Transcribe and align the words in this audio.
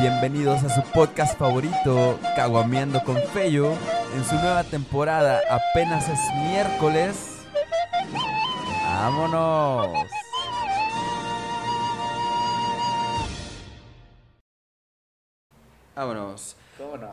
Bienvenidos 0.00 0.62
a 0.64 0.70
su 0.70 0.80
podcast 0.92 1.38
favorito, 1.38 2.18
Caguameando 2.34 3.04
con 3.04 3.18
Fello, 3.34 3.74
en 4.16 4.24
su 4.24 4.34
nueva 4.36 4.64
temporada. 4.64 5.42
Apenas 5.50 6.08
es 6.08 6.18
miércoles. 6.36 7.42
¡Vámonos! 8.82 10.08
Vámonos. 15.94 16.56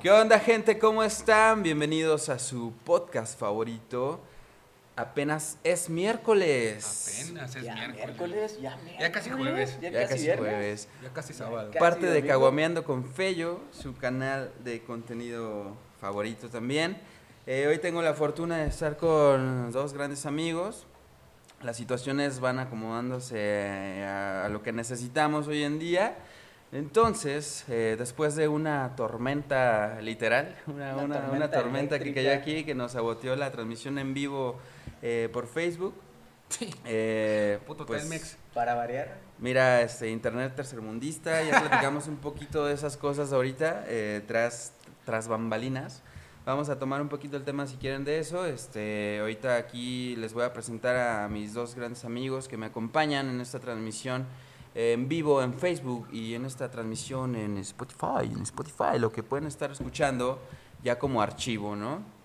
¿Qué 0.01 0.09
onda, 0.09 0.39
gente? 0.39 0.79
¿Cómo 0.79 1.03
están? 1.03 1.63
Bienvenidos 1.63 2.29
a 2.29 2.39
su 2.39 2.71
podcast 2.85 3.37
favorito. 3.37 4.21
Apenas 4.97 5.59
es 5.63 5.89
miércoles. 5.91 7.21
Apenas 7.23 7.55
es 7.55 7.63
Ya 7.63 7.75
miércoles. 7.75 8.05
miércoles, 8.07 8.59
ya 8.61 8.75
miércoles. 8.77 8.99
Ya 8.99 9.11
casi 9.11 9.29
jueves. 9.29 9.77
Ya, 9.79 9.89
Ya 9.91 10.01
casi, 10.07 10.25
casi 10.27 10.37
jueves. 10.39 10.89
Ya 11.03 11.09
casi 11.13 11.33
sábado. 11.33 11.71
Parte 11.79 12.07
de. 12.07 12.25
Caguameando 12.25 12.83
con 12.83 13.05
Fello, 13.05 13.61
su 13.71 13.95
canal 13.95 14.51
de 14.63 14.81
contenido 14.81 15.77
favorito 16.01 16.49
también. 16.49 16.97
Eh, 17.45 17.67
hoy 17.67 17.77
tengo 17.77 18.01
la 18.01 18.13
fortuna 18.15 18.57
de 18.57 18.67
estar 18.67 18.97
con 18.97 19.71
dos 19.71 19.93
grandes 19.93 20.25
amigos. 20.25 20.87
Las 21.61 21.77
situaciones 21.77 22.39
van 22.39 22.57
acomodándose 22.59 24.03
a, 24.03 24.45
a 24.45 24.49
lo 24.49 24.63
que 24.63 24.71
necesitamos 24.73 25.47
hoy 25.47 25.63
en 25.63 25.77
día. 25.79 26.17
Entonces, 26.71 27.63
eh, 27.69 27.95
después 27.97 28.35
de 28.35 28.47
una 28.47 28.95
tormenta 28.95 30.01
literal, 30.01 30.55
una, 30.67 30.95
Una 30.95 31.03
una- 31.19 31.29
una 31.31 31.51
tormenta 31.51 31.99
que 31.99 32.13
cayó 32.15 32.33
aquí, 32.33 32.63
que 32.63 32.75
nos 32.75 32.93
saboteó 32.93 33.35
la 33.35 33.51
transmisión 33.51 33.97
en 33.99 34.13
vivo 34.13 34.59
eh, 35.01 35.29
por 35.31 35.47
Facebook. 35.47 35.93
eh, 36.85 37.59
Puto 37.65 37.85
pues, 37.85 38.01
Telmex. 38.01 38.37
Para 38.53 38.75
variar. 38.75 39.17
Mira, 39.39 39.81
este 39.81 40.09
internet 40.09 40.55
tercermundista, 40.55 41.43
ya 41.43 41.59
platicamos 41.59 42.07
un 42.07 42.17
poquito 42.17 42.65
de 42.65 42.73
esas 42.73 42.97
cosas 42.97 43.31
ahorita, 43.33 43.83
eh, 43.87 44.23
tras, 44.27 44.73
tras 45.05 45.27
bambalinas. 45.27 46.01
Vamos 46.45 46.69
a 46.69 46.79
tomar 46.79 47.01
un 47.01 47.09
poquito 47.09 47.35
el 47.37 47.43
tema 47.43 47.67
si 47.67 47.75
quieren 47.75 48.05
de 48.05 48.19
eso. 48.19 48.45
Este, 48.45 49.19
ahorita 49.19 49.57
aquí 49.57 50.15
les 50.15 50.33
voy 50.33 50.43
a 50.43 50.53
presentar 50.53 50.95
a 50.95 51.27
mis 51.27 51.53
dos 51.53 51.75
grandes 51.75 52.05
amigos 52.05 52.47
que 52.47 52.57
me 52.57 52.67
acompañan 52.67 53.29
en 53.29 53.41
esta 53.41 53.59
transmisión 53.59 54.25
en 54.77 55.09
vivo 55.09 55.41
en 55.41 55.55
Facebook 55.55 56.07
y 56.11 56.35
en 56.35 56.45
esta 56.45 56.69
transmisión 56.69 57.35
en 57.35 57.57
Spotify, 57.57 58.25
en 58.31 58.43
Spotify, 58.43 58.99
lo 58.99 59.11
que 59.11 59.23
pueden 59.23 59.47
estar 59.47 59.71
escuchando 59.71 60.39
ya 60.83 60.99
como 60.99 61.19
archivo, 61.19 61.75
¿no? 61.75 62.16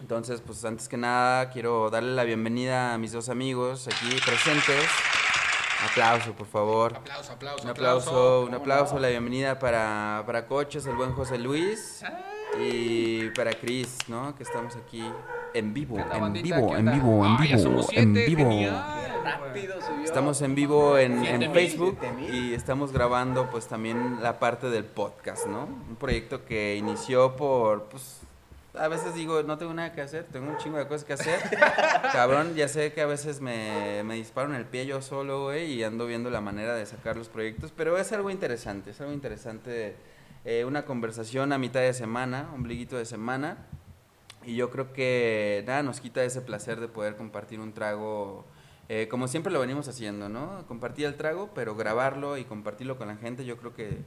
Entonces, 0.00 0.40
pues 0.40 0.64
antes 0.64 0.88
que 0.88 0.96
nada, 0.96 1.50
quiero 1.50 1.90
darle 1.90 2.14
la 2.14 2.24
bienvenida 2.24 2.94
a 2.94 2.98
mis 2.98 3.12
dos 3.12 3.28
amigos 3.28 3.88
aquí 3.88 4.16
presentes. 4.24 4.86
Aplauso, 5.90 6.32
por 6.32 6.46
favor. 6.46 6.96
Aplauso, 6.96 7.32
aplauso, 7.32 7.64
Un 7.64 7.70
aplauso, 7.70 8.40
un 8.40 8.46
¿Cómo 8.46 8.56
aplauso, 8.58 8.94
no? 8.94 9.00
la 9.00 9.08
bienvenida 9.08 9.58
para, 9.58 10.22
para 10.26 10.46
Coches, 10.46 10.86
el 10.86 10.96
buen 10.96 11.12
José 11.12 11.38
Luis. 11.38 12.02
Y 12.60 13.28
para 13.30 13.52
Cris, 13.52 13.96
¿no? 14.08 14.34
Que 14.34 14.42
estamos 14.42 14.74
aquí 14.76 15.04
en 15.54 15.74
vivo, 15.74 15.96
¿Qué 15.96 16.02
onda, 16.02 16.14
en 16.16 16.20
bandita? 16.22 16.56
vivo, 16.56 16.70
¿Qué 16.72 16.78
en 16.78 16.92
vivo, 16.92 17.24
en 17.24 17.30
Ah, 17.32 17.36
ya 17.40 17.44
vivo, 17.56 17.58
somos 17.62 17.92
en 17.92 18.14
vivo. 18.14 18.50
subió. 18.50 20.04
Estamos 20.04 20.42
en 20.42 20.54
vivo 20.54 20.98
en, 20.98 21.24
en 21.24 21.52
Facebook 21.52 21.98
y 22.32 22.54
estamos 22.54 22.92
grabando 22.92 23.50
pues 23.50 23.66
también 23.68 24.18
la 24.22 24.38
parte 24.38 24.70
del 24.70 24.84
podcast, 24.84 25.46
¿no? 25.46 25.64
Un 25.64 25.96
proyecto 25.96 26.44
que 26.44 26.76
inició 26.76 27.36
por, 27.36 27.84
pues, 27.84 28.20
a 28.74 28.88
veces 28.88 29.14
digo, 29.14 29.42
no 29.42 29.58
tengo 29.58 29.72
nada 29.72 29.92
que 29.92 30.00
hacer, 30.00 30.24
tengo 30.24 30.50
un 30.50 30.56
chingo 30.58 30.78
de 30.78 30.86
cosas 30.86 31.04
que 31.04 31.12
hacer. 31.14 31.40
Cabrón, 32.12 32.54
ya 32.54 32.68
sé 32.68 32.92
que 32.92 33.00
a 33.00 33.06
veces 33.06 33.40
me, 33.40 34.02
me 34.04 34.14
disparo 34.14 34.50
en 34.50 34.56
el 34.56 34.66
pie 34.66 34.86
yo 34.86 35.00
solo, 35.02 35.44
güey, 35.44 35.72
y 35.72 35.84
ando 35.84 36.06
viendo 36.06 36.30
la 36.30 36.40
manera 36.40 36.74
de 36.74 36.84
sacar 36.86 37.16
los 37.16 37.28
proyectos, 37.28 37.72
pero 37.76 37.98
es 37.98 38.12
algo 38.12 38.30
interesante, 38.30 38.90
es 38.90 39.00
algo 39.00 39.12
interesante, 39.12 39.96
eh, 40.44 40.64
una 40.64 40.84
conversación 40.84 41.52
a 41.52 41.58
mitad 41.58 41.80
de 41.80 41.94
semana, 41.94 42.50
ombliguito 42.54 42.96
de 42.96 43.04
semana, 43.04 43.66
y 44.44 44.54
yo 44.54 44.70
creo 44.70 44.92
que 44.92 45.64
nada 45.66 45.82
nos 45.82 46.00
quita 46.00 46.22
ese 46.22 46.40
placer 46.40 46.80
de 46.80 46.88
poder 46.88 47.16
compartir 47.16 47.60
un 47.60 47.72
trago, 47.72 48.44
eh, 48.88 49.08
como 49.10 49.28
siempre 49.28 49.52
lo 49.52 49.60
venimos 49.60 49.88
haciendo, 49.88 50.28
¿no? 50.28 50.64
Compartir 50.66 51.06
el 51.06 51.16
trago, 51.16 51.50
pero 51.54 51.74
grabarlo 51.74 52.38
y 52.38 52.44
compartirlo 52.44 52.96
con 52.96 53.08
la 53.08 53.16
gente, 53.16 53.44
yo 53.44 53.56
creo 53.56 53.74
que 53.74 53.98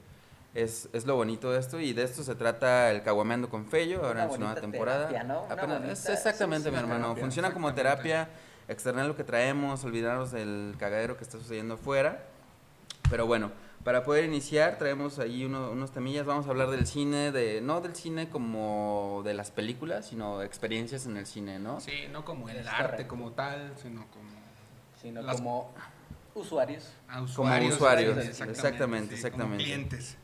es, 0.54 0.90
es 0.94 1.06
lo 1.06 1.16
bonito 1.16 1.52
de 1.52 1.60
esto 1.60 1.80
y 1.80 1.94
de 1.94 2.04
esto 2.04 2.24
se 2.24 2.36
trata 2.36 2.92
el 2.92 3.04
Caguameando 3.04 3.50
con 3.50 3.66
Fello, 3.66 4.00
ahora 4.06 4.12
Una 4.12 4.24
en 4.26 4.32
su 4.32 4.40
nueva 4.40 4.56
temporada. 4.56 5.08
terapia, 5.08 5.24
¿no? 5.24 5.44
Una 5.44 5.54
Apenas- 5.54 5.78
bonita- 5.80 5.94
es 5.94 6.10
exactamente, 6.10 6.70
sí, 6.70 6.72
mi 6.76 6.80
hermano. 6.80 7.04
terapia, 7.06 7.22
Funciona 7.22 7.54
como 7.54 7.70
exactamente. 7.70 8.10
terapia, 8.10 8.30
externar 8.68 9.06
lo 9.06 9.16
que 9.16 9.24
traemos, 9.24 9.84
olvidarnos 9.84 10.32
del 10.32 10.76
cagadero 10.78 11.18
que 11.18 11.24
está 11.24 11.38
sucediendo 11.38 11.76
afuera. 11.76 12.26
Pero 13.10 13.26
bueno, 13.26 13.52
para 13.84 14.04
poder 14.04 14.26
iniciar 14.26 14.78
traemos 14.78 15.20
ahí 15.20 15.44
uno- 15.46 15.72
unos 15.72 15.92
temillas, 15.92 16.26
vamos 16.26 16.46
a 16.48 16.50
hablar 16.50 16.70
del 16.70 16.86
cine, 16.86 17.32
de 17.32 17.62
no 17.62 17.82
del 17.82 17.96
cine 17.96 18.30
como 18.30 19.22
de 19.26 19.34
las 19.34 19.52
películas, 19.52 20.06
sino 20.08 20.42
experiencias 20.44 21.06
en 21.08 21.18
el 21.18 21.26
cine, 21.26 21.60
¿no? 21.60 21.80
Sí, 21.80 22.08
no 22.12 22.24
como 22.26 22.48
el 22.50 22.58
Es 22.58 22.68
arte 22.68 22.84
correcto. 22.84 23.08
como 23.08 23.32
tal, 23.32 23.74
sino 23.82 24.06
como 24.12 24.30
Sino 25.02 25.24
Las- 25.24 25.38
como 25.38 25.74
usuarios. 26.36 26.94
Como 27.12 27.24
usuarios. 27.24 27.74
usuarios, 27.74 28.24
sí, 28.36 28.44
exactamente, 28.44 29.16
sí, 29.18 29.22
como 29.24 29.28
exactamente. 29.56 29.64
clientes. 29.64 30.18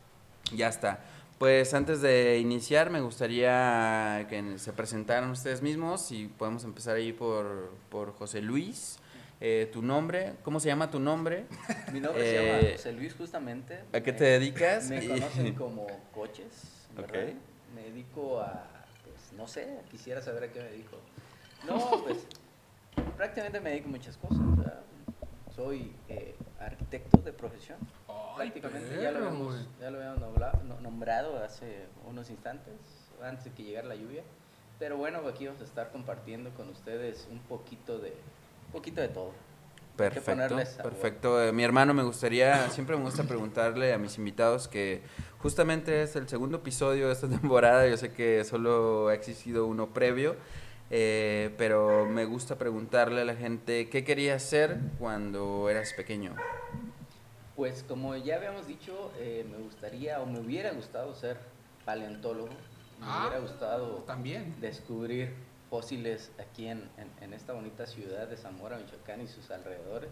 Ya 0.53 0.67
está. 0.69 0.99
Pues 1.39 1.73
antes 1.73 2.01
de 2.01 2.39
iniciar 2.39 2.89
me 2.89 2.99
gustaría 3.01 4.25
que 4.29 4.57
se 4.57 4.73
presentaran 4.73 5.29
ustedes 5.29 5.61
mismos 5.61 6.11
y 6.11 6.27
podemos 6.27 6.63
empezar 6.63 6.95
ahí 6.95 7.13
por, 7.13 7.71
por 7.89 8.13
José 8.13 8.41
Luis. 8.41 8.97
Eh, 9.39 9.69
tu 9.71 9.83
nombre, 9.83 10.33
¿cómo 10.43 10.59
se 10.59 10.67
llama 10.67 10.89
tu 10.89 10.99
nombre? 10.99 11.45
Mi 11.93 11.99
nombre 11.99 12.23
se 12.23 12.37
Eh, 12.39 12.61
llama 12.63 12.71
José 12.77 12.91
Luis 12.93 13.13
justamente. 13.13 13.79
¿A 13.93 14.01
qué 14.01 14.11
Me- 14.11 14.17
te 14.17 14.23
dedicas? 14.25 14.89
Me 14.89 15.07
conocen 15.07 15.53
como 15.53 15.85
coches, 16.11 16.87
¿verdad? 16.95 17.23
Ok. 17.23 17.33
Me 17.75 17.83
dedico 17.83 18.39
a, 18.41 18.65
pues, 19.03 19.37
no 19.37 19.47
sé, 19.47 19.77
quisiera 19.91 20.21
saber 20.23 20.45
a 20.45 20.51
qué 20.51 20.59
me 20.59 20.69
dedico. 20.69 20.97
No, 21.67 21.77
pues, 22.03 22.17
prácticamente 23.15 23.59
me 23.59 23.69
dedico 23.71 23.89
a 23.89 23.91
muchas 23.91 24.17
cosas, 24.17 24.39
¿verdad? 24.57 24.81
Soy 25.55 25.91
eh, 26.09 26.35
arquitecto 26.59 27.17
de 27.17 27.33
profesión. 27.33 27.77
Ay, 28.07 28.51
Prácticamente 28.51 29.01
ya 29.01 29.11
lo 29.11 29.17
habíamos, 29.19 29.67
ya 29.79 29.89
lo 29.91 29.97
habíamos 29.99 30.63
no- 30.63 30.79
nombrado 30.81 31.43
hace 31.43 31.85
unos 32.07 32.29
instantes, 32.29 32.73
antes 33.23 33.45
de 33.45 33.51
que 33.51 33.63
llegara 33.63 33.87
la 33.87 33.95
lluvia. 33.95 34.23
Pero 34.79 34.97
bueno, 34.97 35.19
aquí 35.27 35.47
vamos 35.47 35.61
a 35.61 35.65
estar 35.65 35.91
compartiendo 35.91 36.51
con 36.51 36.69
ustedes 36.69 37.27
un 37.31 37.39
poquito 37.39 37.97
de, 37.99 38.09
un 38.67 38.71
poquito 38.71 39.01
de 39.01 39.07
todo. 39.09 39.31
Perfecto, 39.95 40.55
perfecto. 40.83 41.43
Eh, 41.43 41.51
mi 41.51 41.63
hermano 41.63 41.91
me 41.95 42.03
gustaría, 42.03 42.69
siempre 42.69 42.95
me 42.95 43.01
gusta 43.01 43.23
preguntarle 43.23 43.93
a 43.93 43.97
mis 43.97 44.15
invitados 44.19 44.67
que 44.67 45.01
justamente 45.39 46.03
es 46.03 46.15
el 46.15 46.29
segundo 46.29 46.57
episodio 46.57 47.07
de 47.07 47.13
esta 47.13 47.27
temporada, 47.41 47.87
yo 47.87 47.97
sé 47.97 48.11
que 48.13 48.43
solo 48.43 49.07
ha 49.07 49.15
existido 49.15 49.65
uno 49.65 49.87
previo, 49.87 50.35
eh, 50.89 51.53
pero 51.57 52.05
me 52.05 52.25
gusta 52.25 52.57
preguntarle 52.57 53.21
a 53.21 53.25
la 53.25 53.35
gente 53.35 53.89
qué 53.89 54.03
querías 54.03 54.41
ser 54.43 54.77
cuando 54.99 55.69
eras 55.69 55.93
pequeño. 55.93 56.35
Pues 57.55 57.83
como 57.87 58.15
ya 58.15 58.35
habíamos 58.35 58.67
dicho, 58.67 59.11
eh, 59.19 59.45
me 59.49 59.57
gustaría 59.57 60.21
o 60.21 60.25
me 60.25 60.39
hubiera 60.39 60.71
gustado 60.73 61.15
ser 61.15 61.37
paleontólogo. 61.85 62.49
Me 62.99 63.05
Ah, 63.05 63.19
hubiera 63.21 63.39
gustado 63.39 64.03
También. 64.07 64.55
descubrir 64.59 65.33
fósiles 65.69 66.31
aquí 66.39 66.67
en, 66.67 66.89
en- 66.97 67.11
en 67.23 67.33
esta 67.33 67.53
bonita 67.53 67.85
ciudad 67.85 68.27
de 68.27 68.37
Zamora, 68.37 68.77
Michoacán 68.77 69.21
y 69.21 69.27
sus 69.27 69.49
alrededores. 69.51 70.09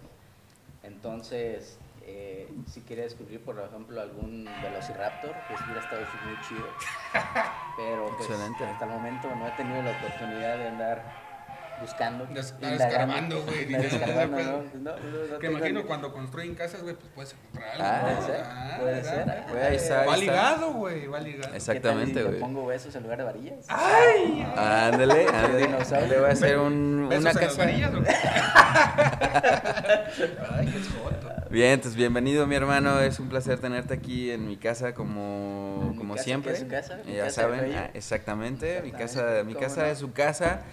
Entonces, 0.83 1.77
eh, 2.07 2.47
si 2.71 2.81
quería 2.81 3.03
descubrir, 3.05 3.41
por 3.43 3.59
ejemplo, 3.59 3.99
algún 4.01 4.47
velociraptor, 4.61 5.33
pues 5.47 5.59
hubiera 5.61 5.81
estado 5.81 6.01
muy 6.25 6.37
chido. 6.47 6.67
Pero 7.77 8.05
pues, 8.17 8.29
Excelente. 8.29 8.63
hasta 8.65 8.85
el 8.85 8.91
momento 8.91 9.27
no 9.35 9.47
he 9.47 9.51
tenido 9.51 9.81
la 9.81 9.91
oportunidad 9.91 10.57
de 10.57 10.67
andar 10.67 11.25
buscando. 11.81 12.23
Indagando, 12.23 12.67
escarbando, 12.85 13.43
güey, 13.43 13.65
pues, 13.75 13.93
¿no? 13.93 13.99
Pues 14.05 14.29
no, 14.75 14.91
no, 14.91 14.91
no 14.95 15.39
Que 15.39 15.47
tengo 15.47 15.57
imagino 15.57 15.79
ni- 15.81 15.85
cuando 15.87 16.13
construyen 16.13 16.55
casas, 16.55 16.83
güey, 16.83 16.95
pues 16.95 17.11
puedes 17.13 17.33
encontrar 17.33 17.69
algo. 17.71 17.83
Ah, 17.85 17.99
¿no? 17.99 18.05
puede 18.07 18.21
ser, 18.25 18.45
Ah, 18.47 18.77
puede 18.79 18.93
¿verdad? 18.93 19.11
ser. 19.35 19.43
Güey, 19.51 19.63
ahí 19.65 19.75
está, 19.75 20.01
ahí 20.01 20.07
Va 20.07 20.17
ligado, 20.17 20.71
güey, 20.73 21.07
va 21.07 21.19
ligado. 21.19 21.53
Es- 21.55 21.65
¿Qué 21.65 21.79
tal 21.81 21.99
Exactamente, 22.01 22.23
güey. 22.23 22.39
pongo 22.39 22.65
besos 22.67 22.95
en 22.95 23.03
lugar 23.03 23.17
de 23.17 23.23
varillas? 23.25 23.65
¡Ay! 23.67 24.47
Ándale, 24.55 25.27
ándale. 25.33 25.67
Le 26.07 26.17
voy 26.19 26.29
a 26.29 26.31
hacer 26.31 26.57
un, 26.59 27.09
¿Besos 27.09 27.21
una 27.23 27.31
en 27.31 27.35
las 27.35 27.37
casa. 27.45 27.57
varillas 27.65 27.93
o 27.93 28.03
qué? 28.03 28.11
Ay, 30.49 30.65
qué 30.67 30.79
joto. 30.79 31.14
Bien, 31.55 31.71
entonces 31.71 31.95
bienvenido 31.95 32.45
mi 32.47 32.55
hermano, 32.55 32.99
es 32.99 33.17
un 33.17 33.29
placer 33.29 33.59
tenerte 33.59 33.93
aquí 33.93 34.29
en 34.29 34.45
mi 34.45 34.57
casa 34.57 34.93
como, 34.93 35.87
mi 35.89 35.97
como 35.97 36.15
casa, 36.15 36.25
siempre. 36.25 36.51
que 36.51 36.57
es 36.57 36.63
su 36.65 36.67
casa, 36.67 36.99
mi 37.05 37.13
ya 37.13 37.23
casa 37.23 37.41
saben, 37.43 37.73
ah, 37.77 37.89
exactamente, 37.93 38.81
mi 38.81 38.91
casa, 38.91 39.41
mi 39.45 39.55
casa 39.55 39.83
no. 39.83 39.87
es 39.87 39.97
su 39.99 40.11
casa. 40.11 40.63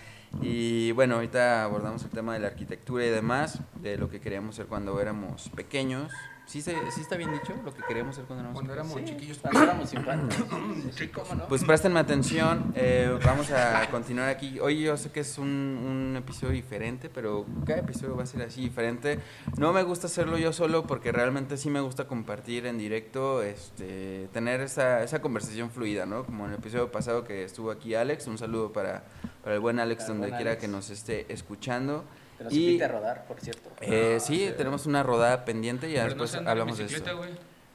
Y 0.41 0.91
bueno, 0.91 1.15
ahorita 1.15 1.63
abordamos 1.63 2.03
el 2.03 2.11
tema 2.11 2.35
de 2.35 2.41
la 2.41 2.49
arquitectura 2.49 3.07
y 3.07 3.11
demás, 3.11 3.61
de 3.81 3.97
lo 3.97 4.11
que 4.11 4.21
queríamos 4.21 4.57
ser 4.57 4.67
cuando 4.67 5.01
éramos 5.01 5.51
pequeños. 5.51 6.11
¿Sí, 6.45 6.61
se, 6.61 6.73
sí 6.91 7.01
está 7.01 7.17
bien 7.17 7.33
dicho 7.33 7.55
lo 7.65 7.73
que 7.73 7.83
queríamos 7.83 8.17
ser 8.17 8.25
cuando 8.25 8.43
éramos 8.43 8.55
Cuando 8.57 8.73
éramos 8.75 8.93
Sí, 8.99 9.05
chiquillos. 9.05 9.39
Cuando 9.39 9.63
éramos 9.63 9.93
infantes. 9.95 10.39
Sí, 10.93 11.09
cómo 11.09 11.35
no. 11.35 11.47
Pues 11.47 11.65
préstenme 11.65 12.01
atención, 12.01 12.73
eh, 12.77 13.17
vamos 13.25 13.51
a 13.53 13.89
continuar 13.91 14.29
aquí. 14.29 14.59
Hoy 14.61 14.83
yo 14.83 14.97
sé 14.97 15.11
que 15.11 15.21
es 15.21 15.39
un, 15.39 15.49
un 15.49 16.17
episodio 16.17 16.53
diferente, 16.53 17.09
pero 17.09 17.47
cada 17.65 17.81
episodio 17.81 18.17
va 18.17 18.25
a 18.25 18.27
ser 18.27 18.43
así 18.43 18.61
diferente. 18.61 19.19
No 19.57 19.73
me 19.73 19.83
gusta 19.83 20.09
hacerlo 20.09 20.37
yo 20.37 20.53
solo 20.53 20.87
porque 20.87 21.13
realmente 21.13 21.57
sí 21.57 21.71
me 21.71 21.81
gusta 21.81 22.07
compartir 22.07 22.67
en 22.67 22.77
directo, 22.77 23.43
este, 23.43 24.29
tener 24.33 24.61
esa, 24.61 25.03
esa 25.03 25.23
conversación 25.23 25.71
fluida, 25.71 26.05
¿no? 26.07 26.25
Como 26.25 26.45
en 26.45 26.53
el 26.53 26.59
episodio 26.59 26.91
pasado 26.93 27.25
que 27.25 27.45
estuvo 27.45 27.71
aquí 27.71 27.95
Alex, 27.95 28.27
un 28.27 28.37
saludo 28.37 28.73
para, 28.73 29.05
para 29.43 29.55
el 29.55 29.61
buen 29.61 29.79
Alex 29.79 30.03
Para 30.05 30.09
donde 30.09 30.29
buen 30.29 30.37
quiera 30.37 30.51
Alex. 30.53 30.61
que 30.61 30.69
nos 30.69 30.91
esté 30.91 31.33
escuchando. 31.33 32.05
Que 32.43 32.45
nos 32.45 32.53
y- 32.55 32.67
invite 32.67 32.85
a 32.85 32.89
rodar, 32.89 33.25
por 33.27 33.41
cierto. 33.41 33.71
Eh, 33.81 34.15
Ah, 34.17 34.21
sí, 34.21 34.47
sí. 34.49 34.55
tenemos 34.57 34.87
una 34.87 35.03
rodada 35.03 35.45
pendiente 35.45 35.89
y 35.89 35.93
ya 35.95 36.05
Pero 36.05 36.17
no 36.17 36.23
después 36.23 36.41
en 36.41 36.49
hablamos 36.49 36.79
de 36.79 36.85
eso. 36.85 37.17
güey. 37.17 37.31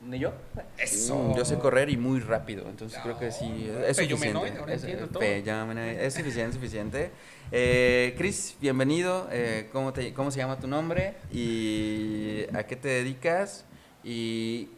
¿Ni 0.05 0.19
yo? 0.19 0.31
Eso. 0.77 1.15
Mm, 1.15 1.35
Yo 1.35 1.43
sé 1.43 1.57
correr 1.57 1.89
y 1.89 1.97
muy 1.97 2.19
rápido, 2.19 2.69
entonces 2.69 2.97
No, 2.99 3.03
creo 3.03 3.19
que 3.19 3.31
sí, 3.31 3.45
es 3.87 3.97
suficiente. 3.97 4.47
Es. 4.71 4.85
Peyomenoide, 5.17 6.05
es 6.05 6.13
suficiente, 6.13 6.53
suficiente. 6.53 7.11
Eh, 7.51 8.13
Chris, 8.17 8.55
bienvenido. 8.61 9.27
Eh, 9.31 9.69
¿cómo, 9.73 9.91
te, 9.93 10.13
¿Cómo 10.13 10.29
se 10.29 10.37
llama 10.37 10.59
tu 10.59 10.67
nombre? 10.67 11.15
¿Y 11.31 12.45
a 12.55 12.63
qué 12.67 12.75
te 12.75 12.87
dedicas? 12.89 13.65
¿Y 14.03 14.69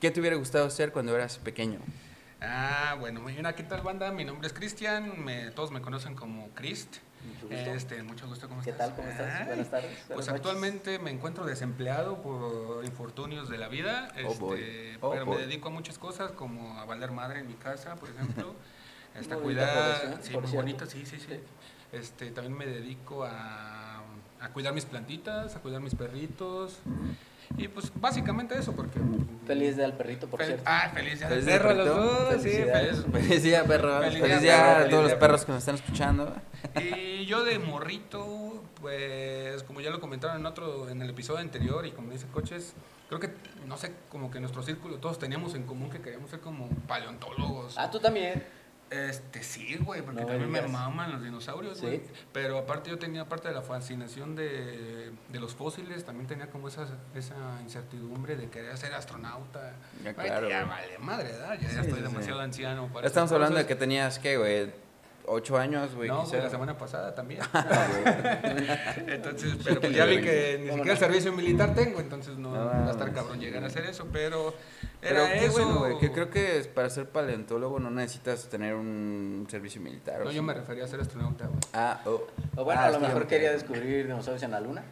qué 0.00 0.10
te 0.12 0.20
hubiera 0.20 0.36
gustado 0.36 0.70
ser 0.70 0.92
cuando 0.92 1.14
eras 1.14 1.38
pequeño? 1.38 1.80
Ah, 2.40 2.96
bueno, 2.98 3.20
muy 3.20 3.32
bien, 3.34 3.46
¿qué 3.56 3.62
tal 3.64 3.82
banda? 3.82 4.10
Mi 4.12 4.24
nombre 4.24 4.46
es 4.46 4.52
Cristian, 4.52 5.12
todos 5.54 5.70
me 5.72 5.80
conocen 5.80 6.14
como 6.14 6.48
Crist. 6.50 6.96
Mucho 7.26 7.40
gusto. 7.48 7.70
Este, 7.72 8.02
mucho 8.02 8.26
gusto, 8.26 8.48
¿cómo 8.48 8.62
¿Qué 8.62 8.70
estás? 8.70 8.88
tal? 8.88 8.96
¿Cómo 8.96 9.08
estás? 9.08 9.40
Ay, 9.40 9.46
Buenas 9.46 9.70
tardes. 9.70 9.98
Pues 10.08 10.10
noches. 10.26 10.28
actualmente 10.34 10.98
me 10.98 11.10
encuentro 11.10 11.44
desempleado 11.46 12.20
por 12.22 12.84
infortunios 12.84 13.48
de 13.48 13.58
la 13.58 13.68
vida, 13.68 14.08
Oh, 14.24 14.54
este. 14.54 14.98
Oh, 15.00 15.10
pero 15.12 15.26
boy. 15.26 15.36
me 15.36 15.42
dedico 15.46 15.68
a 15.68 15.70
muchas 15.70 15.98
cosas 15.98 16.32
como 16.32 16.78
a 16.78 16.84
valer 16.84 17.10
madre 17.12 17.40
en 17.40 17.48
mi 17.48 17.54
casa, 17.54 17.94
por 17.96 18.08
ejemplo, 18.10 18.54
este, 19.18 19.34
a 19.34 19.36
Muy 19.38 19.44
bonita 19.54 19.72
cuidar, 19.72 20.18
sí, 20.22 20.32
muy 20.32 20.46
sí, 20.86 21.06
sí, 21.06 21.18
sí. 21.20 21.26
Sí. 21.28 21.40
Este, 21.92 22.30
también 22.30 22.56
me 22.56 22.66
dedico 22.66 23.24
a, 23.24 24.02
a 24.40 24.48
cuidar 24.52 24.72
mis 24.72 24.86
plantitas, 24.86 25.54
a 25.56 25.60
cuidar 25.60 25.80
mis 25.82 25.94
perritos 25.94 26.78
y 27.58 27.68
pues 27.68 27.92
básicamente 27.94 28.56
eso 28.58 28.72
porque 28.74 28.98
Feliz 29.46 29.76
día 29.76 29.84
al 29.84 29.96
perrito, 29.96 30.28
por 30.28 30.40
Fel- 30.40 30.46
cierto. 30.46 30.64
Ah, 30.66 30.90
feliz 30.94 31.18
día 31.18 31.28
día 31.28 31.44
perro 31.44 31.70
a 31.70 31.74
del 31.74 31.84
los 31.84 31.96
perrito. 31.96 32.14
dos, 32.24 32.42
sí, 32.42 32.48
Felicidades. 32.50 33.04
feliz- 33.04 33.12
Feliz 33.28 33.42
día, 33.42 33.64
perro. 33.64 33.98
Feliz 34.00 34.20
Feliz, 34.20 34.40
día, 34.40 34.54
día 34.56 34.62
perro, 34.74 34.84
a 34.86 34.88
todos 34.88 35.02
los 35.02 35.12
perros 35.14 35.40
perro. 35.40 35.46
que 35.46 35.52
nos 35.52 35.58
están 35.58 35.74
escuchando. 35.74 36.36
Y 36.80 37.26
yo 37.26 37.44
de 37.44 37.58
morrito, 37.58 38.62
pues 38.80 39.62
como 39.64 39.80
ya 39.80 39.90
lo 39.90 40.00
comentaron 40.00 40.38
en 40.38 40.46
otro, 40.46 40.88
en 40.88 41.02
el 41.02 41.10
episodio 41.10 41.40
anterior 41.40 41.84
y 41.86 41.90
como 41.90 42.12
dice 42.12 42.26
Coches, 42.32 42.74
creo 43.08 43.20
que, 43.20 43.30
no 43.66 43.76
sé, 43.76 43.92
como 44.08 44.30
que 44.30 44.38
nuestro 44.40 44.62
círculo 44.62 44.96
todos 44.98 45.18
teníamos 45.18 45.54
en 45.54 45.64
común 45.64 45.90
que 45.90 46.00
queríamos 46.00 46.30
ser 46.30 46.40
como 46.40 46.68
paleontólogos. 46.86 47.76
Ah, 47.76 47.90
tú 47.90 47.98
también. 47.98 48.42
Este, 48.92 49.42
sí, 49.42 49.76
güey, 49.80 50.02
porque 50.02 50.20
No 50.20 50.26
también 50.26 50.50
me 50.50 50.62
maman 50.62 51.12
los 51.12 51.22
dinosaurios, 51.22 51.78
Sí. 51.78 51.86
güey. 51.86 52.02
Pero 52.32 52.58
aparte 52.58 52.90
yo 52.90 52.98
tenía 52.98 53.24
parte 53.28 53.48
de 53.48 53.54
la 53.54 53.62
fascinación 53.62 54.36
de, 54.36 55.12
de 55.28 55.40
los 55.40 55.54
fósiles, 55.54 56.04
también 56.04 56.26
tenía 56.26 56.48
como 56.50 56.68
esa, 56.68 56.86
esa 57.14 57.34
incertidumbre 57.62 58.36
de 58.36 58.50
querer 58.50 58.76
ser 58.76 58.92
astronauta. 58.94 59.74
Ya, 60.04 60.12
claro, 60.14 60.48
Ya 60.48 60.64
vale, 60.64 60.98
madre, 60.98 61.32
¿verdad? 61.32 61.54
Ya, 61.60 61.70
ya 61.70 61.80
estoy 61.80 61.98
sí, 61.98 62.02
demasiado 62.02 62.40
anciano. 62.40 62.88
para 62.92 63.06
estamos 63.06 63.32
hablando 63.32 63.58
de 63.58 63.66
que 63.66 63.74
tenías, 63.74 64.18
¿qué, 64.18 64.36
güey? 64.36 64.70
¿Ocho 65.24 65.56
años, 65.56 65.94
güey? 65.94 66.08
No, 66.08 66.20
quizá. 66.20 66.30
güey, 66.32 66.42
la 66.42 66.50
semana 66.50 66.76
pasada 66.78 67.14
también. 67.14 67.40
Ah, 67.54 67.86
Entonces, 69.06 69.54
pero 69.64 69.80
pues 69.80 69.94
ya 69.94 70.04
vi 70.04 70.20
que 70.20 70.58
ni 70.60 70.64
¿Cómo 70.68 70.78
siquiera 70.78 70.92
el 70.92 70.98
servicio 70.98 71.32
militar 71.32 71.74
tengo, 71.74 72.00
entonces 72.00 72.36
no, 72.36 72.50
No, 72.54 72.64
va 72.66 72.72
a 72.86 72.90
estar 72.90 72.98
mames. 73.08 73.14
cabrón 73.14 73.40
llegar 73.40 73.62
a 73.62 73.66
hacer 73.68 73.84
eso, 73.86 74.06
pero 74.12 74.54
Pero 75.00 75.20
era 75.24 75.32
qué 75.38 75.46
eso. 75.46 75.52
bueno, 75.52 75.78
güey, 75.78 75.98
que 75.98 76.10
creo 76.12 76.28
que 76.30 76.68
para 76.74 76.90
ser 76.90 77.08
paleontólogo 77.08 77.78
no 77.78 77.90
necesitas 77.90 78.48
tener 78.48 78.74
un 78.74 79.46
servicio 79.50 79.80
militar. 79.80 80.20
¿o 80.20 80.24
No, 80.24 80.30
sí? 80.30 80.36
yo 80.36 80.42
me 80.42 80.54
refería 80.54 80.84
a 80.84 80.88
ser 80.88 81.00
astronauta, 81.00 81.46
güey. 81.46 81.58
Ah, 81.72 82.00
oh. 82.06 82.26
O 82.56 82.64
bueno, 82.64 82.80
Ah, 82.80 82.86
a 82.86 82.90
lo 82.90 82.98
que 83.00 83.06
mejor 83.06 83.26
quería 83.26 83.52
descubrir 83.52 84.06
dinosaurios 84.06 84.42
en 84.42 84.50
la 84.50 84.60
luna. 84.60 84.82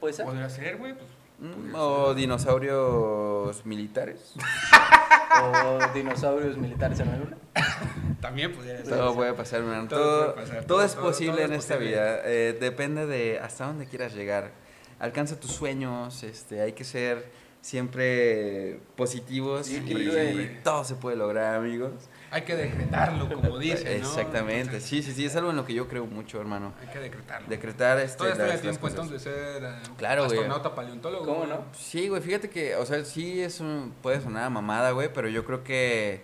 ¿Puede 0.00 0.14
ser? 0.14 0.24
Podría 0.24 0.48
ser, 0.48 0.76
güey, 0.78 0.94
pues. 0.94 1.08
Mm, 1.44 1.74
O 1.74 2.14
dinosaurios 2.14 3.66
militares. 3.66 4.34
¿O 5.42 5.92
dinosaurios 5.94 6.56
militares 6.56 7.00
en 7.00 7.10
la 7.10 7.16
luna? 7.18 7.36
También 8.20 8.52
podría 8.52 8.78
ser. 8.78 8.88
Todo 8.96 9.14
puede 9.14 9.34
pasar. 9.34 9.60
Todo 9.60 9.86
Todo, 9.88 10.34
puede 10.34 10.46
pasar, 10.46 10.64
todo 10.64 10.76
todo- 10.78 10.82
es 10.86 10.94
posible 10.94 11.36
todo 11.36 11.44
en 11.46 11.52
es 11.52 11.58
esta 11.60 11.74
posible. 11.74 11.94
vida. 11.96 12.20
Eh, 12.24 12.56
depende 12.58 13.06
de 13.06 13.38
hasta 13.40 13.66
dónde 13.66 13.86
quieras 13.86 14.14
llegar. 14.14 14.52
Alcanza 14.98 15.38
tus 15.38 15.50
sueños. 15.52 16.22
Este, 16.22 16.60
hay 16.62 16.72
que 16.72 16.84
ser 16.84 17.26
siempre 17.60 18.80
positivos 18.96 19.66
Sí, 19.66 19.82
y 19.86 20.60
todo 20.62 20.84
se 20.84 20.94
puede 20.94 21.16
lograr, 21.16 21.56
amigos. 21.56 21.92
Hay 22.34 22.42
que 22.42 22.56
decretarlo, 22.56 23.28
como 23.28 23.58
dicen, 23.60 23.84
¿no? 24.02 24.08
Exactamente. 24.08 24.60
Entonces, 24.62 24.84
Sí, 24.88 25.02
sí, 25.04 25.12
sí. 25.12 25.24
Es 25.24 25.36
algo 25.36 25.50
en 25.50 25.56
lo 25.56 25.64
que 25.64 25.72
yo 25.72 25.86
creo 25.86 26.04
mucho, 26.06 26.40
hermano. 26.40 26.72
hay 26.80 26.88
que 26.88 26.98
decretarlo. 26.98 27.48
Decretar 27.48 28.00
este, 28.00 28.18
Todavía 28.18 28.44
estoy 28.46 28.58
a 28.58 28.60
tiempo 28.60 28.88
entonces 28.88 29.24
de 29.24 29.30
ser 29.30 29.62
eh, 29.62 29.76
Claro, 29.96 30.24
güey. 30.24 30.38
astronauta 30.38 30.74
paleontólogo. 30.74 31.24
¿Cómo 31.24 31.38
güey. 31.38 31.50
no? 31.50 31.64
Sí, 31.78 32.08
güey, 32.08 32.20
fíjate 32.20 32.50
que, 32.50 32.74
o 32.74 32.84
sea, 32.84 33.04
sí 33.04 33.40
es 33.40 33.60
un, 33.60 33.94
puede 34.02 34.20
sonar 34.20 34.42
a 34.44 34.50
mamada, 34.50 34.90
güey, 34.90 35.12
pero 35.12 35.28
yo 35.28 35.44
creo 35.44 35.62
que 35.62 36.22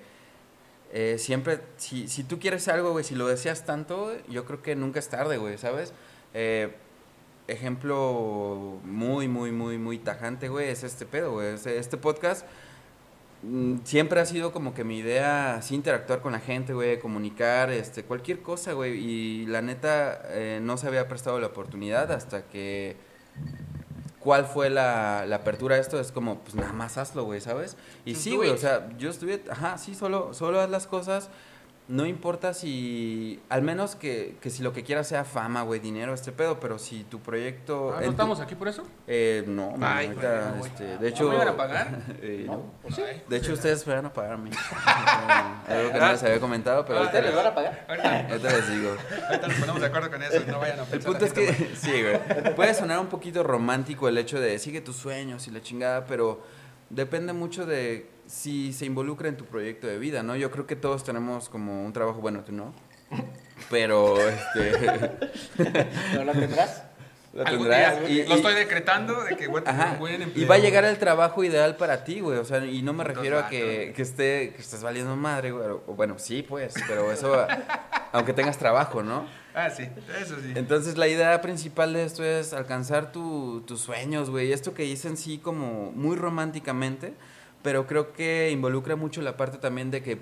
eh, 0.92 1.16
siempre, 1.18 1.60
si, 1.76 2.08
si 2.08 2.24
tú 2.24 2.40
quieres 2.40 2.66
algo, 2.66 2.90
güey, 2.90 3.04
si 3.04 3.14
lo 3.14 3.28
deseas 3.28 3.64
tanto, 3.64 4.12
yo 4.28 4.44
creo 4.44 4.62
que 4.62 4.74
nunca 4.74 4.98
es 4.98 5.08
tarde, 5.08 5.36
güey, 5.36 5.58
¿sabes? 5.58 5.92
Eh, 6.34 6.74
ejemplo 7.46 8.80
muy, 8.84 9.28
muy, 9.28 9.52
muy, 9.52 9.78
muy 9.78 9.98
tajante, 9.98 10.48
güey, 10.48 10.68
es 10.68 10.82
este 10.84 11.06
pedo, 11.06 11.32
güey, 11.32 11.54
este, 11.54 11.78
este 11.78 11.96
podcast 11.96 12.46
siempre 13.84 14.20
ha 14.20 14.26
sido 14.26 14.52
como 14.52 14.74
que 14.74 14.84
mi 14.84 14.98
idea, 14.98 15.54
así 15.54 15.74
interactuar 15.74 16.20
con 16.20 16.32
la 16.32 16.40
gente, 16.40 16.74
güey, 16.74 16.98
comunicar, 16.98 17.70
este, 17.70 18.04
cualquier 18.04 18.42
cosa, 18.42 18.72
güey, 18.74 18.98
y 18.98 19.46
la 19.46 19.62
neta 19.62 20.22
eh, 20.28 20.60
no 20.62 20.76
se 20.76 20.86
había 20.86 21.08
prestado 21.08 21.40
la 21.40 21.46
oportunidad 21.46 22.12
hasta 22.12 22.42
que 22.42 22.96
cuál 24.18 24.44
fue 24.44 24.68
la, 24.68 25.24
la 25.26 25.36
apertura 25.36 25.76
de 25.76 25.80
esto, 25.80 25.98
es 25.98 26.12
como, 26.12 26.40
pues 26.40 26.54
nada 26.54 26.72
más 26.72 26.98
hazlo, 26.98 27.24
güey, 27.24 27.40
¿sabes? 27.40 27.76
Y 28.04 28.12
Just 28.12 28.24
sí, 28.24 28.36
güey, 28.36 28.50
o 28.50 28.58
sea, 28.58 28.90
yo 28.98 29.08
estuve, 29.08 29.42
ajá, 29.50 29.78
sí, 29.78 29.94
solo, 29.94 30.34
solo 30.34 30.60
haz 30.60 30.68
las 30.68 30.86
cosas, 30.86 31.30
no 31.90 32.06
importa 32.06 32.54
si, 32.54 33.40
al 33.48 33.62
menos 33.62 33.96
que, 33.96 34.36
que 34.40 34.48
si 34.48 34.62
lo 34.62 34.72
que 34.72 34.84
quieras 34.84 35.08
sea 35.08 35.24
fama, 35.24 35.62
güey, 35.62 35.80
dinero, 35.80 36.14
este 36.14 36.30
pedo, 36.30 36.60
pero 36.60 36.78
si 36.78 37.02
tu 37.02 37.18
proyecto... 37.18 37.90
Ah, 37.92 37.96
en 37.96 38.00
¿No 38.02 38.04
tu- 38.06 38.10
estamos 38.12 38.40
aquí 38.40 38.54
por 38.54 38.68
eso? 38.68 38.84
Eh, 39.08 39.42
no, 39.48 39.72
man, 39.72 39.96
ahorita, 40.06 40.54
güey, 40.56 40.70
este, 40.70 40.98
de 40.98 41.08
hecho... 41.08 41.24
¿No 41.24 41.28
me 41.30 41.34
iban 41.36 41.48
a 41.48 41.56
pagar? 41.56 41.98
Eh, 42.22 42.44
¿No? 42.46 42.52
no. 42.52 42.72
¿O 42.84 42.92
sí? 42.92 43.02
De 43.28 43.36
hecho, 43.36 43.48
pues, 43.48 43.58
ustedes 43.58 43.84
van 43.86 44.06
a 44.06 44.12
pagar 44.12 44.34
a 44.34 44.36
mí. 44.38 44.50
Algo 45.68 45.92
que 45.92 45.98
no 45.98 46.12
les 46.12 46.22
había 46.22 46.40
comentado, 46.40 46.84
pero 46.86 46.98
Ah, 47.00 47.02
ahorita, 47.02 47.18
¿Ustedes 47.18 47.34
les 47.34 47.44
van 47.44 47.52
a 47.52 47.54
pagar? 47.54 47.84
Ahorita, 47.88 48.20
ahorita 48.30 48.50
les 48.56 48.70
digo. 48.70 48.96
ahorita 49.28 49.48
nos 49.48 49.56
ponemos 49.58 49.80
de 49.80 49.86
acuerdo 49.88 50.10
con 50.10 50.22
eso, 50.22 50.40
no 50.46 50.58
vayan 50.60 50.78
a 50.78 50.82
El 50.84 50.88
pensar 50.88 51.10
punto 51.12 51.20
la 51.20 51.26
es 51.26 51.32
gente 51.34 51.66
que, 51.68 51.76
sí, 51.76 51.92
güey. 52.02 52.54
Puede 52.54 52.74
sonar 52.74 52.98
un 53.00 53.08
poquito 53.08 53.42
romántico 53.42 54.08
el 54.08 54.16
hecho 54.18 54.38
de 54.40 54.58
sigue 54.58 54.80
tus 54.80 54.96
sueños 54.96 55.48
y 55.48 55.50
la 55.50 55.60
chingada, 55.60 56.06
pero 56.06 56.42
depende 56.88 57.32
mucho 57.32 57.66
de 57.66 58.08
si 58.30 58.72
se 58.72 58.86
involucra 58.86 59.28
en 59.28 59.36
tu 59.36 59.44
proyecto 59.44 59.86
de 59.86 59.98
vida, 59.98 60.22
¿no? 60.22 60.36
Yo 60.36 60.50
creo 60.50 60.66
que 60.66 60.76
todos 60.76 61.02
tenemos 61.04 61.48
como 61.48 61.84
un 61.84 61.92
trabajo, 61.92 62.20
bueno, 62.20 62.40
tú 62.44 62.52
no. 62.52 62.72
Pero, 63.68 64.16
este. 64.28 65.10
¿No 66.14 66.24
lo 66.24 66.32
tendrás? 66.32 66.84
Lo 67.32 67.46
Algún 67.46 67.68
tendrás. 67.68 68.00
día, 68.00 68.08
y- 68.10 68.26
lo 68.28 68.34
y- 68.34 68.36
estoy 68.38 68.54
decretando 68.54 69.22
de 69.22 69.36
que 69.36 69.46
tener 69.48 69.68
Ajá. 69.68 69.96
buen 69.98 70.20
Y 70.20 70.24
empleo. 70.24 70.48
va 70.48 70.54
a 70.56 70.58
llegar 70.58 70.84
el 70.84 70.98
trabajo 70.98 71.44
ideal 71.44 71.76
para 71.76 72.02
ti, 72.04 72.20
güey. 72.20 72.38
O 72.38 72.44
sea, 72.44 72.64
y 72.64 72.82
no 72.82 72.92
me 72.92 73.04
refiero 73.04 73.38
a 73.38 73.48
que, 73.48 73.92
que 73.94 74.02
esté, 74.02 74.52
que 74.54 74.60
estés 74.60 74.82
valiendo 74.82 75.14
madre, 75.16 75.52
güey. 75.52 75.66
o- 75.68 75.94
Bueno, 75.94 76.18
sí, 76.18 76.42
pues, 76.42 76.74
pero 76.88 77.12
eso, 77.12 77.46
aunque 78.12 78.32
tengas 78.32 78.58
trabajo, 78.58 79.02
¿no? 79.04 79.26
Ah, 79.54 79.70
sí, 79.70 79.88
eso 80.20 80.36
sí. 80.40 80.52
Entonces 80.56 80.96
la 80.96 81.06
idea 81.08 81.40
principal 81.40 81.92
de 81.92 82.04
esto 82.04 82.24
es 82.24 82.52
alcanzar 82.52 83.12
tu- 83.12 83.62
tus 83.66 83.80
sueños, 83.80 84.30
güey. 84.30 84.52
Esto 84.52 84.74
que 84.74 84.82
dicen 84.84 85.16
sí 85.16 85.38
como 85.38 85.92
muy 85.92 86.16
románticamente, 86.16 87.12
pero 87.62 87.86
creo 87.86 88.12
que 88.12 88.50
involucra 88.50 88.96
mucho 88.96 89.22
la 89.22 89.36
parte 89.36 89.58
también 89.58 89.90
de 89.90 90.02
que 90.02 90.18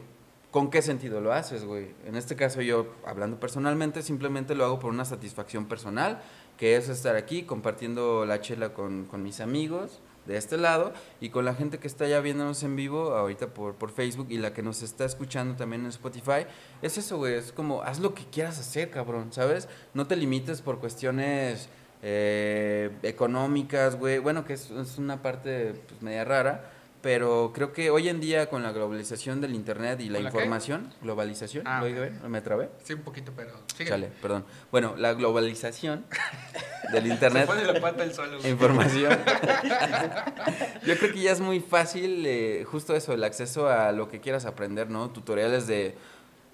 con 0.50 0.71
qué 0.71 0.83
sentido 0.83 1.21
lo 1.21 1.33
haces, 1.33 1.64
güey. 1.64 1.88
En 2.07 2.16
este 2.16 2.37
caso 2.37 2.62
yo, 2.62 2.95
hablando 3.07 3.38
personalmente, 3.38 4.02
simplemente 4.02 4.54
lo 4.54 4.64
hago 4.64 4.78
por 4.78 4.90
una 4.90 5.04
satisfacción 5.04 5.66
personal, 5.66 6.23
que 6.57 6.76
es 6.76 6.88
estar 6.88 7.16
aquí 7.16 7.42
compartiendo 7.42 8.25
la 8.25 8.40
chela 8.40 8.73
con, 8.73 9.04
con 9.04 9.23
mis 9.23 9.40
amigos 9.40 10.00
de 10.26 10.37
este 10.37 10.59
lado 10.59 10.92
y 11.21 11.30
con 11.30 11.45
la 11.45 11.54
gente 11.54 11.78
que 11.78 11.87
está 11.87 12.07
ya 12.07 12.21
viéndonos 12.21 12.62
en 12.62 12.76
vivo 12.76 13.14
ahorita 13.16 13.49
por, 13.49 13.75
por 13.75 13.90
Facebook 13.90 14.26
y 14.30 14.38
la 14.38 14.52
que 14.52 14.62
nos 14.62 14.83
está 14.83 15.04
escuchando 15.04 15.57
también 15.57 15.83
en 15.83 15.88
Spotify. 15.88 16.47
Es 16.83 16.99
eso, 16.99 17.16
güey. 17.16 17.35
Es 17.35 17.52
como, 17.52 17.83
haz 17.83 17.99
lo 17.99 18.14
que 18.14 18.25
quieras 18.25 18.59
hacer, 18.59 18.90
cabrón, 18.90 19.33
¿sabes? 19.33 19.68
No 19.95 20.07
te 20.07 20.16
limites 20.16 20.61
por 20.61 20.80
cuestiones 20.80 21.68
eh, 22.02 22.90
económicas, 23.02 23.97
güey. 23.99 24.18
Bueno, 24.18 24.45
que 24.45 24.52
es, 24.52 24.71
es 24.71 24.99
una 24.99 25.23
parte 25.23 25.75
pues, 25.88 26.02
media 26.02 26.25
rara. 26.25 26.73
Pero 27.00 27.52
creo 27.55 27.73
que 27.73 27.90
hoy 27.90 28.09
en 28.09 28.21
día 28.21 28.49
con 28.50 28.62
la 28.62 28.73
globalización 28.73 29.40
del 29.40 29.55
internet 29.55 30.00
y 30.00 30.09
la 30.09 30.19
información, 30.21 30.93
globalización, 31.02 31.64
Ah. 31.67 31.83
¿Me 32.28 32.40
trabé? 32.40 32.71
Sí, 32.83 32.95
un 32.95 33.02
poquito, 33.02 33.33
pero 33.37 33.52
sigue. 33.76 33.88
Chale, 33.90 34.11
perdón. 34.21 34.45
Bueno, 34.73 34.95
la 34.97 35.14
globalización 35.14 36.05
del 36.93 37.05
Se 37.05 37.09
internet, 37.09 37.47
pone 37.47 37.64
la 37.64 37.81
pata 37.81 38.02
el 38.05 38.12
güey. 38.14 38.50
información. 38.50 39.17
Yo 40.87 40.97
creo 40.99 41.12
que 41.12 41.21
ya 41.21 41.33
es 41.33 41.40
muy 41.40 41.61
fácil, 41.61 42.25
eh, 42.26 42.64
justo 42.67 42.95
eso, 42.95 43.12
el 43.12 43.25
acceso 43.25 43.69
a 43.69 43.93
lo 43.93 44.09
que 44.09 44.21
quieras 44.21 44.45
aprender, 44.47 44.90
¿no? 44.90 45.11
Tutoriales 45.11 45.67
de... 45.67 45.95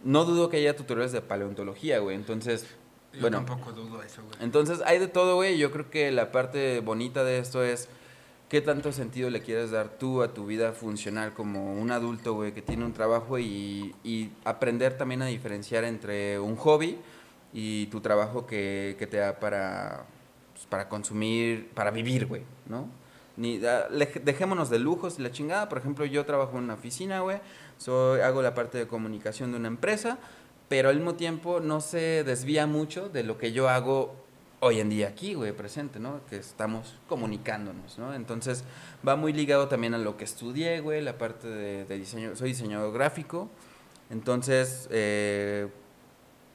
No 0.02 0.24
dudo 0.24 0.50
que 0.50 0.58
haya 0.58 0.76
tutoriales 0.76 1.12
de 1.12 1.22
paleontología, 1.22 1.98
güey. 2.00 2.14
Entonces, 2.16 2.66
Yo 3.14 3.22
bueno, 3.22 3.38
tampoco 3.44 3.72
dudo 3.72 4.02
eso, 4.02 4.22
güey. 4.22 4.36
entonces 4.40 4.80
hay 4.84 4.98
de 4.98 5.08
todo, 5.08 5.36
güey. 5.36 5.56
Yo 5.56 5.70
creo 5.70 5.88
que 5.88 6.10
la 6.10 6.30
parte 6.30 6.80
bonita 6.80 7.24
de 7.24 7.38
esto 7.38 7.64
es 7.64 7.88
qué 8.48 8.60
tanto 8.60 8.92
sentido 8.92 9.30
le 9.30 9.42
quieres 9.42 9.70
dar 9.70 9.98
tú 9.98 10.22
a 10.22 10.32
tu 10.32 10.46
vida 10.46 10.72
funcional 10.72 11.32
como 11.32 11.74
un 11.74 11.90
adulto, 11.90 12.34
güey, 12.34 12.52
que 12.52 12.62
tiene 12.62 12.84
un 12.84 12.92
trabajo 12.92 13.38
y, 13.38 13.94
y 14.04 14.30
aprender 14.44 14.96
también 14.96 15.22
a 15.22 15.26
diferenciar 15.26 15.84
entre 15.84 16.38
un 16.38 16.56
hobby 16.56 16.98
y 17.52 17.86
tu 17.86 18.00
trabajo 18.00 18.46
que, 18.46 18.96
que 18.98 19.06
te 19.06 19.18
da 19.18 19.38
para, 19.38 20.06
pues, 20.52 20.66
para 20.66 20.88
consumir, 20.88 21.70
para 21.70 21.90
vivir, 21.90 22.26
güey, 22.26 22.42
¿no? 22.66 22.88
Ni, 23.36 23.58
dejémonos 23.58 24.70
de 24.70 24.78
lujos 24.78 25.18
y 25.18 25.22
la 25.22 25.32
chingada. 25.32 25.68
Por 25.68 25.78
ejemplo, 25.78 26.04
yo 26.04 26.24
trabajo 26.24 26.56
en 26.58 26.64
una 26.64 26.74
oficina, 26.74 27.20
güey. 27.20 27.40
Soy, 27.78 28.20
hago 28.20 28.42
la 28.42 28.54
parte 28.54 28.78
de 28.78 28.86
comunicación 28.86 29.50
de 29.50 29.58
una 29.58 29.68
empresa, 29.68 30.18
pero 30.68 30.88
al 30.88 30.96
mismo 30.96 31.14
tiempo 31.14 31.60
no 31.60 31.80
se 31.80 32.22
desvía 32.24 32.66
mucho 32.66 33.08
de 33.08 33.24
lo 33.24 33.38
que 33.38 33.52
yo 33.52 33.68
hago 33.68 34.23
hoy 34.64 34.80
en 34.80 34.88
día 34.88 35.08
aquí, 35.08 35.34
güey, 35.34 35.52
presente, 35.52 36.00
¿no? 36.00 36.24
Que 36.30 36.36
estamos 36.36 36.94
comunicándonos, 37.06 37.98
¿no? 37.98 38.14
Entonces 38.14 38.64
va 39.06 39.14
muy 39.14 39.34
ligado 39.34 39.68
también 39.68 39.92
a 39.92 39.98
lo 39.98 40.16
que 40.16 40.24
estudié, 40.24 40.80
güey, 40.80 41.02
la 41.02 41.18
parte 41.18 41.46
de, 41.48 41.84
de 41.84 41.98
diseño. 41.98 42.34
Soy 42.34 42.50
diseñador 42.50 42.92
gráfico. 42.94 43.50
Entonces, 44.08 44.88
eh, 44.90 45.68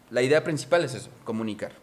la 0.09 0.23
idea 0.23 0.43
principal 0.43 0.83
es 0.83 0.95
eso, 0.95 1.11
comunicar. 1.23 1.73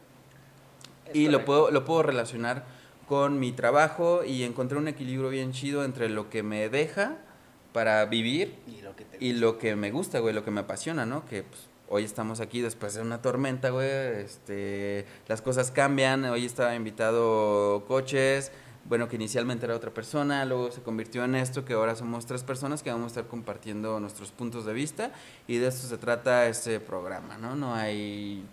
Es 1.07 1.15
Y 1.15 1.29
lo 1.29 1.45
puedo, 1.45 1.71
lo 1.71 1.85
puedo 1.85 2.03
relacionar 2.03 2.65
con 3.07 3.39
mi 3.39 3.53
trabajo 3.53 4.25
y 4.25 4.43
encontré 4.43 4.79
un 4.79 4.89
equilibrio 4.89 5.29
bien 5.29 5.53
chido 5.53 5.85
entre 5.85 6.09
lo 6.09 6.29
que 6.29 6.43
me 6.43 6.69
deja 6.69 7.19
para 7.73 8.05
vivir 8.07 8.59
Y 8.67 8.81
lo 8.81 8.97
que 8.97 9.05
te 9.05 9.25
y 9.25 9.33
lo 9.35 9.59
que 9.59 9.77
me 9.77 9.93
gusta, 9.93 10.19
güey, 10.19 10.35
lo 10.35 10.45
que 10.45 10.51
me 10.51 10.63
apasiona, 10.63 11.07
¿no? 11.07 11.25
Que 11.27 11.45
pues, 11.45 11.69
hoy 11.89 12.05
estamos 12.05 12.41
aquí 12.41 12.61
después 12.61 12.95
de 12.95 13.03
una 13.03 13.23
tormenta, 13.23 13.71
güey. 13.71 13.89
Este, 13.89 15.07
las 15.29 15.43
cosas 15.43 15.71
cambian. 15.71 16.25
Hoy 16.25 16.45
estaba 16.45 16.75
invitado 16.75 17.85
coches. 17.87 18.53
Bueno, 18.89 19.09
que 19.09 19.17
inicialmente 19.17 19.67
era 19.67 19.75
otra 19.75 19.93
persona, 19.93 20.45
luego 20.45 20.71
se 20.71 20.81
convirtió 20.81 21.25
en 21.25 21.35
esto, 21.35 21.65
que 21.65 21.73
ahora 21.73 21.97
somos 21.97 22.25
tres 22.25 22.45
personas 22.45 22.85
que 22.85 22.91
vamos 22.93 23.07
a 23.07 23.09
estar 23.09 23.27
compartiendo 23.27 23.99
nuestros 23.99 24.31
puntos 24.31 24.65
de 24.65 24.73
vista 24.73 25.11
y 25.49 25.57
de 25.57 25.67
esto 25.67 25.89
se 25.89 25.99
trata 25.99 26.47
este 26.47 26.79
programa, 26.79 27.37
¿no? 27.37 27.57
No 27.57 27.75
hay, 27.75 28.45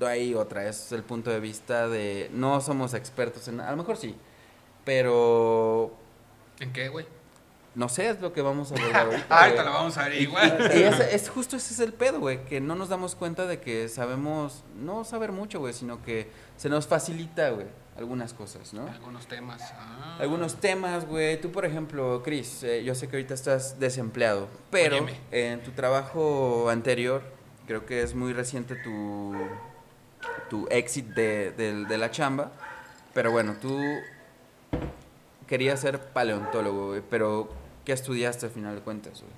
no 0.00 0.06
hay 0.08 0.34
otra, 0.34 0.66
es 0.66 0.90
el 0.90 1.04
punto 1.04 1.30
de 1.30 1.38
vista 1.38 1.88
de, 1.88 2.28
no 2.32 2.60
somos 2.60 2.94
expertos 2.94 3.46
en, 3.46 3.60
a 3.60 3.70
lo 3.70 3.76
mejor 3.76 3.96
sí, 3.96 4.16
pero 4.84 5.96
¿En 6.58 6.72
qué, 6.72 6.88
güey? 6.88 7.06
No 7.76 7.88
sé, 7.88 8.08
es 8.08 8.20
lo 8.20 8.32
que 8.32 8.42
vamos 8.42 8.72
a 8.72 8.74
abordar 8.74 9.06
ahorita. 9.06 9.26
Ah, 9.30 9.44
ahorita 9.44 9.62
lo 9.64 9.70
vamos 9.72 9.96
a 9.98 10.08
ver 10.08 10.20
igual. 10.20 10.70
Y 10.74 10.82
es 10.82 11.28
justo 11.30 11.56
ese 11.56 11.74
es 11.74 11.80
el 11.80 11.92
pedo, 11.92 12.18
güey, 12.18 12.44
que 12.46 12.60
no 12.60 12.74
nos 12.74 12.88
damos 12.88 13.14
cuenta 13.14 13.46
de 13.46 13.60
que 13.60 13.88
sabemos, 13.88 14.64
no 14.76 15.04
saber 15.04 15.30
mucho, 15.30 15.60
güey, 15.60 15.72
sino 15.74 16.02
que 16.02 16.28
se 16.56 16.68
nos 16.68 16.86
facilita, 16.88 17.50
güey, 17.50 17.66
algunas 17.96 18.34
cosas, 18.34 18.72
¿no? 18.74 18.86
Algunos 18.88 19.26
temas. 19.28 19.62
ah. 19.74 20.16
Algunos 20.18 20.56
temas, 20.56 21.06
güey. 21.06 21.40
Tú, 21.40 21.52
por 21.52 21.64
ejemplo, 21.64 22.22
Chris, 22.24 22.62
eh, 22.64 22.82
yo 22.82 22.94
sé 22.94 23.08
que 23.08 23.16
ahorita 23.16 23.34
estás 23.34 23.78
desempleado, 23.78 24.48
pero 24.70 24.96
Óyeme. 24.96 25.20
en 25.30 25.62
tu 25.62 25.70
trabajo 25.72 26.68
anterior, 26.70 27.22
creo 27.66 27.84
que 27.86 28.02
es 28.02 28.14
muy 28.14 28.32
reciente 28.32 28.74
tu, 28.76 29.34
tu 30.48 30.66
exit 30.70 31.06
de, 31.08 31.50
de- 31.52 31.84
de 31.84 31.98
la 31.98 32.10
chamba, 32.10 32.52
pero 33.12 33.30
bueno, 33.32 33.54
tú 33.60 33.78
querías 35.46 35.80
ser 35.80 36.00
paleontólogo, 36.00 36.88
güey, 36.88 37.02
pero 37.08 37.48
¿qué 37.86 37.92
estudiaste 37.92 38.46
al 38.46 38.52
final 38.52 38.74
de 38.74 38.82
cuentas, 38.82 39.22
güey? 39.22 39.32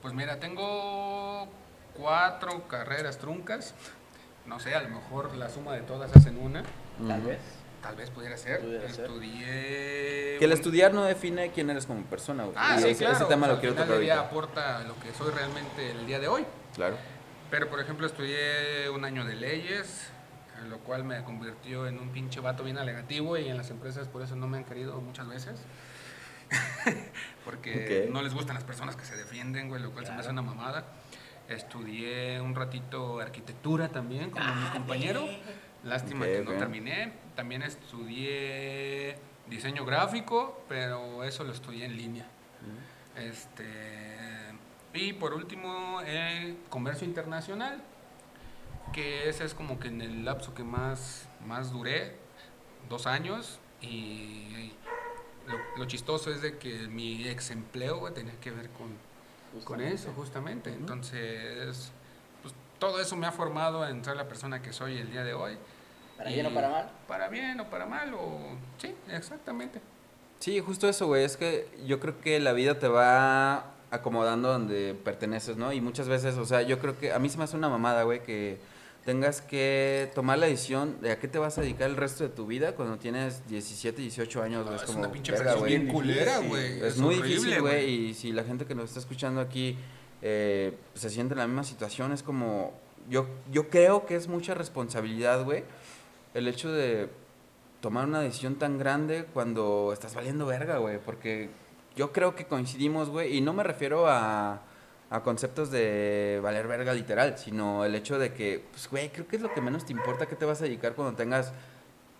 Pues 0.00 0.14
mira, 0.14 0.38
tengo 0.40 1.48
cuatro 1.94 2.66
carreras 2.68 3.18
truncas. 3.18 3.74
No 4.46 4.60
sé, 4.60 4.74
a 4.74 4.82
lo 4.82 4.88
mejor 4.88 5.34
la 5.34 5.50
suma 5.50 5.74
de 5.74 5.80
todas 5.82 6.14
hacen 6.16 6.38
una. 6.38 6.62
Tal 7.06 7.20
vez. 7.22 7.40
Tal 7.82 7.96
vez 7.96 8.10
pudiera 8.10 8.36
ser. 8.36 8.60
Pudiera 8.60 8.88
ser. 8.88 9.06
Estudié. 9.06 10.36
Que 10.38 10.44
el 10.44 10.52
estudiar 10.52 10.94
no 10.94 11.04
define 11.04 11.50
quién 11.50 11.68
eres 11.68 11.86
como 11.86 12.02
persona, 12.04 12.44
güey. 12.44 12.56
Ah, 12.56 12.76
Y 12.78 12.82
sí, 12.82 12.88
ese, 12.90 12.98
claro. 13.04 13.16
ese 13.16 13.24
tema 13.26 13.46
o 13.46 13.48
sea, 13.48 13.54
lo 13.54 13.60
quiero 13.60 13.74
final 13.74 13.88
tocar 13.88 14.00
día 14.00 14.20
aporta 14.20 14.84
lo 14.84 14.94
que 15.00 15.12
soy 15.12 15.32
realmente 15.32 15.90
el 15.90 16.06
día 16.06 16.20
de 16.20 16.28
hoy. 16.28 16.46
Claro. 16.74 16.96
Pero, 17.50 17.68
por 17.68 17.80
ejemplo, 17.80 18.06
estudié 18.06 18.88
un 18.90 19.04
año 19.04 19.24
de 19.24 19.34
leyes, 19.34 20.08
lo 20.68 20.78
cual 20.78 21.02
me 21.04 21.22
convirtió 21.24 21.88
en 21.88 21.98
un 21.98 22.10
pinche 22.10 22.38
vato 22.40 22.62
bien 22.62 22.78
alegativo 22.78 23.36
y 23.36 23.48
en 23.48 23.56
las 23.56 23.70
empresas 23.70 24.06
por 24.08 24.22
eso 24.22 24.36
no 24.36 24.46
me 24.46 24.58
han 24.58 24.64
querido 24.64 25.00
muchas 25.00 25.28
veces. 25.28 25.60
Porque 27.44 28.08
no 28.10 28.22
les 28.22 28.34
gustan 28.34 28.54
las 28.54 28.64
personas 28.64 28.96
que 28.96 29.04
se 29.04 29.16
defienden, 29.16 29.68
güey, 29.68 29.82
lo 29.82 29.92
cual 29.92 30.06
se 30.06 30.12
me 30.12 30.20
hace 30.20 30.30
una 30.30 30.42
mamada. 30.42 30.84
Estudié 31.48 32.40
un 32.40 32.54
ratito 32.54 33.20
arquitectura 33.20 33.88
también, 33.88 34.30
como 34.30 34.54
mi 34.54 34.68
compañero. 34.70 35.24
Lástima 35.84 36.26
que 36.26 36.42
no 36.42 36.52
terminé. 36.52 37.12
También 37.36 37.62
estudié 37.62 39.16
diseño 39.48 39.84
gráfico, 39.84 40.64
pero 40.68 41.22
eso 41.24 41.44
lo 41.44 41.52
estudié 41.52 41.84
en 41.84 41.96
línea. 41.96 42.26
Este, 43.16 43.64
y 44.92 45.12
por 45.12 45.34
último, 45.34 46.00
comercio 46.68 47.06
internacional, 47.06 47.82
que 48.92 49.28
ese 49.28 49.44
es 49.44 49.54
como 49.54 49.78
que 49.78 49.88
en 49.88 50.00
el 50.00 50.24
lapso 50.24 50.54
que 50.54 50.64
más, 50.64 51.28
más 51.46 51.72
duré, 51.72 52.16
dos 52.88 53.06
años, 53.06 53.60
y 53.80 54.72
lo, 55.48 55.58
lo 55.78 55.84
chistoso 55.86 56.30
es 56.30 56.42
de 56.42 56.58
que 56.58 56.88
mi 56.88 57.26
ex 57.28 57.50
empleo 57.50 57.98
güey, 57.98 58.12
tenía 58.14 58.34
que 58.40 58.50
ver 58.50 58.68
con, 58.70 58.88
con 59.64 59.78
Justamente. 59.78 59.94
eso, 59.94 60.12
justamente. 60.14 60.70
Entonces, 60.72 61.90
pues, 62.42 62.54
todo 62.78 63.00
eso 63.00 63.16
me 63.16 63.26
ha 63.26 63.32
formado 63.32 63.86
en 63.86 64.04
ser 64.04 64.16
la 64.16 64.28
persona 64.28 64.62
que 64.62 64.72
soy 64.72 64.98
el 64.98 65.10
día 65.10 65.24
de 65.24 65.34
hoy. 65.34 65.56
¿Para 66.16 66.30
Y 66.30 66.34
bien 66.34 66.46
o 66.46 66.54
para 66.54 66.68
mal? 66.70 66.90
Para 67.06 67.28
bien 67.28 67.60
o 67.60 67.70
para 67.70 67.86
mal, 67.86 68.14
o 68.14 68.40
sí, 68.78 68.94
exactamente. 69.10 69.80
Sí, 70.40 70.60
justo 70.60 70.88
eso, 70.88 71.06
güey. 71.06 71.24
Es 71.24 71.36
que 71.36 71.68
yo 71.86 72.00
creo 72.00 72.20
que 72.20 72.38
la 72.40 72.52
vida 72.52 72.78
te 72.78 72.88
va 72.88 73.72
acomodando 73.90 74.52
donde 74.52 74.94
perteneces, 74.94 75.56
¿no? 75.56 75.72
Y 75.72 75.80
muchas 75.80 76.08
veces, 76.08 76.36
o 76.36 76.44
sea, 76.44 76.62
yo 76.62 76.78
creo 76.78 76.98
que 76.98 77.12
a 77.12 77.18
mí 77.18 77.28
se 77.28 77.38
me 77.38 77.44
hace 77.44 77.56
una 77.56 77.68
mamada, 77.68 78.02
güey, 78.02 78.22
que 78.22 78.58
tengas 79.06 79.40
que 79.40 80.10
tomar 80.16 80.36
la 80.36 80.46
decisión 80.46 81.00
de 81.00 81.12
a 81.12 81.20
qué 81.20 81.28
te 81.28 81.38
vas 81.38 81.56
a 81.58 81.60
dedicar 81.60 81.88
el 81.88 81.96
resto 81.96 82.24
de 82.24 82.28
tu 82.28 82.44
vida 82.44 82.74
cuando 82.74 82.98
tienes 82.98 83.46
17, 83.46 84.02
18 84.02 84.42
años. 84.42 84.66
Ah, 84.68 84.74
es 84.74 84.82
es 84.82 84.86
como, 84.88 84.98
una 84.98 85.12
pinche 85.12 85.30
verga, 85.30 85.52
presión 85.52 85.68
bien 85.68 85.88
culera, 85.88 86.38
güey. 86.40 86.80
Es, 86.82 86.98
muy 86.98 87.14
horrible, 87.14 87.36
difícil, 87.36 87.60
güey. 87.60 87.88
Y 87.88 88.14
si 88.14 88.32
la 88.32 88.42
gente 88.42 88.66
que 88.66 88.74
nos 88.74 88.86
está 88.86 88.98
escuchando 88.98 89.40
aquí 89.40 89.78
eh, 90.22 90.76
se 90.94 91.08
siente 91.08 91.34
en 91.34 91.38
la 91.38 91.46
misma 91.46 91.62
situación, 91.62 92.10
es 92.10 92.24
como. 92.24 92.74
Yo, 93.08 93.28
yo 93.52 93.70
creo 93.70 94.06
que 94.06 94.16
es 94.16 94.26
mucha 94.26 94.54
responsabilidad, 94.54 95.44
güey. 95.44 95.62
El 96.34 96.48
hecho 96.48 96.72
de 96.72 97.08
tomar 97.80 98.08
una 98.08 98.20
decisión 98.20 98.56
tan 98.56 98.76
grande 98.76 99.24
cuando 99.32 99.92
estás 99.92 100.16
valiendo 100.16 100.46
verga, 100.46 100.78
güey. 100.78 100.98
Porque 100.98 101.48
yo 101.94 102.12
creo 102.12 102.34
que 102.34 102.46
coincidimos, 102.46 103.08
güey. 103.08 103.36
Y 103.36 103.40
no 103.40 103.52
me 103.52 103.62
refiero 103.62 104.08
a, 104.08 104.62
a 105.10 105.22
conceptos 105.22 105.70
de 105.70 106.40
valer 106.42 106.66
verga 106.66 106.92
literal, 106.92 107.38
sino 107.38 107.84
el 107.84 107.94
hecho 107.94 108.18
de 108.18 108.32
que, 108.32 108.64
pues, 108.70 108.88
güey, 108.90 109.10
creo 109.10 109.26
que 109.26 109.36
es 109.36 109.42
lo 109.42 109.52
que 109.52 109.60
menos 109.60 109.84
te 109.84 109.92
importa 109.92 110.26
que 110.26 110.36
te 110.36 110.44
vas 110.44 110.60
a 110.60 110.64
dedicar 110.64 110.94
cuando 110.94 111.16
tengas 111.16 111.52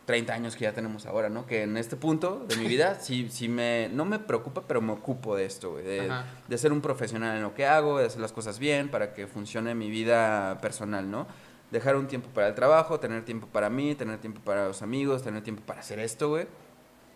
30 0.07 0.33
años 0.33 0.55
que 0.55 0.62
ya 0.62 0.73
tenemos 0.73 1.05
ahora, 1.05 1.28
¿no? 1.28 1.47
Que 1.47 1.64
en 1.64 1.76
este 1.76 1.97
punto 1.97 2.47
de 2.49 2.57
mi 2.57 2.66
vida 2.66 2.95
sí, 3.00 3.28
sí 3.28 3.49
me, 3.49 3.90
no 3.93 4.05
me 4.05 4.21
preocupa, 4.21 4.62
pero 4.66 4.81
me 4.81 4.93
ocupo 4.93 5.37
de 5.37 5.45
esto, 5.45 5.73
güey. 5.73 5.85
De, 5.85 6.11
de 6.47 6.59
ser 6.59 6.73
un 6.73 6.81
profesional 6.81 7.37
en 7.37 7.43
lo 7.43 7.55
que 7.55 7.66
hago, 7.66 7.99
de 7.99 8.07
hacer 8.07 8.21
las 8.21 8.33
cosas 8.33 8.59
bien 8.59 8.88
para 8.88 9.12
que 9.12 9.26
funcione 9.26 9.75
mi 9.75 9.90
vida 9.90 10.59
personal, 10.61 11.11
¿no? 11.11 11.26
Dejar 11.73 11.97
un 11.97 12.07
tiempo 12.07 12.28
para 12.28 12.47
el 12.47 12.55
trabajo, 12.55 13.00
tener 13.00 13.25
tiempo 13.25 13.49
para 13.49 13.69
mí, 13.69 13.97
tener 13.97 14.19
tiempo 14.19 14.40
para 14.43 14.69
los 14.69 14.81
amigos, 14.83 15.23
tener 15.25 15.43
tiempo 15.43 15.62
para 15.66 15.81
hacer 15.81 15.99
esto, 15.99 16.28
güey. 16.28 16.47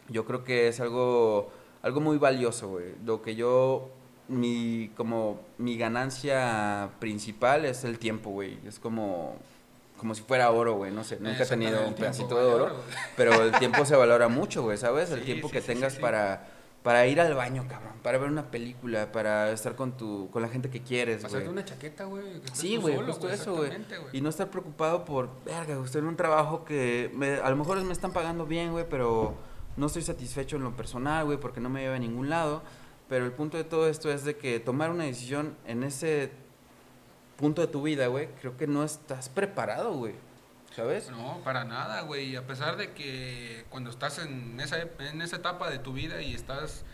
Yo 0.08 0.24
creo 0.24 0.42
que 0.42 0.66
es 0.66 0.80
algo, 0.80 1.52
algo 1.82 2.00
muy 2.00 2.18
valioso, 2.18 2.70
güey. 2.70 2.96
Lo 3.04 3.22
que 3.22 3.36
yo, 3.36 3.90
mi, 4.30 4.90
como, 4.96 5.40
mi 5.58 5.76
ganancia 5.76 6.90
principal 6.98 7.64
es 7.64 7.84
el 7.84 7.98
tiempo, 7.98 8.30
güey. 8.30 8.58
Es 8.66 8.78
como, 8.78 9.36
como 9.96 10.14
si 10.14 10.22
fuera 10.22 10.50
oro, 10.50 10.74
güey. 10.74 10.92
No 10.92 11.04
sé, 11.04 11.18
nunca 11.20 11.42
he 11.42 11.46
tenido 11.46 11.86
un 11.86 11.94
pedacito 11.94 12.36
de 12.38 12.44
oro. 12.44 12.64
oro. 12.66 12.76
Pero 13.16 13.42
el 13.42 13.52
tiempo 13.52 13.84
se 13.84 13.96
valora 13.96 14.28
mucho, 14.28 14.62
güey, 14.62 14.78
¿sabes? 14.78 15.10
El 15.10 15.20
Sí, 15.20 15.26
tiempo 15.26 15.48
sí, 15.48 15.52
que 15.54 15.60
sí, 15.60 15.66
tengas 15.66 15.96
para 15.96 16.48
para 16.82 17.06
ir 17.06 17.20
al 17.20 17.34
baño, 17.34 17.66
cabrón, 17.68 17.92
para 18.02 18.16
ver 18.16 18.30
una 18.30 18.50
película, 18.50 19.12
para 19.12 19.50
estar 19.52 19.76
con 19.76 19.98
tu 19.98 20.30
con 20.30 20.40
la 20.40 20.48
gente 20.48 20.70
que 20.70 20.80
quieres, 20.80 21.22
güey. 21.30 21.46
Una 21.46 21.62
chaqueta, 21.62 22.04
güey. 22.04 22.40
Sí, 22.54 22.78
güey, 22.78 22.96
justo 22.96 23.28
eso, 23.28 23.54
güey. 23.54 23.70
Y 24.14 24.22
no 24.22 24.30
estar 24.30 24.48
preocupado 24.48 25.04
por, 25.04 25.28
verga, 25.44 25.78
estoy 25.84 26.00
en 26.00 26.06
un 26.06 26.16
trabajo 26.16 26.64
que 26.64 27.10
me- 27.14 27.34
a 27.34 27.50
lo 27.50 27.56
mejor 27.56 27.78
me 27.84 27.92
están 27.92 28.12
pagando 28.14 28.46
bien, 28.46 28.72
güey, 28.72 28.86
pero 28.88 29.34
no 29.76 29.86
estoy 29.88 30.00
satisfecho 30.00 30.56
en 30.56 30.62
lo 30.62 30.74
personal, 30.74 31.26
güey, 31.26 31.36
porque 31.38 31.60
no 31.60 31.68
me 31.68 31.82
lleva 31.82 31.96
a 31.96 31.98
ningún 31.98 32.30
lado. 32.30 32.62
Pero 33.10 33.26
el 33.26 33.32
punto 33.32 33.56
de 33.56 33.64
todo 33.64 33.88
esto 33.88 34.10
es 34.12 34.24
de 34.24 34.36
que 34.36 34.60
tomar 34.60 34.90
una 34.90 35.02
decisión 35.02 35.56
en 35.66 35.82
ese 35.82 36.30
punto 37.36 37.60
de 37.60 37.66
tu 37.66 37.82
vida, 37.82 38.06
güey, 38.06 38.28
creo 38.40 38.56
que 38.56 38.68
no 38.68 38.84
estás 38.84 39.28
preparado, 39.28 39.92
güey. 39.94 40.14
¿Sabes? 40.76 41.10
No, 41.10 41.40
para 41.42 41.64
nada, 41.64 42.02
güey. 42.02 42.36
A 42.36 42.46
pesar 42.46 42.76
de 42.76 42.92
que 42.92 43.66
cuando 43.68 43.90
estás 43.90 44.20
en 44.20 44.60
esa, 44.60 44.82
en 45.00 45.22
esa 45.22 45.36
etapa 45.36 45.68
de 45.68 45.80
tu 45.80 45.92
vida 45.92 46.22
y 46.22 46.34
estás 46.34 46.84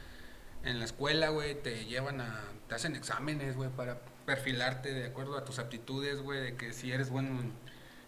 en 0.65 0.79
la 0.79 0.87
escuela, 0.87 1.29
güey, 1.29 1.61
te 1.63 1.85
llevan 1.85 2.23
a, 2.23 2.45
te 2.67 2.75
hacen 2.75 2.97
exámenes, 2.97 3.55
güey, 3.55 3.69
para 3.69 4.01
perfilarte 4.25 4.95
de 4.95 5.05
acuerdo 5.09 5.37
a 5.37 5.45
tus 5.45 5.59
aptitudes, 5.59 6.23
güey, 6.23 6.41
de 6.41 6.57
que 6.57 6.73
si 6.73 6.93
eres 6.93 7.11
bueno 7.11 7.29
en, 7.43 7.53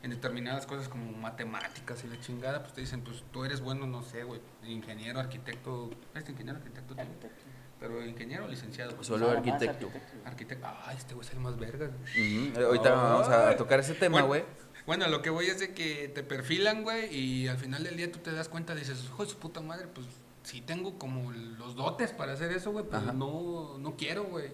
en 0.02 0.10
determinadas 0.10 0.64
cosas 0.64 0.88
como 0.88 1.12
matemáticas 1.12 2.02
y 2.04 2.08
la 2.08 2.18
chingada, 2.20 2.62
pues 2.62 2.72
te 2.72 2.80
dicen, 2.80 3.02
pues 3.02 3.22
tú 3.30 3.44
eres 3.44 3.60
bueno, 3.60 3.86
no 3.86 4.02
sé, 4.02 4.24
güey, 4.24 4.40
ingeniero, 4.64 5.20
arquitecto, 5.20 5.90
¿eres 6.14 6.26
ingeniero, 6.30 6.58
arquitecto? 6.58 6.94
tú? 6.94 7.00
Arquitecto. 7.02 7.47
Pero 7.80 8.04
ingeniero 8.04 8.44
o 8.44 8.48
licenciado. 8.48 8.92
güey? 8.92 9.04
Solo 9.04 9.28
más 9.28 9.36
arquitecto. 9.36 9.90
Arquitecto. 10.24 10.66
Ay, 10.84 10.96
este 10.96 11.14
güey 11.14 11.26
es 11.26 11.32
el 11.32 11.40
más 11.40 11.56
vergas. 11.58 11.90
güey. 11.96 12.48
Ujú, 12.50 12.60
Ahorita 12.60 12.90
vamos 12.92 13.28
a 13.28 13.56
tocar 13.56 13.80
ese 13.80 13.94
tema, 13.94 14.22
güey. 14.22 14.44
Bueno, 14.86 15.06
lo 15.08 15.20
que 15.22 15.30
voy 15.30 15.46
es 15.46 15.60
de 15.60 15.74
que 15.74 16.08
te 16.08 16.22
perfilan, 16.22 16.82
güey, 16.82 17.14
y 17.14 17.46
al 17.48 17.58
final 17.58 17.84
del 17.84 17.96
día 17.96 18.10
tú 18.10 18.20
te 18.20 18.32
das 18.32 18.48
cuenta, 18.48 18.74
dices, 18.74 19.04
hijo 19.04 19.22
de 19.22 19.30
su 19.30 19.36
puta 19.38 19.60
madre, 19.60 19.86
pues 19.86 20.06
sí 20.44 20.62
tengo 20.62 20.98
como 20.98 21.30
los 21.30 21.76
dotes 21.76 22.12
para 22.12 22.32
hacer 22.32 22.50
eso, 22.52 22.72
güey, 22.72 22.86
pero 22.86 22.98
Ajá. 23.02 23.12
no, 23.12 23.76
no 23.78 23.96
quiero, 23.96 24.24
güey. 24.24 24.48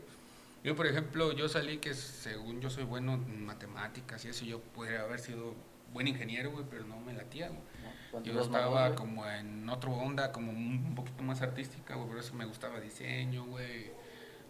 Yo, 0.65 0.75
por 0.75 0.87
ejemplo, 0.89 1.31
yo 1.33 1.49
salí 1.49 1.79
que 1.79 1.95
según 1.95 2.61
yo 2.61 2.69
soy 2.69 2.83
bueno 2.85 3.15
en 3.15 3.47
matemáticas 3.47 4.25
y 4.25 4.29
eso, 4.29 4.45
yo 4.45 4.61
podría 4.61 5.03
haber 5.03 5.21
sido 5.21 5.55
buen 5.93 6.09
ingeniero, 6.09 6.51
güey, 6.51 6.65
pero 6.69 6.85
no 6.85 6.99
me 6.99 7.13
latía, 7.13 7.49
güey. 7.49 7.61
¿no? 7.61 8.04
Yo 8.23 8.41
estaba 8.41 8.95
como 8.95 9.27
en 9.27 9.69
otra 9.69 9.91
onda, 9.91 10.33
como 10.33 10.51
un 10.53 10.85
un 10.89 10.95
poquito 10.95 11.23
más 11.25 11.43
artística, 11.43 11.95
güey, 11.97 12.09
por 12.09 12.19
eso 12.19 12.35
me 12.35 12.45
gustaba 12.45 12.81
diseño, 12.81 13.45
güey. 13.47 13.93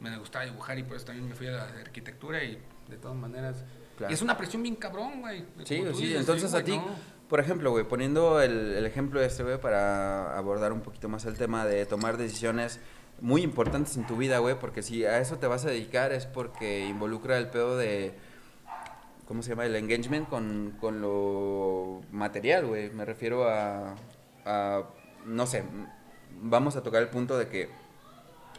Me 0.01 0.17
gustaba 0.19 0.45
dibujar 0.45 0.79
y 0.79 0.83
por 0.83 0.97
eso 0.97 1.07
también 1.07 1.29
me 1.29 1.35
fui 1.35 1.47
a 1.47 1.53
la 1.53 1.63
arquitectura 1.63 2.43
y 2.45 2.59
de 2.89 2.97
todas 2.99 3.17
maneras... 3.17 3.65
Claro. 3.97 4.11
Y 4.11 4.15
es 4.15 4.23
una 4.23 4.37
presión 4.37 4.63
bien 4.63 4.77
cabrón, 4.77 5.21
güey. 5.21 5.45
Sí, 5.65 5.77
sí, 5.77 5.85
dices, 5.85 6.21
entonces 6.21 6.53
a 6.53 6.61
güey, 6.61 6.73
ti, 6.73 6.77
no. 6.77 6.85
por 7.29 7.41
ejemplo, 7.41 7.71
güey, 7.71 7.85
poniendo 7.85 8.43
el, 8.43 8.75
el 8.75 8.87
ejemplo 8.87 9.21
de 9.21 9.27
este, 9.27 9.45
güey, 9.45 9.59
para 9.61 10.37
abordar 10.37 10.73
un 10.73 10.81
poquito 10.81 11.09
más 11.09 11.25
el 11.25 11.39
tema 11.39 11.65
de 11.65 11.87
tomar 11.87 12.17
decisiones 12.17 12.81
muy 13.21 13.43
importantes 13.43 13.97
en 13.97 14.07
tu 14.07 14.17
vida, 14.17 14.39
güey, 14.39 14.59
porque 14.59 14.83
si 14.83 15.05
a 15.05 15.19
eso 15.19 15.39
te 15.39 15.47
vas 15.47 15.65
a 15.65 15.69
dedicar 15.69 16.13
es 16.13 16.27
porque 16.27 16.87
involucra 16.87 17.39
el 17.39 17.49
pedo 17.49 17.79
de, 17.79 18.15
¿cómo 19.27 19.43
se 19.43 19.51
llama? 19.51 19.65
El 19.65 19.77
engagement 19.77 20.29
con, 20.29 20.77
con 20.81 21.01
lo 21.01 21.54
material, 22.29 22.65
güey. 22.67 22.91
Me 22.91 23.05
refiero 23.05 23.49
a, 23.49 23.95
a, 24.47 24.83
no 25.27 25.47
sé, 25.47 25.63
vamos 26.41 26.75
a 26.77 26.83
tocar 26.83 27.03
el 27.03 27.09
punto 27.09 27.37
de 27.39 27.49
que 27.49 27.69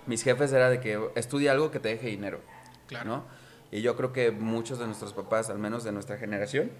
mis 0.05 0.23
jefes 0.23 0.51
era 0.53 0.69
de 0.69 0.79
que 0.79 0.99
estudia 1.15 1.51
algo 1.51 1.71
que 1.71 1.79
te 1.79 1.89
deje 1.89 2.07
dinero, 2.07 2.39
Claro. 2.87 3.05
¿no? 3.09 3.23
Y 3.71 3.81
yo 3.81 3.95
creo 3.97 4.13
que 4.13 4.29
muchos 4.31 4.77
de 4.77 4.85
nuestros 4.85 5.13
papás, 5.13 5.49
al 5.49 5.57
menos 5.57 5.83
de 5.83 5.91
nuestra 5.91 6.17
generación, 6.17 6.71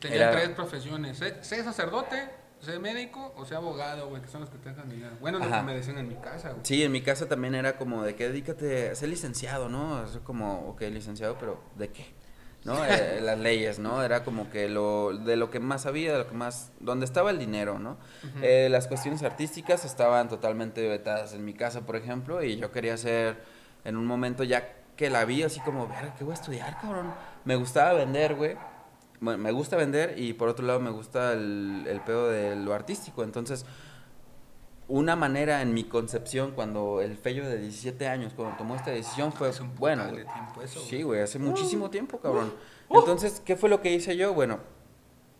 Tenía 0.00 0.18
Era- 0.28 0.32
tres 0.32 0.50
profesiones. 0.50 1.16
Sé, 1.16 1.42
sé 1.42 1.64
sacerdote, 1.64 2.28
sé 2.60 2.78
médico 2.78 3.32
o 3.38 3.46
sé 3.46 3.54
abogado, 3.54 4.08
güey, 4.10 4.20
que 4.20 4.28
son 4.28 4.42
los 4.42 4.50
que 4.50 4.58
te 4.58 4.68
dejan 4.68 4.90
dinero. 4.90 5.16
Bueno, 5.18 5.38
lo 5.38 5.50
que 5.50 5.62
me 5.62 5.74
decían 5.74 5.96
en 5.96 6.08
mi 6.08 6.16
casa, 6.16 6.50
güey. 6.50 6.60
Sí, 6.62 6.82
en 6.84 6.92
mi 6.92 7.00
casa 7.00 7.26
también 7.26 7.54
era 7.54 7.78
como 7.78 8.02
de 8.02 8.14
que 8.14 8.28
dedícate 8.28 8.90
a 8.90 8.94
ser 8.94 9.08
licenciado, 9.08 9.70
¿no? 9.70 10.04
Es 10.04 10.18
como, 10.22 10.68
ok, 10.68 10.82
licenciado, 10.92 11.38
pero 11.40 11.58
¿de 11.76 11.88
qué? 11.88 12.04
¿No? 12.64 12.84
Eh, 12.84 13.20
las 13.22 13.38
leyes, 13.38 13.78
¿no? 13.78 14.02
Era 14.02 14.24
como 14.24 14.50
que 14.50 14.68
lo, 14.68 15.16
de 15.16 15.36
lo 15.36 15.50
que 15.50 15.60
más 15.60 15.82
sabía, 15.82 16.12
de 16.12 16.18
lo 16.18 16.26
que 16.26 16.34
más, 16.34 16.72
donde 16.80 17.04
estaba 17.04 17.30
el 17.30 17.38
dinero, 17.38 17.78
¿no? 17.78 17.96
Eh, 18.42 18.68
las 18.70 18.86
cuestiones 18.86 19.22
artísticas 19.22 19.84
estaban 19.84 20.28
totalmente 20.28 20.88
vetadas 20.88 21.34
en 21.34 21.44
mi 21.44 21.54
casa, 21.54 21.82
por 21.82 21.96
ejemplo, 21.96 22.42
y 22.42 22.56
yo 22.56 22.72
quería 22.72 22.94
hacer, 22.94 23.42
en 23.84 23.96
un 23.96 24.06
momento 24.06 24.44
ya 24.44 24.72
que 24.96 25.10
la 25.10 25.24
vi, 25.24 25.42
así 25.42 25.60
como, 25.60 25.88
verga, 25.88 26.14
¿qué 26.16 26.24
voy 26.24 26.32
a 26.32 26.34
estudiar, 26.34 26.78
cabrón? 26.80 27.12
Me 27.44 27.56
gustaba 27.56 27.92
vender, 27.92 28.34
güey. 28.34 28.56
Bueno, 29.20 29.42
me 29.42 29.52
gusta 29.52 29.76
vender 29.76 30.18
y 30.18 30.34
por 30.34 30.48
otro 30.48 30.66
lado 30.66 30.80
me 30.80 30.90
gusta 30.90 31.32
el, 31.32 31.84
el 31.88 32.00
pedo 32.00 32.28
de 32.28 32.56
lo 32.56 32.74
artístico, 32.74 33.22
entonces 33.24 33.64
una 34.88 35.16
manera 35.16 35.62
en 35.62 35.72
mi 35.72 35.84
concepción 35.84 36.52
cuando 36.52 37.00
el 37.00 37.16
fello 37.16 37.48
de 37.48 37.58
17 37.58 38.06
años 38.06 38.32
cuando 38.34 38.56
tomó 38.56 38.76
esta 38.76 38.90
decisión 38.90 39.32
fue 39.32 39.48
Es 39.48 39.60
un 39.60 39.74
bueno 39.74 40.02
putal 40.04 40.16
de 40.16 40.22
güey. 40.24 40.34
tiempo 40.34 40.62
eso, 40.62 40.80
sí 40.80 41.02
güey. 41.02 41.20
hace 41.22 41.38
muchísimo 41.38 41.90
tiempo 41.90 42.18
cabrón. 42.20 42.52
Entonces 42.90 43.40
qué 43.44 43.56
fue 43.56 43.68
lo 43.70 43.80
que 43.80 43.92
hice 43.92 44.16
yo 44.16 44.34
bueno 44.34 44.58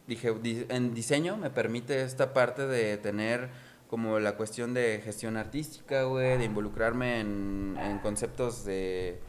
dije 0.07 0.33
di- 0.43 0.67
en 0.69 0.95
diseño 0.95 1.37
me 1.37 1.51
permite 1.51 2.03
esta 2.03 2.33
parte 2.33 2.67
de 2.67 2.97
tener 2.99 3.51
como 3.89 4.19
la 4.19 4.37
cuestión 4.37 4.73
de 4.75 5.01
gestión 5.05 5.37
artística 5.37 6.05
güey 6.05 6.39
de 6.39 6.45
involucrarme 6.45 7.21
en, 7.21 7.77
en 7.81 7.99
conceptos 7.99 8.65
de 8.65 9.21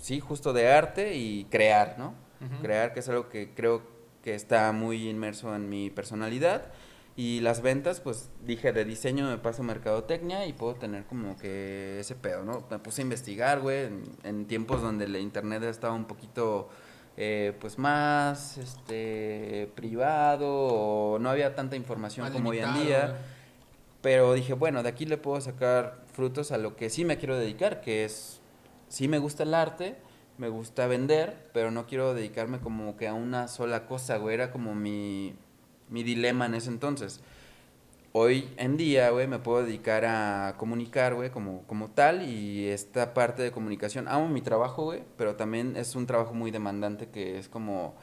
sí 0.00 0.20
justo 0.20 0.52
de 0.52 0.70
arte 0.70 1.14
y 1.16 1.44
crear 1.46 1.96
no 1.98 2.14
crear 2.60 2.92
que 2.92 3.00
es 3.00 3.08
algo 3.08 3.30
que 3.30 3.54
creo 3.54 3.82
que 4.22 4.34
está 4.34 4.70
muy 4.72 5.08
inmerso 5.08 5.54
en 5.56 5.68
mi 5.70 5.88
personalidad 5.88 6.66
y 7.16 7.40
las 7.40 7.62
ventas, 7.62 8.00
pues 8.00 8.28
dije, 8.44 8.72
de 8.72 8.84
diseño 8.84 9.28
me 9.28 9.38
paso 9.38 9.62
a 9.62 9.64
mercadotecnia 9.64 10.46
y 10.46 10.52
puedo 10.52 10.74
tener 10.74 11.04
como 11.04 11.36
que 11.36 12.00
ese 12.00 12.16
pedo, 12.16 12.42
¿no? 12.42 12.66
Me 12.70 12.80
puse 12.80 13.02
a 13.02 13.04
investigar, 13.04 13.60
güey, 13.60 13.84
en, 13.84 14.02
en 14.24 14.46
tiempos 14.46 14.82
donde 14.82 15.06
la 15.06 15.20
internet 15.20 15.62
estaba 15.62 15.94
un 15.94 16.06
poquito, 16.06 16.68
eh, 17.16 17.56
pues 17.60 17.78
más, 17.78 18.58
este, 18.58 19.70
privado, 19.76 20.48
o 20.48 21.18
no 21.20 21.30
había 21.30 21.54
tanta 21.54 21.76
información 21.76 22.32
como 22.32 22.50
hoy 22.50 22.58
en 22.58 22.74
día. 22.74 23.16
Pero 24.02 24.34
dije, 24.34 24.52
bueno, 24.54 24.82
de 24.82 24.88
aquí 24.88 25.06
le 25.06 25.16
puedo 25.16 25.40
sacar 25.40 26.02
frutos 26.12 26.50
a 26.50 26.58
lo 26.58 26.74
que 26.74 26.90
sí 26.90 27.04
me 27.04 27.16
quiero 27.16 27.38
dedicar, 27.38 27.80
que 27.80 28.04
es, 28.04 28.40
sí 28.88 29.06
me 29.06 29.18
gusta 29.18 29.44
el 29.44 29.54
arte, 29.54 29.96
me 30.36 30.48
gusta 30.48 30.88
vender, 30.88 31.48
pero 31.52 31.70
no 31.70 31.86
quiero 31.86 32.12
dedicarme 32.12 32.58
como 32.58 32.96
que 32.96 33.06
a 33.06 33.14
una 33.14 33.46
sola 33.46 33.86
cosa, 33.86 34.16
güey, 34.18 34.34
era 34.34 34.50
como 34.50 34.74
mi, 34.74 35.36
mi 35.88 36.02
dilema 36.02 36.46
en 36.46 36.54
ese 36.54 36.70
entonces. 36.70 37.20
Hoy 38.12 38.48
en 38.58 38.76
día, 38.76 39.10
güey, 39.10 39.26
me 39.26 39.40
puedo 39.40 39.64
dedicar 39.64 40.04
a 40.04 40.54
comunicar, 40.56 41.14
güey, 41.14 41.30
como, 41.30 41.62
como 41.66 41.90
tal, 41.90 42.22
y 42.22 42.68
esta 42.68 43.12
parte 43.12 43.42
de 43.42 43.50
comunicación, 43.50 44.06
amo 44.06 44.28
mi 44.28 44.40
trabajo, 44.40 44.84
güey, 44.84 45.02
pero 45.16 45.34
también 45.34 45.76
es 45.76 45.96
un 45.96 46.06
trabajo 46.06 46.32
muy 46.32 46.52
demandante 46.52 47.08
que 47.08 47.38
es 47.38 47.48
como 47.48 47.96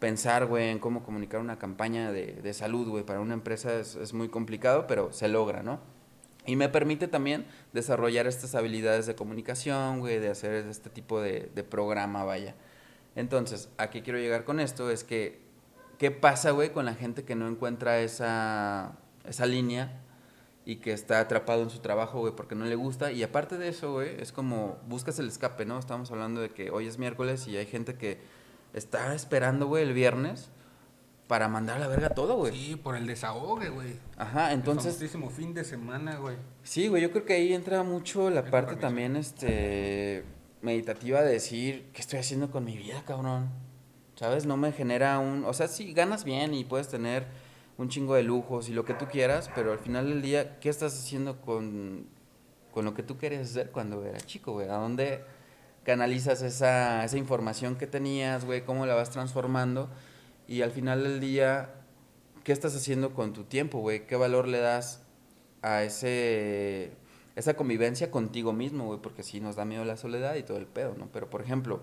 pensar, 0.00 0.46
güey, 0.46 0.70
en 0.70 0.80
cómo 0.80 1.04
comunicar 1.04 1.40
una 1.40 1.58
campaña 1.58 2.10
de, 2.10 2.32
de 2.32 2.52
salud, 2.52 2.88
güey, 2.88 3.04
para 3.04 3.20
una 3.20 3.34
empresa 3.34 3.78
es, 3.78 3.94
es 3.94 4.12
muy 4.12 4.28
complicado, 4.28 4.86
pero 4.88 5.12
se 5.12 5.28
logra, 5.28 5.62
¿no? 5.62 5.78
Y 6.46 6.56
me 6.56 6.68
permite 6.68 7.08
también 7.08 7.46
desarrollar 7.72 8.26
estas 8.26 8.54
habilidades 8.54 9.06
de 9.06 9.14
comunicación, 9.14 10.00
güey, 10.00 10.18
de 10.18 10.30
hacer 10.30 10.66
este 10.66 10.90
tipo 10.90 11.20
de, 11.20 11.50
de 11.54 11.64
programa, 11.64 12.24
vaya. 12.24 12.54
Entonces, 13.16 13.68
¿a 13.78 13.88
qué 13.90 14.02
quiero 14.02 14.18
llegar 14.18 14.44
con 14.44 14.60
esto? 14.60 14.90
Es 14.90 15.04
que, 15.04 15.43
¿qué 15.98 16.10
pasa, 16.10 16.50
güey, 16.50 16.70
con 16.70 16.84
la 16.84 16.94
gente 16.94 17.24
que 17.24 17.34
no 17.34 17.48
encuentra 17.48 18.00
esa, 18.00 18.98
esa 19.26 19.46
línea 19.46 20.00
y 20.64 20.76
que 20.76 20.92
está 20.92 21.20
atrapado 21.20 21.62
en 21.62 21.70
su 21.70 21.80
trabajo, 21.80 22.20
güey, 22.20 22.34
porque 22.34 22.54
no 22.54 22.64
le 22.64 22.74
gusta? 22.74 23.12
Y 23.12 23.22
aparte 23.22 23.58
de 23.58 23.68
eso, 23.68 23.92
güey, 23.92 24.20
es 24.20 24.32
como 24.32 24.78
buscas 24.88 25.18
el 25.18 25.28
escape, 25.28 25.64
¿no? 25.64 25.78
Estamos 25.78 26.10
hablando 26.10 26.40
de 26.40 26.50
que 26.50 26.70
hoy 26.70 26.86
es 26.86 26.98
miércoles 26.98 27.46
y 27.46 27.56
hay 27.56 27.66
gente 27.66 27.94
que 27.94 28.20
está 28.72 29.14
esperando, 29.14 29.66
güey, 29.66 29.84
el 29.84 29.92
viernes 29.92 30.50
para 31.26 31.48
mandar 31.48 31.76
a 31.76 31.80
la 31.80 31.88
verga 31.88 32.10
todo, 32.10 32.36
güey. 32.36 32.52
Sí, 32.52 32.76
por 32.76 32.96
el 32.96 33.06
desahogue, 33.06 33.70
güey. 33.70 33.96
Ajá, 34.16 34.52
entonces... 34.52 35.00
El 35.00 35.30
fin 35.30 35.54
de 35.54 35.64
semana, 35.64 36.16
güey. 36.16 36.36
Sí, 36.62 36.88
güey, 36.88 37.02
yo 37.02 37.10
creo 37.10 37.24
que 37.24 37.34
ahí 37.34 37.54
entra 37.54 37.82
mucho 37.82 38.28
la 38.30 38.40
Es 38.40 38.50
parte 38.50 38.76
también, 38.76 39.16
este, 39.16 40.24
meditativa 40.60 41.22
de 41.22 41.32
decir, 41.32 41.88
¿qué 41.92 42.00
estoy 42.00 42.18
haciendo 42.18 42.50
con 42.50 42.64
mi 42.64 42.76
vida, 42.76 43.02
cabrón? 43.06 43.48
¿Sabes? 44.16 44.46
No 44.46 44.56
me 44.56 44.72
genera 44.72 45.18
un, 45.18 45.44
o 45.44 45.52
sea, 45.52 45.68
sí, 45.68 45.92
ganas 45.92 46.24
bien 46.24 46.54
y 46.54 46.64
puedes 46.64 46.88
tener 46.88 47.26
un 47.78 47.88
chingo 47.88 48.14
de 48.14 48.22
lujos 48.22 48.68
y 48.68 48.72
lo 48.72 48.84
que 48.84 48.94
tú 48.94 49.06
quieras, 49.06 49.50
pero 49.54 49.72
al 49.72 49.78
final 49.78 50.08
del 50.08 50.22
día, 50.22 50.60
¿qué 50.60 50.68
estás 50.68 50.96
haciendo 50.96 51.40
con, 51.40 52.06
con 52.72 52.84
lo 52.84 52.94
que 52.94 53.02
tú 53.02 53.18
querías 53.18 53.50
hacer 53.50 53.70
cuando 53.70 54.04
eras 54.04 54.24
chico, 54.26 54.52
güey? 54.52 54.68
¿A 54.68 54.74
dónde 54.74 55.24
canalizas 55.82 56.42
esa, 56.42 57.04
esa 57.04 57.18
información 57.18 57.76
que 57.76 57.86
tenías, 57.86 58.44
güey? 58.44 58.64
¿Cómo 58.64 58.86
la 58.86 58.94
vas 58.94 59.10
transformando? 59.10 59.90
Y 60.46 60.62
al 60.62 60.70
final 60.70 61.02
del 61.02 61.20
día, 61.20 61.74
¿qué 62.44 62.52
estás 62.52 62.76
haciendo 62.76 63.14
con 63.14 63.32
tu 63.32 63.44
tiempo, 63.44 63.80
güey? 63.80 64.06
¿Qué 64.06 64.16
valor 64.16 64.46
le 64.46 64.58
das 64.58 65.02
a 65.62 65.82
ese 65.82 66.92
esa 67.36 67.54
convivencia 67.54 68.10
contigo 68.10 68.52
mismo, 68.52 68.86
güey? 68.86 69.00
Porque 69.00 69.22
sí 69.22 69.40
nos 69.40 69.56
da 69.56 69.64
miedo 69.64 69.84
la 69.84 69.96
soledad 69.96 70.36
y 70.36 70.42
todo 70.42 70.58
el 70.58 70.66
pedo, 70.66 70.94
¿no? 70.96 71.08
Pero, 71.12 71.30
por 71.30 71.42
ejemplo, 71.42 71.82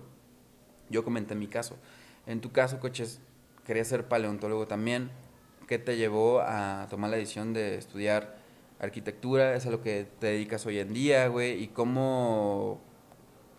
yo 0.88 1.04
comenté 1.04 1.34
mi 1.34 1.46
caso. 1.46 1.76
En 2.26 2.40
tu 2.40 2.52
caso, 2.52 2.78
coches, 2.78 3.20
querías 3.64 3.88
ser 3.88 4.08
paleontólogo 4.08 4.66
también. 4.66 5.10
¿Qué 5.66 5.78
te 5.78 5.96
llevó 5.96 6.40
a 6.40 6.86
tomar 6.90 7.10
la 7.10 7.16
decisión 7.16 7.52
de 7.52 7.76
estudiar 7.76 8.36
arquitectura? 8.78 9.54
¿Es 9.54 9.66
a 9.66 9.70
lo 9.70 9.82
que 9.82 10.06
te 10.18 10.28
dedicas 10.28 10.66
hoy 10.66 10.78
en 10.78 10.92
día, 10.92 11.28
güey? 11.28 11.62
¿Y 11.62 11.68
cómo, 11.68 12.80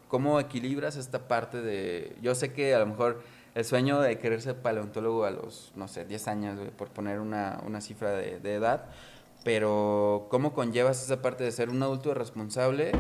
cómo 0.08 0.40
equilibras 0.40 0.96
esta 0.96 1.28
parte 1.28 1.62
de... 1.62 2.16
Yo 2.22 2.36
sé 2.36 2.54
que 2.54 2.74
a 2.74 2.80
lo 2.80 2.86
mejor 2.86 3.22
el 3.56 3.66
sueño 3.66 4.00
de 4.00 4.18
querer 4.18 4.42
ser 4.42 4.62
paleontólogo 4.62 5.26
a 5.26 5.32
los, 5.32 5.72
no 5.76 5.88
sé, 5.88 6.06
10 6.06 6.28
años, 6.28 6.58
güey, 6.58 6.72
por 6.72 6.90
poner 6.90 7.20
una, 7.20 7.62
una 7.66 7.82
cifra 7.82 8.12
de, 8.12 8.40
de 8.40 8.56
edad, 8.56 8.86
pero 9.44 10.28
¿cómo 10.30 10.54
conllevas 10.54 11.04
esa 11.04 11.22
parte 11.22 11.44
de 11.44 11.52
ser 11.52 11.70
un 11.70 11.84
adulto 11.84 12.14
responsable, 12.14 12.94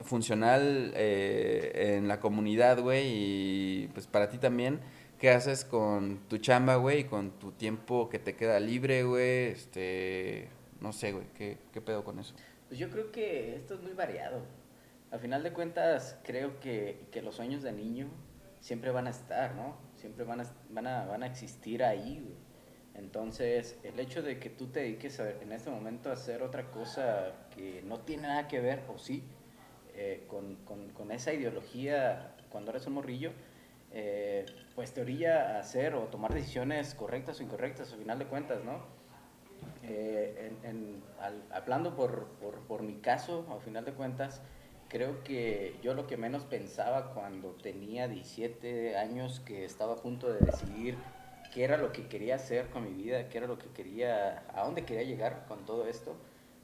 funcional 0.00 0.92
eh, 0.94 1.96
en 1.96 2.08
la 2.08 2.20
comunidad, 2.20 2.80
güey? 2.80 3.06
Y 3.06 3.88
pues 3.94 4.06
para 4.06 4.28
ti 4.28 4.38
también, 4.38 4.80
¿qué 5.18 5.30
haces 5.30 5.64
con 5.64 6.18
tu 6.28 6.38
chamba, 6.38 6.76
güey? 6.76 7.00
Y 7.00 7.04
con 7.04 7.30
tu 7.32 7.52
tiempo 7.52 8.08
que 8.08 8.18
te 8.18 8.34
queda 8.34 8.60
libre, 8.60 9.02
güey. 9.02 9.46
Este, 9.48 10.48
no 10.80 10.92
sé, 10.92 11.12
güey, 11.12 11.26
¿qué, 11.34 11.58
¿qué 11.72 11.80
pedo 11.80 12.04
con 12.04 12.18
eso? 12.18 12.34
Pues 12.68 12.78
yo 12.78 12.90
creo 12.90 13.10
que 13.10 13.56
esto 13.56 13.74
es 13.74 13.82
muy 13.82 13.92
variado. 13.92 14.42
Al 15.10 15.20
final 15.20 15.42
de 15.42 15.52
cuentas, 15.52 16.18
creo 16.22 16.60
que, 16.60 17.06
que 17.10 17.22
los 17.22 17.36
sueños 17.36 17.62
de 17.62 17.72
niño 17.72 18.08
siempre 18.60 18.90
van 18.90 19.06
a 19.06 19.10
estar, 19.10 19.54
¿no? 19.54 19.76
Siempre 19.96 20.24
van 20.24 20.42
a, 20.42 20.44
van 20.70 20.86
a, 20.86 21.06
van 21.06 21.22
a 21.22 21.26
existir 21.26 21.82
ahí, 21.82 22.20
güey. 22.22 22.36
Entonces, 22.94 23.78
el 23.84 23.98
hecho 24.00 24.22
de 24.22 24.38
que 24.38 24.50
tú 24.50 24.66
te 24.66 24.80
dediques 24.80 25.20
a, 25.20 25.30
en 25.30 25.52
este 25.52 25.70
momento 25.70 26.10
a 26.10 26.14
hacer 26.14 26.42
otra 26.42 26.70
cosa 26.70 27.32
que 27.54 27.82
no 27.86 28.00
tiene 28.00 28.24
nada 28.24 28.48
que 28.48 28.60
ver, 28.60 28.82
o 28.88 28.98
sí, 28.98 29.22
eh, 30.00 30.22
con, 30.28 30.54
con, 30.64 30.90
con, 30.90 31.10
esa 31.10 31.32
ideología 31.32 32.36
cuando 32.50 32.70
eres 32.70 32.86
un 32.86 32.92
morrillo, 32.94 33.32
eh, 33.90 34.46
pues 34.76 34.92
te 34.92 35.00
orilla 35.00 35.56
a 35.56 35.58
hacer 35.58 35.96
o 35.96 36.02
tomar 36.02 36.32
decisiones 36.32 36.94
correctas 36.94 37.40
o 37.40 37.42
incorrectas, 37.42 37.92
al 37.92 37.98
final 37.98 38.16
de 38.20 38.26
cuentas, 38.26 38.62
¿no? 38.64 38.78
Eh, 39.82 40.52
en, 40.62 40.70
en, 40.70 41.02
al, 41.20 41.42
hablando 41.50 41.96
por, 41.96 42.28
por, 42.40 42.60
por, 42.68 42.82
mi 42.82 42.94
caso, 43.00 43.44
al 43.50 43.60
final 43.60 43.84
de 43.84 43.92
cuentas, 43.92 44.40
creo 44.88 45.24
que 45.24 45.74
yo 45.82 45.94
lo 45.94 46.06
que 46.06 46.16
menos 46.16 46.44
pensaba 46.44 47.12
cuando 47.12 47.56
tenía 47.60 48.06
17 48.06 48.96
años, 48.96 49.40
que 49.40 49.64
estaba 49.64 49.94
a 49.94 49.96
punto 49.96 50.32
de 50.32 50.38
decidir 50.38 50.96
qué 51.52 51.64
era 51.64 51.76
lo 51.76 51.90
que 51.90 52.06
quería 52.06 52.36
hacer 52.36 52.68
con 52.68 52.84
mi 52.84 53.02
vida, 53.02 53.28
qué 53.28 53.38
era 53.38 53.48
lo 53.48 53.58
que 53.58 53.66
quería, 53.70 54.44
a 54.54 54.62
dónde 54.62 54.84
quería 54.84 55.02
llegar 55.02 55.44
con 55.48 55.66
todo 55.66 55.88
esto. 55.88 56.14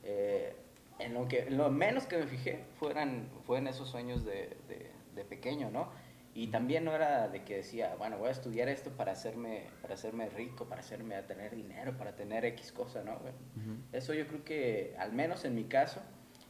Eh, 0.04 0.54
en 0.98 1.14
lo, 1.14 1.26
que, 1.28 1.50
lo 1.50 1.70
menos 1.70 2.06
que 2.06 2.18
me 2.18 2.26
fijé 2.26 2.64
fueran, 2.78 3.28
fue 3.44 3.58
en 3.58 3.66
esos 3.66 3.88
sueños 3.88 4.24
de, 4.24 4.56
de, 4.68 4.90
de, 5.14 5.24
pequeño, 5.24 5.70
¿no? 5.70 5.88
Y 6.34 6.48
también 6.48 6.84
no 6.84 6.92
era 6.92 7.28
de 7.28 7.44
que 7.44 7.56
decía, 7.56 7.94
bueno, 7.96 8.18
voy 8.18 8.28
a 8.28 8.32
estudiar 8.32 8.68
esto 8.68 8.90
para 8.90 9.12
hacerme, 9.12 9.68
para 9.82 9.94
hacerme 9.94 10.28
rico, 10.28 10.66
para 10.66 10.80
hacerme 10.80 11.14
a 11.14 11.26
tener 11.26 11.54
dinero, 11.54 11.96
para 11.96 12.16
tener 12.16 12.44
X 12.44 12.72
cosa, 12.72 13.02
¿no? 13.02 13.18
Bueno, 13.18 13.36
uh 13.56 13.60
-huh. 13.60 13.78
Eso 13.92 14.14
yo 14.14 14.26
creo 14.26 14.44
que, 14.44 14.96
al 14.98 15.12
menos 15.12 15.44
en 15.44 15.54
mi 15.54 15.64
caso, 15.64 16.00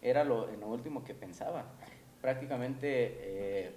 era 0.00 0.24
lo, 0.24 0.48
en 0.48 0.61
lo 0.61 0.68
último 0.68 1.04
que 1.04 1.14
pensaba. 1.14 1.66
Prácticamente 2.22 3.18
eh, 3.20 3.72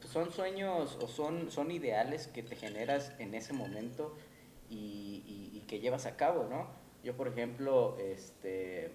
son 0.00 0.30
sueños 0.30 0.98
o 1.02 1.08
son, 1.08 1.50
son 1.50 1.70
ideales 1.70 2.28
que 2.28 2.42
te 2.42 2.56
generas 2.56 3.12
en 3.18 3.34
ese 3.34 3.52
momento 3.52 4.16
y, 4.70 5.22
y, 5.26 5.56
y 5.56 5.60
que 5.66 5.80
llevas 5.80 6.06
a 6.06 6.16
cabo, 6.16 6.46
¿no? 6.48 6.68
Yo, 7.02 7.16
por 7.16 7.28
ejemplo, 7.28 7.96
este, 7.98 8.90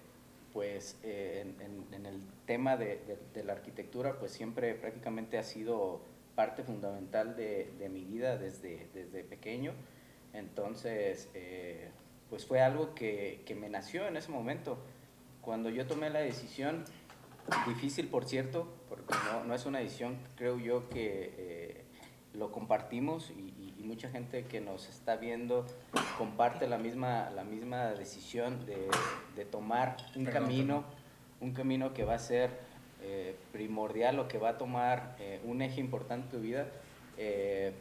pues 0.52 0.98
eh, 1.02 1.44
en, 1.92 2.06
el 2.06 2.20
tema 2.46 2.76
de, 2.76 3.18
la 3.44 3.52
arquitectura, 3.52 4.18
pues 4.18 4.32
siempre 4.32 4.74
prácticamente 4.74 5.38
ha 5.38 5.42
sido 5.42 6.02
parte 6.34 6.62
fundamental 6.62 7.36
de, 7.36 7.72
de 7.78 7.88
mi 7.88 8.04
vida 8.04 8.36
desde, 8.36 8.88
desde 8.94 9.24
pequeño. 9.24 9.72
Entonces, 10.32 11.28
eh, 11.34 11.90
pues 12.30 12.46
fue 12.46 12.60
algo 12.60 12.94
que, 12.94 13.42
que 13.46 13.54
me 13.54 13.68
nació 13.68 14.06
en 14.06 14.16
ese 14.16 14.30
momento. 14.30 14.78
Cuando 15.40 15.68
yo 15.70 15.86
tomé 15.86 16.10
la 16.10 16.20
decisión, 16.20 16.84
difícil 17.66 18.08
por 18.08 18.24
cierto, 18.24 18.68
porque 18.88 19.14
no, 19.32 19.44
no 19.44 19.54
es 19.54 19.66
una 19.66 19.80
decisión, 19.80 20.18
creo 20.36 20.58
yo, 20.58 20.88
que 20.88 21.34
eh, 21.36 21.84
lo 22.34 22.52
compartimos 22.52 23.30
y, 23.30 23.52
y, 23.82 23.86
mucha 23.86 24.08
gente 24.10 24.44
que 24.44 24.60
nos 24.60 24.88
está 24.88 25.16
viendo 25.16 25.66
comparte 26.16 26.68
la 26.68 26.78
misma, 26.78 27.30
la 27.30 27.44
misma 27.44 27.92
decisión 27.92 28.64
de, 28.66 28.88
de 29.36 29.44
tomar 29.44 29.96
un 30.16 30.24
Perdón, 30.24 30.42
camino, 30.42 30.84
un 31.40 31.52
camino 31.52 31.92
que 31.92 32.04
va 32.04 32.14
a 32.14 32.18
ser 32.18 32.50
eh, 33.02 33.34
primordial 33.52 34.18
o 34.20 34.28
que 34.28 34.38
va 34.38 34.50
a 34.50 34.58
tomar 34.58 35.16
eh, 35.18 35.40
un 35.44 35.60
eje 35.62 35.80
importante 35.80 36.26
en 36.26 36.30
tu 36.30 36.40
vida, 36.40 36.68
eh, 37.18 37.72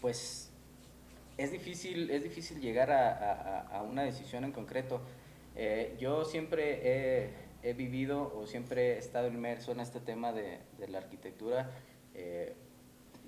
pues 0.00 0.50
es 1.36 1.52
difícil, 1.52 2.10
es 2.10 2.22
difícil 2.22 2.60
llegar 2.60 2.90
a, 2.90 3.10
a, 3.12 3.78
a 3.78 3.82
una 3.82 4.02
decisión 4.02 4.44
en 4.44 4.52
concreto. 4.52 5.00
Yo 5.98 6.24
siempre 6.24 6.80
he, 6.82 7.30
he, 7.62 7.74
vivido 7.74 8.32
o 8.34 8.46
siempre 8.46 8.94
he 8.94 8.98
estado 8.98 9.28
inmerso 9.28 9.72
en 9.72 9.80
este 9.80 10.00
tema 10.00 10.32
de, 10.32 10.58
de 10.78 10.88
la 10.88 10.98
arquitectura 10.98 11.70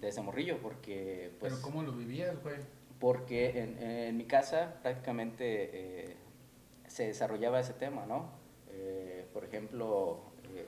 eh, 0.03 0.07
desde 0.07 0.23
morrillo, 0.23 0.59
porque... 0.59 1.31
Pues, 1.39 1.53
¿Pero 1.53 1.63
cómo 1.63 1.83
lo 1.83 1.93
vivías, 1.93 2.41
güey? 2.43 2.57
Porque 2.99 3.61
en, 3.61 3.83
en, 3.83 4.17
mi 4.17 4.25
casa 4.25 4.79
prácticamente 4.83 5.71
eh, 5.73 6.17
se 6.87 7.07
desarrollaba 7.07 7.61
ese 7.61 7.73
tema, 7.73 8.07
¿no? 8.07 8.31
Eh, 8.71 9.27
por 9.33 9.45
ejemplo, 9.45 10.21
eh, 10.55 10.67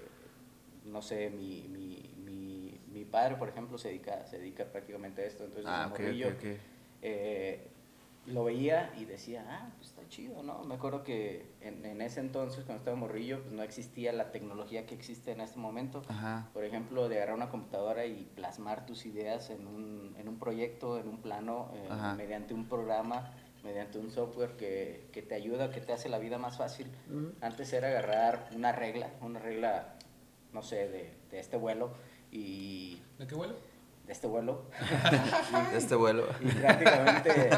no 0.84 1.02
sé, 1.02 1.30
mi, 1.30 1.68
mi, 1.68 2.10
mi, 2.24 2.80
mi, 2.92 3.04
padre, 3.04 3.36
por 3.36 3.48
ejemplo, 3.48 3.78
se 3.78 3.88
dedica, 3.88 4.26
se 4.26 4.38
dedica 4.38 4.64
prácticamente 4.64 5.22
a 5.22 5.26
esto, 5.26 5.44
entonces 5.44 5.66
ah, 5.68 5.88
okay, 5.90 6.06
morrillo... 6.06 6.28
Okay, 6.28 6.60
okay 6.98 7.73
lo 8.26 8.44
veía 8.44 8.92
y 8.98 9.04
decía, 9.04 9.44
ah, 9.48 9.70
pues 9.76 9.88
está 9.88 10.08
chido, 10.08 10.42
¿no? 10.42 10.64
Me 10.64 10.74
acuerdo 10.74 11.04
que 11.04 11.52
en, 11.60 11.84
en, 11.84 12.00
ese 12.00 12.20
entonces, 12.20 12.64
cuando 12.64 12.78
estaba 12.78 12.96
morrillo, 12.96 13.42
pues 13.42 13.52
no 13.52 13.62
existía 13.62 14.12
la 14.12 14.30
tecnología 14.32 14.86
que 14.86 14.94
existe 14.94 15.32
en 15.32 15.40
este 15.40 15.58
momento. 15.58 16.02
Ajá. 16.08 16.48
Por 16.52 16.64
ejemplo, 16.64 17.08
de 17.08 17.16
agarrar 17.16 17.36
una 17.36 17.50
computadora 17.50 18.06
y 18.06 18.30
plasmar 18.34 18.86
tus 18.86 19.04
ideas 19.06 19.50
en 19.50 19.66
un, 19.66 20.14
en 20.18 20.28
un 20.28 20.38
proyecto, 20.38 20.98
en 20.98 21.08
un 21.08 21.18
plano, 21.18 21.70
eh, 21.74 21.88
mediante 22.16 22.54
un 22.54 22.66
programa, 22.66 23.30
mediante 23.62 23.98
un 23.98 24.10
software 24.10 24.56
que, 24.56 25.08
que, 25.12 25.22
te 25.22 25.34
ayuda, 25.34 25.70
que 25.70 25.80
te 25.80 25.92
hace 25.92 26.08
la 26.08 26.18
vida 26.18 26.38
más 26.38 26.56
fácil. 26.56 26.86
Uh 27.10 27.14
-huh. 27.14 27.34
Antes 27.40 27.72
era 27.72 27.88
agarrar 27.88 28.48
una 28.54 28.72
regla, 28.72 29.10
una 29.20 29.38
regla, 29.38 29.96
no 30.52 30.62
sé, 30.62 30.88
de, 30.88 31.14
de 31.30 31.40
este 31.40 31.56
vuelo 31.56 31.92
y... 32.30 33.00
¿De 33.18 33.26
qué 33.26 33.34
vuelo? 33.34 33.54
De 34.06 34.12
este 34.12 34.26
vuelo. 34.26 34.66
de 35.72 35.78
este 35.78 35.94
vuelo. 35.94 36.26
Y 36.40 36.48
prácticamente 36.48 37.50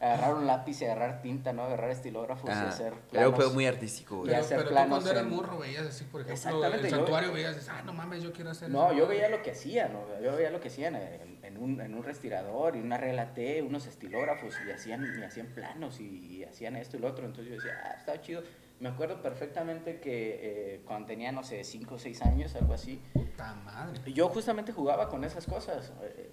agarrar 0.00 0.34
un 0.34 0.46
lápiz 0.46 0.80
y 0.80 0.84
agarrar 0.84 1.20
tinta, 1.20 1.52
¿no? 1.52 1.64
Agarrar 1.64 1.90
estilógrafos 1.90 2.48
ah, 2.48 2.62
y 2.64 2.68
hacer 2.68 2.94
planos. 3.10 3.38
Era 3.38 3.48
muy 3.48 3.66
artístico, 3.66 4.18
güey. 4.18 4.30
Pero, 4.30 4.46
pero 4.48 4.68
tú 4.68 4.74
cuando 4.74 5.10
eras 5.10 5.26
morro 5.26 5.58
veías 5.58 5.86
así, 5.86 6.04
por 6.04 6.20
ejemplo, 6.20 6.64
el 6.64 6.90
santuario 6.90 7.28
yo, 7.30 7.34
veías, 7.34 7.68
ah, 7.68 7.82
no 7.84 7.92
mames, 7.92 8.22
yo 8.22 8.32
quiero 8.32 8.50
hacer 8.50 8.70
No, 8.70 8.86
eso. 8.86 8.98
yo 8.98 9.08
veía 9.08 9.28
lo 9.28 9.42
que 9.42 9.50
hacían, 9.50 9.92
¿no? 9.92 10.04
Yo 10.22 10.36
veía 10.36 10.50
lo 10.50 10.60
que 10.60 10.68
hacían 10.68 10.94
en, 10.94 11.40
en, 11.42 11.56
un, 11.56 11.80
en 11.80 11.94
un 11.94 12.04
respirador 12.04 12.76
y 12.76 12.80
una 12.80 12.96
regla 12.96 13.34
T, 13.34 13.62
unos 13.62 13.86
estilógrafos 13.86 14.54
y 14.66 14.70
hacían, 14.70 15.04
y 15.18 15.24
hacían 15.24 15.48
planos 15.48 16.00
y, 16.00 16.04
y, 16.04 16.44
hacían 16.44 16.76
esto 16.76 16.96
y 16.96 17.00
lo 17.00 17.08
otro. 17.08 17.26
Entonces 17.26 17.50
yo 17.50 17.56
decía, 17.56 17.80
ah, 17.84 17.96
estaba 17.98 18.20
chido. 18.20 18.42
Me 18.80 18.88
acuerdo 18.88 19.20
perfectamente 19.20 20.00
que 20.00 20.40
eh, 20.74 20.80
cuando 20.86 21.08
tenía, 21.08 21.30
no 21.32 21.44
sé, 21.44 21.62
5 21.64 21.94
o 21.94 21.98
6 21.98 22.22
años, 22.22 22.54
algo 22.54 22.72
así. 22.72 23.02
Puta 23.12 23.54
madre. 23.56 24.10
Yo 24.12 24.30
justamente 24.30 24.72
jugaba 24.72 25.08
con 25.10 25.22
esas 25.22 25.46
cosas. 25.46 25.92
Eh, 26.02 26.32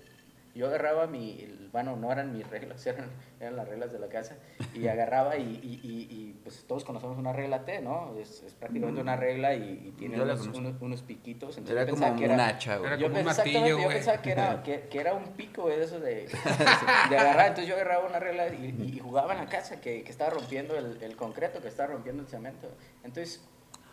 yo 0.58 0.68
agarraba 0.68 1.08
mi, 1.08 1.48
bueno, 1.72 1.96
no 1.96 2.12
eran 2.12 2.34
mis 2.34 2.48
reglas, 2.50 2.86
eran, 2.88 3.10
eran 3.40 3.56
las 3.56 3.68
reglas 3.68 3.92
de 3.92 4.00
la 4.00 4.08
casa, 4.08 4.36
y 4.74 4.88
agarraba 4.88 5.38
y, 5.38 5.44
y, 5.44 5.80
y, 5.84 6.08
y 6.10 6.40
pues 6.44 6.66
todos 6.68 6.84
conocemos 6.84 7.18
una 7.18 7.32
regla 7.32 7.64
T, 7.64 7.82
¿no? 7.82 8.16
Es, 8.18 8.44
es 8.44 8.54
prácticamente 8.54 9.00
una 9.00 9.16
regla 9.16 9.54
y, 9.54 9.94
tiene 9.98 10.22
unos, 10.22 10.48
unos, 10.48 10.82
unos, 10.82 11.02
piquitos. 11.04 11.58
Entonces 11.58 11.84
era 11.84 11.90
como 11.90 12.18
que 12.18 12.26
un 12.26 12.32
era, 12.32 12.48
hacha, 12.48 12.78
güey. 12.78 12.88
Era 12.88 12.98
yo 12.98 13.08
como 13.08 13.20
un 13.20 13.26
martillo, 13.26 13.60
güey. 13.60 13.84
Yo 13.84 13.90
pensaba 13.90 14.22
que 14.22 14.32
era, 14.32 14.64
que, 14.64 14.82
que, 14.90 15.00
era 15.00 15.14
un 15.14 15.34
pico 15.34 15.70
de 15.70 15.84
eso 15.84 16.00
de, 16.00 16.28
de 17.10 17.18
agarrar, 17.18 17.48
entonces 17.48 17.68
yo 17.68 17.76
agarraba 17.76 18.08
una 18.08 18.20
regla 18.20 18.48
y, 18.50 19.00
jugaba 19.00 19.34
en 19.34 19.40
la 19.40 19.46
casa 19.46 19.80
que, 19.80 20.04
que 20.04 20.12
estaba 20.12 20.32
rompiendo 20.32 20.76
el, 20.76 21.02
el 21.02 21.16
concreto, 21.16 21.62
que 21.62 21.68
estaba 21.68 21.94
rompiendo 21.94 22.24
el 22.24 22.28
cemento. 22.28 22.68
Entonces 23.04 23.42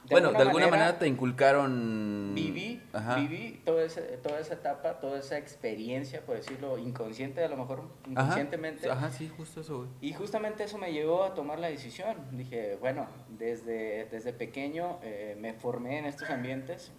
de 0.04 0.10
bueno, 0.10 0.28
alguna 0.28 0.44
de 0.44 0.48
alguna 0.48 0.66
manera, 0.66 0.84
manera, 0.84 0.98
te 0.98 1.08
inculcaron. 1.08 2.32
Viví, 2.34 2.82
Ajá. 2.92 3.16
viví 3.16 3.62
toda 3.64 3.84
esa, 3.84 4.02
toda 4.22 4.38
esa 4.38 4.54
etapa, 4.54 5.00
toda 5.00 5.18
esa 5.18 5.38
experiencia, 5.38 6.20
por 6.20 6.36
decirlo, 6.36 6.76
inconsciente, 6.76 7.42
a 7.42 7.48
lo 7.48 7.56
mejor 7.56 7.88
inconscientemente. 8.06 8.90
Ajá, 8.90 9.06
Ajá 9.06 9.16
sí, 9.16 9.30
justo 9.34 9.62
eso, 9.62 9.78
güey. 9.78 9.88
Y 10.02 10.12
justamente 10.12 10.64
eso 10.64 10.76
me 10.76 10.92
llevó 10.92 11.24
a 11.24 11.34
tomar 11.34 11.58
la 11.58 11.68
decisión. 11.68 12.16
Dije, 12.32 12.76
bueno, 12.80 13.06
desde, 13.30 14.06
desde 14.10 14.34
pequeño 14.34 14.98
eh, 15.02 15.38
me 15.40 15.54
formé 15.54 15.98
en 15.98 16.04
estos 16.04 16.28
ambientes 16.28 16.92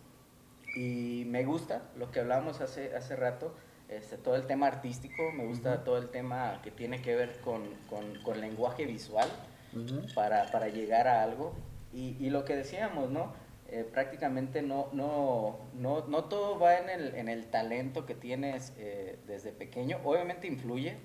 y 0.76 1.26
me 1.28 1.46
gusta 1.46 1.84
lo 1.96 2.10
que 2.10 2.22
hablamos 2.22 2.60
hace, 2.60 2.96
hace 2.96 3.16
rato. 3.16 3.56
Este, 3.88 4.18
todo 4.18 4.36
el 4.36 4.48
tema 4.48 4.66
artístico, 4.66 5.32
me 5.32 5.46
gusta 5.46 5.70
uh 5.70 5.74
-huh. 5.76 5.84
todo 5.84 5.98
el 6.00 6.10
tema 6.10 6.60
que 6.64 6.72
tiene 6.72 7.04
que 7.04 7.16
ver 7.16 7.40
con, 7.42 7.62
con, 7.88 8.16
con 8.24 8.42
lenguaje 8.42 8.88
visual 8.88 9.30
uh 9.74 9.78
-huh. 9.78 10.14
para, 10.16 10.50
para 10.52 10.70
llegar 10.70 11.08
a 11.08 11.22
algo. 11.22 11.54
Y, 11.96 12.18
y, 12.20 12.30
lo 12.30 12.44
que 12.44 12.58
decíamos, 12.58 13.10
¿no? 13.10 13.34
Eh, 13.70 13.88
prácticamente 13.90 14.62
no, 14.62 14.90
no, 14.92 15.60
no, 15.74 16.06
no, 16.08 16.26
todo 16.26 16.60
va 16.60 16.78
en 16.78 16.90
el, 16.90 17.16
en 17.16 17.30
el 17.30 17.48
talento 17.48 18.06
que 18.06 18.14
tienes 18.14 18.74
eh, 18.78 19.18
desde 19.26 19.54
pequeño. 19.54 20.00
Obviamente 20.04 20.46
influye, 20.46 20.98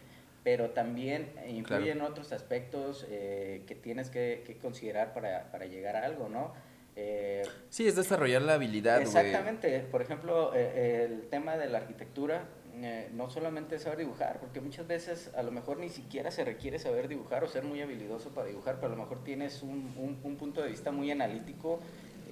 pero 0.42 0.70
también 0.70 1.32
influye 1.46 1.92
claro. 1.92 1.92
en 1.92 2.00
otros 2.00 2.32
aspectos 2.32 3.06
eh, 3.08 3.62
que 3.68 3.76
tienes 3.76 4.10
que, 4.10 4.42
que, 4.44 4.58
considerar 4.58 5.14
para, 5.14 5.52
para 5.52 5.66
llegar 5.66 5.94
a 5.94 6.04
algo, 6.04 6.28
¿no? 6.28 6.52
Eh, 6.96 7.42
sí, 7.68 7.86
es 7.86 7.94
desarrollar 7.94 8.42
la 8.42 8.54
habilidad. 8.54 9.00
Exactamente. 9.00 9.68
Wey. 9.68 9.86
Por 9.92 10.02
ejemplo, 10.02 10.52
el 10.54 11.28
tema 11.28 11.56
de 11.56 11.68
la 11.68 11.78
arquitectura, 11.78 12.48
eh, 12.84 13.08
no 13.12 13.30
solamente 13.30 13.78
saber 13.78 13.98
dibujar, 13.98 14.40
porque 14.40 14.60
muchas 14.60 14.86
veces 14.86 15.30
a 15.36 15.42
lo 15.42 15.50
mejor 15.50 15.78
ni 15.78 15.88
siquiera 15.88 16.30
se 16.30 16.44
requiere 16.44 16.78
saber 16.78 17.08
dibujar 17.08 17.44
o 17.44 17.48
ser 17.48 17.64
muy 17.64 17.80
habilidoso 17.82 18.30
para 18.30 18.46
dibujar, 18.46 18.76
pero 18.76 18.88
a 18.88 18.96
lo 18.96 19.02
mejor 19.02 19.22
tienes 19.24 19.62
un, 19.62 19.92
un, 19.96 20.18
un 20.22 20.36
punto 20.36 20.62
de 20.62 20.68
vista 20.68 20.90
muy 20.90 21.10
analítico 21.10 21.80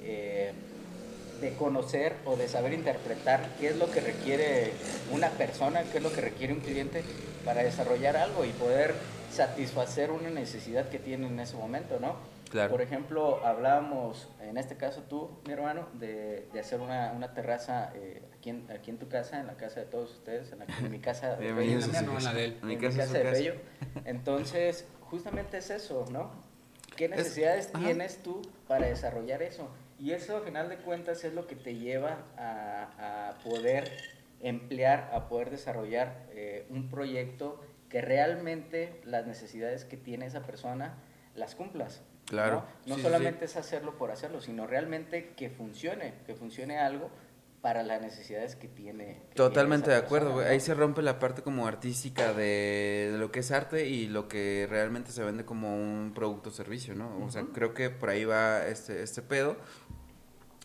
eh, 0.02 0.52
de 1.40 1.52
conocer 1.54 2.14
o 2.24 2.36
de 2.36 2.48
saber 2.48 2.72
interpretar 2.72 3.48
qué 3.60 3.68
es 3.68 3.76
lo 3.76 3.90
que 3.90 4.00
requiere 4.00 4.72
una 5.12 5.30
persona, 5.30 5.84
qué 5.84 5.98
es 5.98 6.02
lo 6.02 6.12
que 6.12 6.20
requiere 6.20 6.52
un 6.52 6.60
cliente 6.60 7.04
para 7.44 7.62
desarrollar 7.62 8.16
algo 8.16 8.44
y 8.44 8.50
poder 8.50 8.94
satisfacer 9.32 10.10
una 10.10 10.30
necesidad 10.30 10.88
que 10.88 10.98
tiene 10.98 11.28
en 11.28 11.38
ese 11.38 11.56
momento, 11.56 12.00
¿no? 12.00 12.16
Claro. 12.50 12.70
Por 12.70 12.80
ejemplo, 12.80 13.44
hablábamos, 13.44 14.28
en 14.40 14.56
este 14.56 14.76
caso 14.76 15.02
tú, 15.02 15.38
mi 15.46 15.52
hermano, 15.52 15.88
de, 15.94 16.48
de 16.52 16.60
hacer 16.60 16.80
una, 16.80 17.12
una 17.12 17.34
terraza 17.34 17.92
eh, 17.94 18.22
aquí, 18.36 18.50
en, 18.50 18.70
aquí 18.70 18.90
en 18.90 18.98
tu 18.98 19.08
casa, 19.08 19.38
en 19.40 19.46
la 19.46 19.56
casa 19.56 19.80
de 19.80 19.86
todos 19.86 20.12
ustedes, 20.12 20.52
en, 20.52 20.60
la, 20.60 20.66
en 20.66 20.90
mi 20.90 20.98
casa 20.98 21.36
de 21.36 21.52
Bello, 21.52 21.72
En 21.72 21.82
su 21.82 21.92
la 21.92 22.00
mía 22.00 22.10
no, 22.10 22.18
en 22.18 22.24
la 22.24 22.32
de 22.32 22.44
él. 22.46 22.58
En 22.62 22.68
mi 22.68 22.76
casa 22.78 23.06
mi 23.06 23.12
de 23.12 23.22
casa. 23.22 23.30
Bello. 23.32 23.54
Entonces, 24.04 24.86
justamente 25.02 25.58
es 25.58 25.70
eso, 25.70 26.06
¿no? 26.10 26.30
¿Qué 26.96 27.08
necesidades 27.08 27.70
tienes 27.72 28.22
tú 28.22 28.42
para 28.66 28.86
desarrollar 28.86 29.42
eso? 29.42 29.68
Y 29.98 30.12
eso, 30.12 30.36
a 30.36 30.40
final 30.40 30.68
de 30.68 30.78
cuentas, 30.78 31.24
es 31.24 31.34
lo 31.34 31.46
que 31.46 31.54
te 31.54 31.74
lleva 31.74 32.24
a, 32.36 33.28
a 33.28 33.38
poder 33.44 33.90
emplear, 34.40 35.10
a 35.12 35.28
poder 35.28 35.50
desarrollar 35.50 36.26
eh, 36.30 36.66
un 36.70 36.88
proyecto 36.88 37.60
que 37.88 38.00
realmente 38.00 39.00
las 39.04 39.26
necesidades 39.26 39.84
que 39.84 39.96
tiene 39.96 40.26
esa 40.26 40.42
persona 40.42 40.94
las 41.34 41.54
cumplas. 41.54 42.02
Claro. 42.28 42.56
No, 42.56 42.64
No 42.86 42.94
Sí, 42.94 43.00
sí, 43.00 43.02
solamente 43.02 43.44
es 43.46 43.56
hacerlo 43.56 43.96
por 43.96 44.10
hacerlo, 44.10 44.40
sino 44.40 44.66
realmente 44.66 45.32
que 45.36 45.50
funcione, 45.50 46.14
que 46.26 46.34
funcione 46.34 46.78
algo 46.78 47.10
para 47.60 47.82
las 47.82 48.00
necesidades 48.00 48.54
que 48.54 48.68
tiene. 48.68 49.22
que 49.30 49.34
Totalmente 49.34 49.86
tiene 49.86 50.00
de 50.00 50.06
acuerdo, 50.06 50.28
persona. 50.28 50.50
Ahí 50.50 50.60
se 50.60 50.74
rompe 50.74 51.02
la 51.02 51.18
parte 51.18 51.42
como 51.42 51.66
artística 51.66 52.32
de, 52.32 53.10
de 53.12 53.18
lo 53.18 53.32
que 53.32 53.40
es 53.40 53.50
arte 53.50 53.88
y 53.88 54.06
lo 54.06 54.28
que 54.28 54.66
realmente 54.70 55.10
se 55.10 55.24
vende 55.24 55.44
como 55.44 55.74
un 55.74 56.12
producto 56.14 56.50
o 56.50 56.52
servicio, 56.52 56.94
¿no? 56.94 57.24
O 57.24 57.30
sea, 57.30 57.44
creo 57.52 57.74
que 57.74 57.90
por 57.90 58.10
ahí 58.10 58.24
va 58.24 58.66
este, 58.66 59.02
este 59.02 59.22
pedo. 59.22 59.56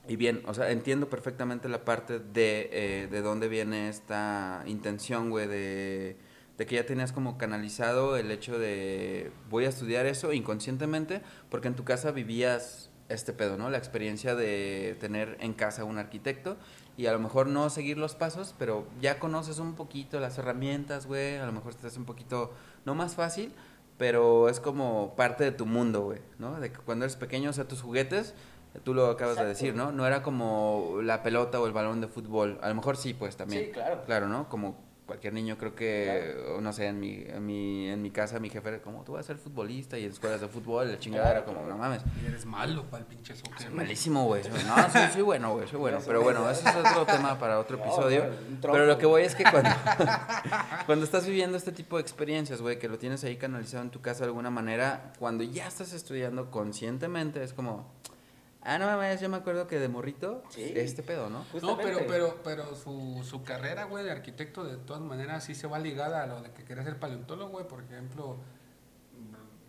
Y 0.08 0.17
bien, 0.17 0.43
o 0.45 0.54
sea, 0.54 0.69
entiendo 0.69 1.10
perfectamente 1.10 1.69
la 1.69 1.86
parte 1.86 2.19
de, 2.19 2.69
eh, 2.71 3.08
de 3.10 3.21
dónde 3.21 3.47
viene 3.47 3.88
esta 3.88 4.63
intención, 4.65 5.30
güey, 5.30 5.47
de, 5.47 6.17
de 6.58 6.66
que 6.66 6.76
ya 6.76 6.86
tenías 6.86 7.12
como 7.12 7.38
canalizado 7.38 8.16
el 8.16 8.30
hecho 8.32 8.60
de 8.60 9.32
voy 9.50 9.66
a 9.66 9.70
estudiar 9.70 10.06
eso 10.06 10.34
inconscientemente, 10.34 11.22
porque 11.50 11.68
en 11.68 11.76
tu 11.76 11.84
casa 11.84 12.12
vivías 12.12 12.89
este 13.10 13.34
pedo, 13.34 13.58
¿no? 13.58 13.70
La 13.70 13.78
experiencia 13.78 14.36
de 14.36 14.96
tener 15.00 15.38
en 15.39 15.54
casa 15.54 15.84
un 15.84 15.98
arquitecto 15.98 16.58
y 16.96 17.08
a 17.08 17.12
lo 17.12 17.20
mejor 17.20 17.48
no 17.48 17.70
seguir 17.70 17.98
los 17.98 18.16
pasos, 18.16 18.54
pero 18.58 18.88
ya 19.02 19.20
conoces 19.20 19.60
un 19.60 19.76
poquito 19.76 20.20
las 20.20 20.38
herramientas, 20.38 21.06
güey, 21.08 21.38
a 21.38 21.46
lo 21.46 21.52
mejor 21.52 21.76
te 21.76 21.88
hace 21.88 22.00
un 22.00 22.06
poquito, 22.06 22.54
no 22.86 22.96
más 22.96 23.16
fácil, 23.16 23.54
pero 23.98 24.50
es 24.50 24.60
como 24.60 25.16
parte 25.16 25.44
de 25.44 25.52
tu 25.52 25.66
mundo, 25.66 26.02
güey, 26.02 26.20
¿no? 26.39 26.60
De 26.60 26.72
que 26.72 26.80
cuando 26.80 27.06
eres 27.06 27.16
pequeño, 27.16 27.50
o 27.50 27.54
sea, 27.54 27.68
tus 27.68 27.82
juguetes, 27.82 28.36
tú 28.84 28.94
lo 28.94 29.08
acabas 29.08 29.38
de 29.38 29.46
decir, 29.46 29.76
¿no? 29.76 29.92
No 29.92 30.06
era 30.06 30.24
como 30.24 31.00
la 31.02 31.24
pelota 31.24 31.60
o 31.60 31.68
el 31.68 31.74
balón 31.74 32.02
de 32.02 32.08
fútbol, 32.08 32.60
a 32.62 32.70
lo 32.70 32.76
mejor 32.76 32.98
sí, 32.98 33.13
pues 33.13 33.38
también. 33.38 33.66
Sí, 33.66 33.72
claro. 33.72 34.04
Claro, 34.06 34.28
¿no? 34.28 34.50
Como 34.50 34.92
cualquier 35.06 35.34
niño 35.34 35.58
creo 35.58 35.76
que, 35.76 36.36
no 36.62 36.72
sé, 36.74 36.88
en 36.88 37.00
mi, 37.00 37.24
en 37.28 37.46
mi, 37.46 37.89
en 37.89 38.02
mi 38.02 38.12
casa 38.12 38.39
mi 38.39 38.50
jefe 38.50 38.70
era 38.70 38.82
como, 38.82 39.04
tú 39.04 39.13
vas 39.13 39.26
a 39.26 39.28
ser 39.28 39.38
futbolista 39.38 39.98
y 39.98 40.06
en 40.06 40.12
escuelas 40.12 40.42
de 40.42 40.48
fútbol, 40.48 40.92
la 40.92 41.00
chingada 41.00 41.32
era 41.32 41.46
como, 41.46 41.66
no 41.66 41.78
mames. 41.78 42.02
Y 42.22 42.28
eres 42.28 42.46
malo 42.46 42.84
para 42.89 43.02
el 43.02 43.08
pinche 43.08 43.36
soccer. 43.36 43.72
Malísimo, 43.72 44.26
güey. 44.26 44.44
No, 44.44 44.89
soy, 44.92 45.02
soy 45.12 45.22
bueno, 45.22 45.54
güey, 45.54 45.68
soy 45.68 45.80
bueno. 45.80 46.00
Pero 46.06 46.22
bueno, 46.22 46.50
ese 46.50 46.68
es 46.68 46.76
otro 46.76 47.06
tema 47.06 47.38
para 47.38 47.60
otro 47.60 47.78
episodio. 47.84 48.26
Pero 48.62 48.86
lo 48.86 48.98
que 48.98 49.06
voy 49.06 49.24
es 49.24 49.36
que 49.36 49.44
cuando, 49.44 49.70
cuando 50.86 51.06
estás 51.06 51.26
viviendo 51.26 51.58
este 51.58 51.72
tipo 51.72 51.98
de 51.98 52.02
experiencias, 52.02 52.62
güey, 52.62 52.80
que 52.80 52.88
lo 52.88 52.98
tienes 52.98 53.24
ahí 53.24 53.38
canalizado 53.38 53.84
en 53.84 53.89
tu 53.89 54.02
casa 54.02 54.20
de 54.20 54.28
alguna 54.28 54.50
manera, 54.50 55.13
cuando 55.20 55.44
ya 55.44 55.68
estás 55.68 55.94
estudiando 55.94 56.50
conscientemente, 56.52 57.44
es 57.44 57.54
como, 57.54 57.92
ah, 58.63 58.78
no 58.80 58.86
mames, 58.86 59.19
yo 59.21 59.30
me 59.30 59.38
acuerdo 59.38 59.67
que 59.67 59.80
de 59.80 59.88
morrito, 59.88 60.43
Sí. 60.49 60.71
este 60.76 61.04
pedo, 61.04 61.30
¿no? 61.30 61.45
No, 61.62 61.78
pero, 61.78 61.99
pero, 62.08 62.41
pero 62.43 62.76
su, 62.76 63.23
su 63.28 63.43
carrera, 63.43 63.86
güey, 63.86 64.04
de 64.04 64.12
arquitecto, 64.12 64.63
de 64.63 64.78
todas 64.78 65.02
maneras, 65.02 65.43
sí 65.43 65.56
se 65.56 65.67
va 65.67 65.80
ligada 65.80 66.23
a 66.23 66.28
lo 66.28 66.41
de 66.41 66.52
que 66.52 66.63
quería 66.63 66.84
ser 66.84 66.97
paleontólogo, 66.99 67.52
güey. 67.52 67.67
Por 67.67 67.84
ejemplo, 67.84 68.38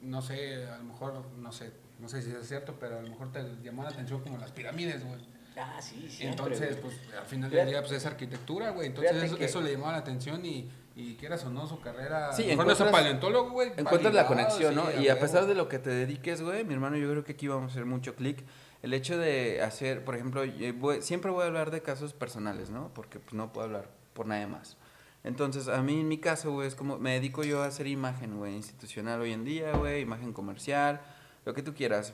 no 0.03 0.23
sé, 0.23 0.67
a 0.67 0.79
lo 0.79 0.85
mejor, 0.85 1.25
no 1.39 1.53
sé, 1.53 1.73
no 1.99 2.09
sé 2.09 2.23
si 2.23 2.31
es 2.31 2.47
cierto, 2.47 2.75
pero 2.79 2.99
a 2.99 3.03
lo 3.03 3.09
mejor 3.09 3.33
te 3.33 3.43
llamó 3.63 3.83
la 3.83 3.89
atención 3.91 4.21
como 4.21 4.39
las 4.39 4.53
pirámides, 4.53 5.05
güey. 5.05 5.21
Ah, 5.57 5.81
sí, 5.81 6.09
siempre, 6.11 6.31
entonces, 6.45 6.81
güey. 6.81 6.95
pues, 6.97 7.15
al 7.19 7.27
final 7.27 7.49
del 7.51 7.69
día, 7.69 7.81
pues, 7.81 7.93
es 7.93 8.07
arquitectura, 8.07 8.71
güey. 8.71 8.89
Entonces, 8.89 9.23
eso, 9.23 9.37
que- 9.37 9.45
eso 9.45 9.61
le 9.61 9.71
llamaba 9.73 9.93
la 9.93 9.99
atención 9.99 10.45
y, 10.45 10.69
y 10.97 11.15
quieras 11.15 11.45
o 11.45 11.51
no, 11.51 11.67
su 11.69 11.81
carrera... 11.81 12.33
Sí, 12.33 12.45
mejor 12.45 12.67
no 12.67 12.91
paleontólogo, 12.91 13.51
güey. 13.51 13.73
Encuentras 13.77 14.13
la 14.15 14.27
conexión, 14.27 14.75
¿no? 14.75 14.91
sí, 14.91 15.03
Y 15.05 15.09
a 15.09 15.19
pesar 15.21 15.47
de 15.47 15.55
lo 15.55 15.69
que 15.69 15.79
te 15.79 15.91
dediques, 15.91 16.43
güey, 16.43 16.65
mi 16.65 16.75
hermano, 16.75 16.97
yo 16.97 17.09
creo 17.09 17.25
que 17.25 17.33
aquí 17.33 17.47
vamos 17.47 17.71
a 17.71 17.73
hacer 17.73 17.85
mucho 17.85 18.17
clic. 18.17 18.45
El 18.85 18.93
hecho 18.93 19.17
de 19.17 19.63
hacer, 19.63 20.05
por 20.05 20.15
ejemplo, 20.15 20.43
voy- 20.75 21.01
siempre 21.01 21.31
voy 21.31 21.45
a 21.45 21.47
hablar 21.47 21.71
de 21.71 21.81
casos 21.81 22.13
personales, 22.13 22.69
¿no? 22.69 22.93
Porque 22.93 23.19
pues, 23.19 23.33
no 23.33 23.51
puedo 23.51 23.65
hablar 23.67 23.89
por 24.13 24.27
nadie 24.27 24.47
más. 24.47 24.77
Entonces, 25.25 25.69
a 25.69 25.81
mí 25.81 26.01
en 26.01 26.07
mi 26.09 26.19
caso, 26.19 26.53
güey, 26.53 26.69
es 26.69 26.75
como, 26.75 26.99
me 26.99 27.15
dedico 27.15 27.45
yo 27.45 27.63
a 27.63 27.67
hacer 27.67 27.87
imagen, 27.87 28.37
güey, 28.37 28.55
institucional 28.55 29.23
hoy 29.23 29.33
en 29.33 29.43
día, 29.45 29.73
güey, 29.75 30.03
imagen 30.03 30.35
comercial, 30.35 31.01
lo 31.47 31.55
que 31.55 31.63
tú 31.63 31.73
quieras. 31.73 32.13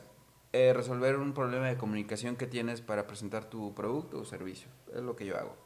Eh, 0.53 0.71
resolver 0.73 1.17
un 1.17 1.33
problema 1.33 1.67
de 1.67 1.75
comunicación 1.75 2.37
que 2.37 2.47
tienes 2.47 2.79
para 2.79 3.05
presentar 3.05 3.49
tu 3.49 3.75
producto 3.75 4.19
o 4.19 4.23
servicio. 4.25 4.69
Es 4.95 5.01
lo 5.01 5.17
que 5.17 5.25
yo 5.25 5.37
hago. 5.37 5.57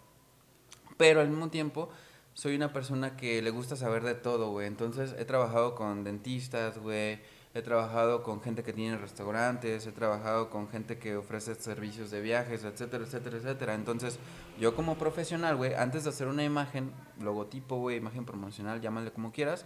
Pero 0.97 1.21
al 1.21 1.29
mismo 1.29 1.49
tiempo, 1.51 1.89
soy 2.33 2.55
una 2.55 2.73
persona 2.73 3.15
que 3.15 3.43
le 3.43 3.51
gusta 3.51 3.75
saber 3.75 4.03
de 4.03 4.15
todo, 4.15 4.49
güey. 4.49 4.65
Entonces, 4.65 5.13
he 5.19 5.25
trabajado 5.25 5.75
con 5.75 6.03
dentistas, 6.03 6.79
güey. 6.79 7.19
He 7.55 7.61
trabajado 7.61 8.21
con 8.21 8.41
gente 8.41 8.63
que 8.63 8.73
tiene 8.73 8.97
restaurantes. 8.97 9.87
He 9.87 9.93
trabajado 9.93 10.49
con 10.49 10.67
gente 10.67 10.97
que 10.99 11.15
ofrece 11.15 11.55
servicios 11.55 12.11
de 12.11 12.19
viajes, 12.19 12.65
etcétera, 12.65 13.05
etcétera, 13.05 13.37
etcétera. 13.37 13.75
Entonces, 13.75 14.19
yo 14.59 14.75
como 14.75 14.97
profesional, 14.97 15.55
güey, 15.55 15.73
antes 15.73 16.03
de 16.03 16.09
hacer 16.09 16.27
una 16.27 16.43
imagen, 16.43 16.91
logotipo, 17.21 17.77
güey, 17.77 17.95
imagen 17.95 18.25
promocional, 18.25 18.81
llámale 18.81 19.13
como 19.13 19.31
quieras, 19.31 19.65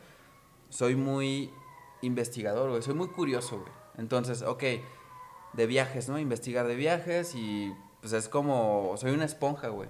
soy 0.69 0.95
muy 0.95 1.52
investigador, 2.04 2.69
güey. 2.69 2.84
Soy 2.84 2.93
muy 2.93 3.08
curioso, 3.08 3.58
güey. 3.58 3.71
Entonces, 3.97 4.43
ok, 4.43 4.63
de 5.54 5.65
viajes, 5.65 6.10
¿no? 6.10 6.19
Investigar 6.19 6.67
de 6.67 6.75
viajes 6.75 7.34
y 7.34 7.73
pues 8.02 8.13
es 8.13 8.30
como, 8.30 8.93
soy 8.97 9.13
una 9.13 9.25
esponja, 9.25 9.69
güey. 9.69 9.89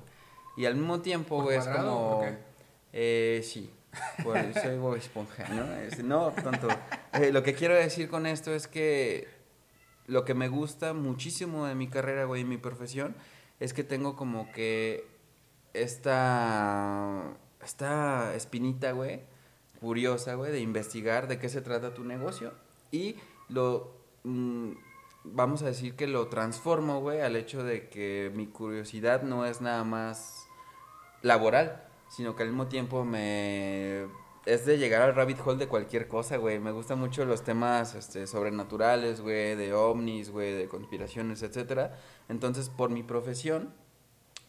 Y 0.56 0.68
al 0.68 0.76
mismo 0.76 1.02
tiempo, 1.02 1.36
¿Por 1.36 1.44
güey, 1.48 1.58
es 1.58 1.68
como... 1.68 2.24
Eh, 2.94 3.42
sí, 3.44 3.74
por, 4.24 4.38
soy 4.54 4.78
Bob 4.78 4.96
esponja, 4.96 5.48
¿no? 5.50 5.74
Es- 5.76 6.04
no, 6.04 6.32
tanto. 6.32 6.68
Eh, 7.14 7.32
lo 7.32 7.44
que 7.44 7.54
quiero 7.54 7.74
decir 7.76 8.10
con 8.10 8.26
esto 8.26 8.54
es 8.54 8.68
que 8.68 9.28
lo 10.08 10.26
que 10.26 10.34
me 10.34 10.48
gusta 10.48 10.94
muchísimo 10.94 11.66
de 11.66 11.76
mi 11.76 11.88
carrera, 11.88 12.26
güey, 12.26 12.42
y 12.42 12.46
mi 12.46 12.58
profesión, 12.58 13.16
es 13.60 13.74
que 13.74 13.84
tengo 13.84 14.16
como 14.16 14.52
que 14.52 15.06
esta, 15.74 17.24
esta 17.64 18.36
espinita, 18.36 18.92
güey, 18.92 19.22
curiosa, 19.80 20.36
güey, 20.36 20.52
de 20.52 20.60
investigar 20.60 21.28
de 21.28 21.40
qué 21.40 21.50
se 21.50 21.62
trata 21.62 21.94
tu 21.94 22.04
negocio 22.04 22.54
y 22.92 23.16
lo, 23.50 23.96
mm, 24.24 24.72
vamos 25.24 25.62
a 25.62 25.68
decir 25.68 25.96
que 25.96 26.08
lo 26.08 26.28
transformo, 26.28 27.02
güey, 27.02 27.22
al 27.22 27.36
hecho 27.36 27.64
de 27.64 27.90
que 27.90 28.32
mi 28.36 28.48
curiosidad 28.48 29.22
no 29.24 29.46
es 29.46 29.62
nada 29.62 29.84
más 29.84 30.48
laboral, 31.22 31.84
sino 32.10 32.36
que 32.36 32.44
al 32.44 32.50
mismo 32.50 32.68
tiempo 32.68 33.06
me 33.06 34.08
es 34.46 34.66
de 34.66 34.78
llegar 34.78 35.02
al 35.02 35.16
rabbit 35.16 35.40
hole 35.46 35.58
de 35.58 35.68
cualquier 35.68 36.08
cosa, 36.08 36.38
güey. 36.38 36.60
Me 36.60 36.72
gustan 36.72 37.00
mucho 37.00 37.26
los 37.26 37.44
temas 37.44 37.96
este, 37.96 38.26
sobrenaturales, 38.26 39.22
güey, 39.22 39.56
de 39.56 39.74
ovnis, 39.74 40.32
güey, 40.32 40.54
de 40.54 40.68
conspiraciones, 40.68 41.44
etcétera. 41.44 41.98
Entonces, 42.30 42.70
por 42.70 42.90
mi 42.90 43.04
profesión, 43.04 43.74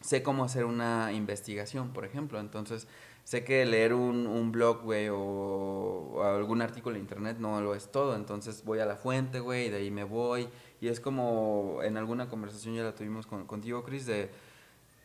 sé 0.01 0.23
cómo 0.23 0.43
hacer 0.43 0.65
una 0.65 1.11
investigación, 1.13 1.93
por 1.93 2.05
ejemplo. 2.05 2.39
Entonces, 2.39 2.87
sé 3.23 3.43
que 3.43 3.65
leer 3.65 3.93
un, 3.93 4.51
blog, 4.51 4.81
güey, 4.81 5.09
o, 5.11 6.23
algún 6.23 6.61
artículo 6.61 6.95
en 6.95 7.03
internet 7.03 7.37
no 7.39 7.61
lo 7.61 7.75
es 7.75 7.91
todo. 7.91 8.15
Entonces, 8.15 8.63
voy 8.65 8.79
a 8.79 8.85
la 8.85 8.95
fuente, 8.95 9.39
güey, 9.39 9.67
y 9.67 9.69
de 9.69 9.77
ahí 9.77 9.91
me 9.91 10.03
voy. 10.03 10.49
Y 10.79 10.87
es 10.87 10.99
como 10.99 11.79
en 11.83 11.97
alguna 11.97 12.27
conversación 12.27 12.75
ya 12.75 12.83
la 12.83 12.95
tuvimos 12.95 13.27
con, 13.27 13.45
contigo, 13.45 13.83
Chris, 13.83 14.05
de 14.05 14.31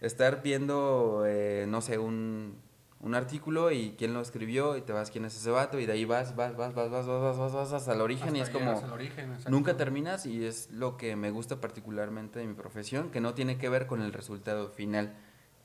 estar 0.01 0.43
viendo, 0.43 1.25
eh, 1.27 1.67
no 1.69 1.81
sé, 1.81 1.99
un, 1.99 2.61
un 3.01 3.15
artículo 3.15 3.71
y 3.71 3.95
quién 3.99 4.15
lo 4.15 4.21
escribió 4.21 4.77
y 4.77 4.83
te 4.83 4.93
vas 4.93 5.11
quién 5.11 5.25
es 5.25 5.37
ese 5.37 5.51
vato 5.51 5.79
y 5.79 5.87
de 5.87 5.93
ahí 5.93 6.05
vas, 6.05 6.35
vas, 6.35 6.57
vas, 6.57 6.75
vas, 6.75 6.89
vas, 6.89 7.07
vas, 7.07 7.21
vas, 7.21 7.39
vas, 7.39 7.53
vas 7.53 7.73
hasta 7.73 7.93
el 7.93 8.01
origen 8.01 8.35
y 8.37 8.41
es 8.41 8.49
Hasta 8.49 8.59
como 8.59 8.93
origen, 8.93 9.37
nunca 9.49 9.77
terminas 9.77 10.27
y 10.27 10.45
es 10.45 10.71
lo 10.71 10.97
que 10.97 11.15
me 11.17 11.31
gusta 11.31 11.61
particularmente 11.61 12.39
de 12.39 12.47
mi 12.47 12.55
profesión, 12.55 13.11
que 13.11 13.21
no 13.21 13.35
tiene 13.35 13.59
que 13.59 13.69
ver 13.69 13.87
con 13.87 14.03
el 14.03 14.13
resultado 14.13 14.69
final. 14.71 15.15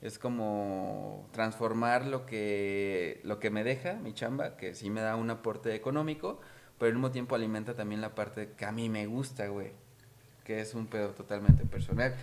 Es 0.02 0.18
como 0.18 1.28
transformar 1.32 2.06
lo 2.06 2.26
que, 2.26 3.20
lo 3.22 3.38
que 3.38 3.50
me 3.50 3.62
deja 3.62 3.94
mi 3.94 4.12
chamba, 4.12 4.56
que 4.56 4.74
sí 4.74 4.90
me 4.90 5.00
da 5.00 5.14
un 5.14 5.30
aporte 5.30 5.74
económico, 5.74 6.40
pero 6.78 6.88
al 6.88 6.94
mismo 6.94 7.12
tiempo 7.12 7.36
alimenta 7.36 7.74
también 7.74 8.00
la 8.00 8.14
parte 8.14 8.50
que 8.56 8.64
a 8.64 8.72
mí 8.72 8.88
me 8.88 9.06
gusta, 9.06 9.46
güey, 9.46 9.70
que 10.44 10.60
es 10.60 10.74
un 10.74 10.88
pedo 10.88 11.10
totalmente 11.10 11.64
personal. 11.64 12.14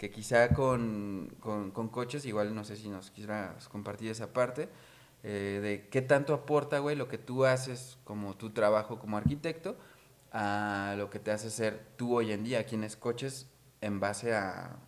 Que 0.00 0.10
quizá 0.10 0.54
con, 0.54 1.30
con, 1.40 1.72
con 1.72 1.90
coches, 1.90 2.24
igual 2.24 2.54
no 2.54 2.64
sé 2.64 2.74
si 2.76 2.88
nos 2.88 3.10
quisieras 3.10 3.68
compartir 3.68 4.10
esa 4.10 4.32
parte, 4.32 4.70
eh, 5.22 5.60
de 5.62 5.88
qué 5.90 6.00
tanto 6.00 6.32
aporta, 6.32 6.78
güey, 6.78 6.96
lo 6.96 7.06
que 7.06 7.18
tú 7.18 7.44
haces 7.44 7.98
como 8.04 8.34
tu 8.34 8.48
trabajo 8.48 8.98
como 8.98 9.18
arquitecto 9.18 9.76
a 10.32 10.94
lo 10.96 11.10
que 11.10 11.18
te 11.18 11.32
hace 11.32 11.50
ser 11.50 11.84
tú 11.96 12.16
hoy 12.16 12.32
en 12.32 12.44
día 12.44 12.60
aquí 12.60 12.76
en 12.76 12.84
Escoches 12.84 13.50
en 13.82 14.00
base 14.00 14.34
a, 14.34 14.78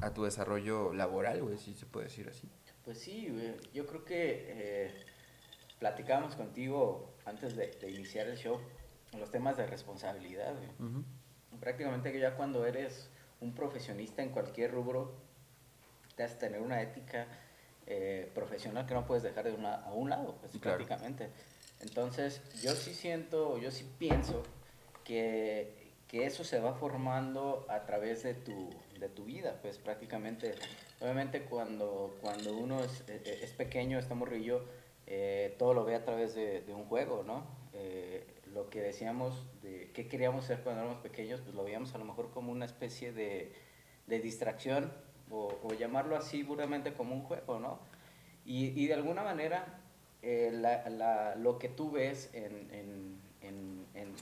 a 0.00 0.14
tu 0.14 0.24
desarrollo 0.24 0.94
laboral, 0.94 1.42
güey, 1.42 1.58
si 1.58 1.74
se 1.74 1.84
puede 1.84 2.06
decir 2.06 2.26
así. 2.30 2.48
Pues 2.86 2.98
sí, 3.00 3.28
güey. 3.28 3.54
yo 3.74 3.86
creo 3.86 4.06
que 4.06 4.46
eh, 4.48 5.04
platicábamos 5.78 6.36
contigo 6.36 7.12
antes 7.26 7.54
de, 7.54 7.66
de, 7.82 7.90
iniciar 7.90 8.26
el 8.26 8.38
show 8.38 8.58
los 9.12 9.30
temas 9.30 9.58
de 9.58 9.66
responsabilidad, 9.66 10.54
güey. 10.56 11.04
Prácticamente 11.60 12.12
que 12.12 12.18
ya 12.18 12.34
cuando 12.34 12.64
eres 12.64 13.10
un 13.40 13.54
profesionista 13.54 14.22
en 14.22 14.30
cualquier 14.30 14.72
rubro, 14.72 15.12
te 16.16 16.24
hace 16.24 16.36
tener 16.36 16.60
una 16.60 16.82
ética 16.82 17.26
eh, 17.86 18.30
profesional 18.34 18.86
que 18.86 18.94
no 18.94 19.06
puedes 19.06 19.22
dejar 19.22 19.44
de 19.44 19.52
una, 19.52 19.76
a 19.76 19.92
un 19.92 20.10
lado, 20.10 20.36
pues, 20.40 20.56
prácticamente. 20.58 21.30
Entonces, 21.80 22.42
yo 22.62 22.72
sí 22.72 22.92
siento, 22.92 23.58
yo 23.58 23.70
sí 23.70 23.88
pienso 23.98 24.42
que, 25.04 25.92
que, 26.08 26.26
eso 26.26 26.42
se 26.42 26.58
va 26.58 26.74
formando 26.74 27.64
a 27.68 27.86
través 27.86 28.24
de 28.24 28.34
tu, 28.34 28.70
de 28.98 29.08
tu 29.08 29.24
vida, 29.24 29.58
pues 29.62 29.78
prácticamente. 29.78 30.54
Obviamente 31.00 31.42
cuando, 31.42 32.18
cuando 32.20 32.56
uno 32.56 32.82
es, 32.82 33.04
e, 33.08 33.22
e, 33.24 33.44
es 33.44 33.52
pequeño, 33.52 33.98
está 33.98 34.14
morrillo, 34.14 34.64
eh, 35.06 35.54
todo 35.58 35.72
lo 35.72 35.84
ve 35.84 35.94
a 35.94 36.04
través 36.04 36.34
de, 36.34 36.62
de 36.62 36.74
un 36.74 36.84
juego, 36.86 37.22
¿no? 37.22 37.46
Eh, 37.72 38.26
lo 38.54 38.70
que 38.70 38.80
decíamos 38.80 39.46
de 39.62 39.90
qué 39.94 40.08
queríamos 40.08 40.44
ser 40.44 40.60
cuando 40.60 40.82
éramos 40.82 41.02
pequeños, 41.02 41.40
pues 41.40 41.54
lo 41.54 41.64
veíamos 41.64 41.94
a 41.94 41.98
lo 41.98 42.04
mejor 42.04 42.30
como 42.30 42.52
una 42.52 42.64
especie 42.64 43.12
de, 43.12 43.52
de 44.06 44.20
distracción 44.20 44.92
o, 45.30 45.58
o, 45.62 45.74
llamarlo 45.74 46.16
así 46.16 46.42
buramente 46.42 46.94
como 46.94 47.14
un 47.14 47.22
juego, 47.22 47.58
¿no? 47.58 47.78
Y, 48.44 48.68
y 48.80 48.86
de 48.86 48.94
alguna 48.94 49.22
manera 49.22 49.80
eh, 50.22 50.50
la, 50.52 50.88
la, 50.88 51.36
lo 51.36 51.58
que 51.58 51.68
tú 51.68 51.90
ves 51.90 52.30
en, 52.32 52.68
en, 52.72 53.20
en, 53.42 54.14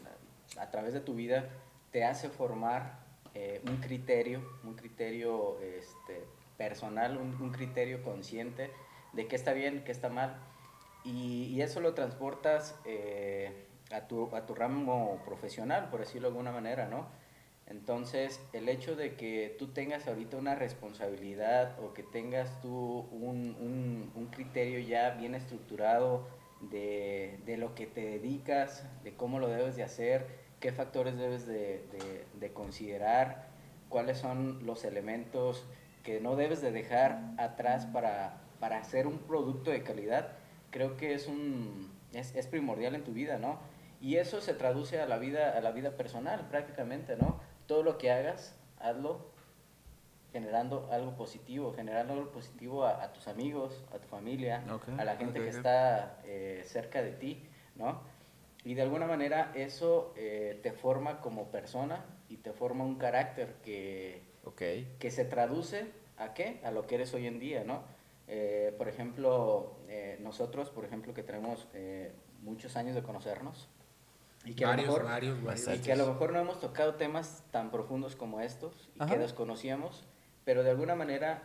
a 0.58 0.70
través 0.70 0.92
de 0.92 1.00
tu 1.00 1.14
vida 1.14 1.48
te 1.90 2.04
hace 2.04 2.28
formar 2.28 2.98
eh, 3.34 3.60
un 3.68 3.78
criterio, 3.78 4.42
un 4.64 4.74
criterio 4.74 5.58
este, 5.60 6.24
personal, 6.56 7.16
un, 7.16 7.40
un, 7.40 7.52
criterio 7.52 8.02
consciente 8.02 8.70
de 9.12 9.26
qué 9.28 9.36
está 9.36 9.52
bien, 9.52 9.84
qué 9.84 9.92
está 9.92 10.08
mal. 10.08 10.36
Y, 11.04 11.44
y 11.44 11.62
eso 11.62 11.80
lo 11.80 11.94
transportas 11.94 12.74
eh, 12.84 13.65
a, 13.90 14.06
tu, 14.08 14.34
a 14.34 14.46
tu 14.46 14.54
ramo 14.54 15.22
profesional, 15.24 15.88
por 15.90 16.00
decirlo 16.00 16.28
de 16.28 16.32
alguna 16.32 16.52
manera, 16.52 16.86
¿no? 16.86 17.06
Entonces, 17.68 18.40
el 18.52 18.68
hecho 18.68 18.94
de 18.94 19.16
que 19.16 19.56
tú 19.58 19.68
tengas 19.68 20.06
ahorita 20.06 20.36
una 20.36 20.54
responsabilidad 20.54 21.76
o 21.82 21.94
que 21.94 22.04
tengas 22.04 22.60
tú 22.60 23.08
un, 23.10 23.56
un, 23.60 24.12
un 24.14 24.26
criterio 24.26 24.78
ya 24.78 25.10
bien 25.10 25.34
estructurado 25.34 26.28
de, 26.60 27.40
de, 27.44 27.56
lo 27.56 27.74
que 27.74 27.86
te 27.86 28.02
dedicas, 28.02 28.84
de 29.02 29.14
cómo 29.14 29.40
lo 29.40 29.48
debes 29.48 29.74
de 29.74 29.82
hacer, 29.82 30.26
qué 30.60 30.72
factores 30.72 31.16
debes 31.16 31.46
de, 31.46 31.84
de, 31.90 32.24
de, 32.38 32.52
considerar, 32.52 33.48
cuáles 33.88 34.18
son 34.18 34.64
los 34.64 34.84
elementos 34.84 35.66
que 36.04 36.20
no 36.20 36.36
debes 36.36 36.62
de 36.62 36.70
dejar 36.70 37.20
atrás 37.36 37.86
para, 37.86 38.40
para 38.60 38.78
hacer 38.78 39.08
un 39.08 39.18
producto 39.18 39.72
de 39.72 39.82
calidad, 39.82 40.32
creo 40.70 40.96
que 40.96 41.14
es, 41.14 41.26
un, 41.26 41.92
es, 42.12 42.34
es 42.36 42.46
primordial 42.46 42.94
en 42.94 43.02
tu 43.02 43.12
vida, 43.12 43.38
¿no? 43.38 43.58
Y 44.00 44.16
eso 44.16 44.40
se 44.40 44.54
traduce 44.54 45.00
a 45.00 45.06
la 45.06 45.18
vida, 45.18 45.56
a 45.56 45.60
la 45.60 45.72
vida 45.72 45.96
personal 45.96 46.46
prácticamente, 46.48 47.16
¿no? 47.16 47.40
todo 47.66 47.82
lo 47.82 47.98
que 47.98 48.10
hagas, 48.10 48.54
hazlo 48.78 49.34
generando 50.32 50.88
algo 50.90 51.16
positivo, 51.16 51.72
generando 51.74 52.12
algo 52.12 52.30
positivo 52.30 52.84
a, 52.84 53.02
a 53.02 53.12
tus 53.12 53.26
amigos, 53.28 53.84
a 53.94 53.98
tu 53.98 54.08
familia, 54.08 54.64
okay, 54.70 54.94
a 54.98 55.04
la 55.04 55.16
gente 55.16 55.40
okay, 55.40 55.42
que 55.42 55.48
okay. 55.48 55.58
está 55.58 56.20
eh, 56.24 56.62
cerca 56.66 57.02
de 57.02 57.12
ti, 57.12 57.42
¿no? 57.74 58.00
Y 58.64 58.74
de 58.74 58.82
alguna 58.82 59.06
manera 59.06 59.52
eso 59.54 60.12
eh, 60.16 60.60
te 60.62 60.72
forma 60.72 61.20
como 61.20 61.50
persona 61.50 62.04
y 62.28 62.38
te 62.38 62.52
forma 62.52 62.84
un 62.84 62.96
carácter 62.96 63.54
que, 63.62 64.22
que 64.98 65.10
se 65.10 65.24
traduce 65.24 65.86
a 66.18 66.34
qué? 66.34 66.60
A 66.64 66.70
lo 66.70 66.86
que 66.86 66.96
eres 66.96 67.14
hoy 67.14 67.26
en 67.26 67.38
día, 67.38 67.62
¿no? 67.64 67.84
Eh, 68.28 68.74
por 68.76 68.88
ejemplo, 68.88 69.76
nosotros, 70.18 70.70
por 70.70 70.84
ejemplo, 70.84 71.14
que 71.14 71.22
tenemos 71.22 71.68
muchos 72.42 72.76
años 72.76 72.96
de 72.96 73.02
conocernos, 73.04 73.68
y 74.46 74.54
que, 74.54 74.64
varios, 74.64 74.88
a 74.88 74.90
lo 74.90 74.92
mejor, 74.94 75.10
varios, 75.10 75.42
varios. 75.42 75.68
y 75.78 75.80
que 75.82 75.92
a 75.92 75.96
lo 75.96 76.06
mejor 76.06 76.32
no 76.32 76.38
hemos 76.38 76.60
tocado 76.60 76.94
temas 76.94 77.44
tan 77.50 77.70
profundos 77.70 78.14
como 78.16 78.40
estos 78.40 78.88
y 78.94 79.02
Ajá. 79.02 79.12
que 79.12 79.18
desconocíamos, 79.18 80.06
pero 80.44 80.62
de 80.62 80.70
alguna 80.70 80.94
manera 80.94 81.42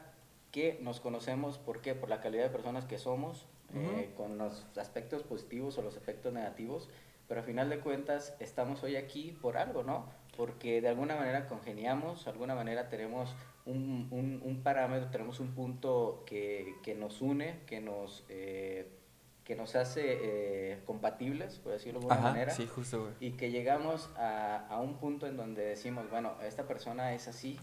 que 0.51 0.77
nos 0.81 0.99
conocemos, 0.99 1.57
¿por 1.57 1.81
qué? 1.81 1.95
Por 1.95 2.09
la 2.09 2.21
calidad 2.21 2.43
de 2.43 2.49
personas 2.49 2.85
que 2.85 2.97
somos, 2.99 3.47
uh 3.73 3.77
-huh. 3.77 3.99
eh, 3.99 4.13
con 4.15 4.37
los 4.37 4.65
aspectos 4.77 5.23
positivos 5.23 5.77
o 5.77 5.81
los 5.81 5.97
aspectos 5.97 6.31
negativos, 6.31 6.89
pero 7.27 7.39
al 7.39 7.45
final 7.45 7.69
de 7.69 7.79
cuentas 7.79 8.35
estamos 8.39 8.83
hoy 8.83 8.97
aquí 8.97 9.31
por 9.41 9.57
algo, 9.57 9.83
¿no? 9.83 10.05
Porque 10.37 10.81
de 10.81 10.89
alguna 10.89 11.15
manera 11.15 11.47
congeniamos, 11.47 12.25
de 12.25 12.31
alguna 12.31 12.55
manera 12.55 12.89
tenemos 12.89 13.33
un, 13.65 14.07
un, 14.11 14.41
un 14.43 14.63
parámetro, 14.63 15.09
tenemos 15.09 15.39
un 15.39 15.53
punto 15.55 16.23
que, 16.25 16.75
que 16.83 16.93
nos 16.93 17.21
une, 17.21 17.61
que 17.65 17.79
nos... 17.79 18.25
Eh, 18.29 18.97
que 19.43 19.56
nos 19.56 19.75
hace 19.75 20.01
eh, 20.06 20.80
compatibles, 20.86 21.60
por 21.60 21.71
decirlo 21.73 21.99
de 21.99 22.06
alguna 22.06 22.15
Ajá, 22.15 22.30
manera. 22.34 22.51
Sí, 22.54 22.67
justo, 22.67 23.01
güey. 23.01 23.13
Y 23.19 23.32
que 23.32 23.51
llegamos 23.51 24.10
a, 24.17 24.67
a, 24.67 24.80
un 24.80 24.97
punto 24.97 25.27
en 25.27 25.38
donde 25.38 25.63
decimos, 25.63 26.10
bueno, 26.10 26.36
esta 26.43 26.67
persona 26.67 27.13
es 27.13 27.27
así 27.27 27.60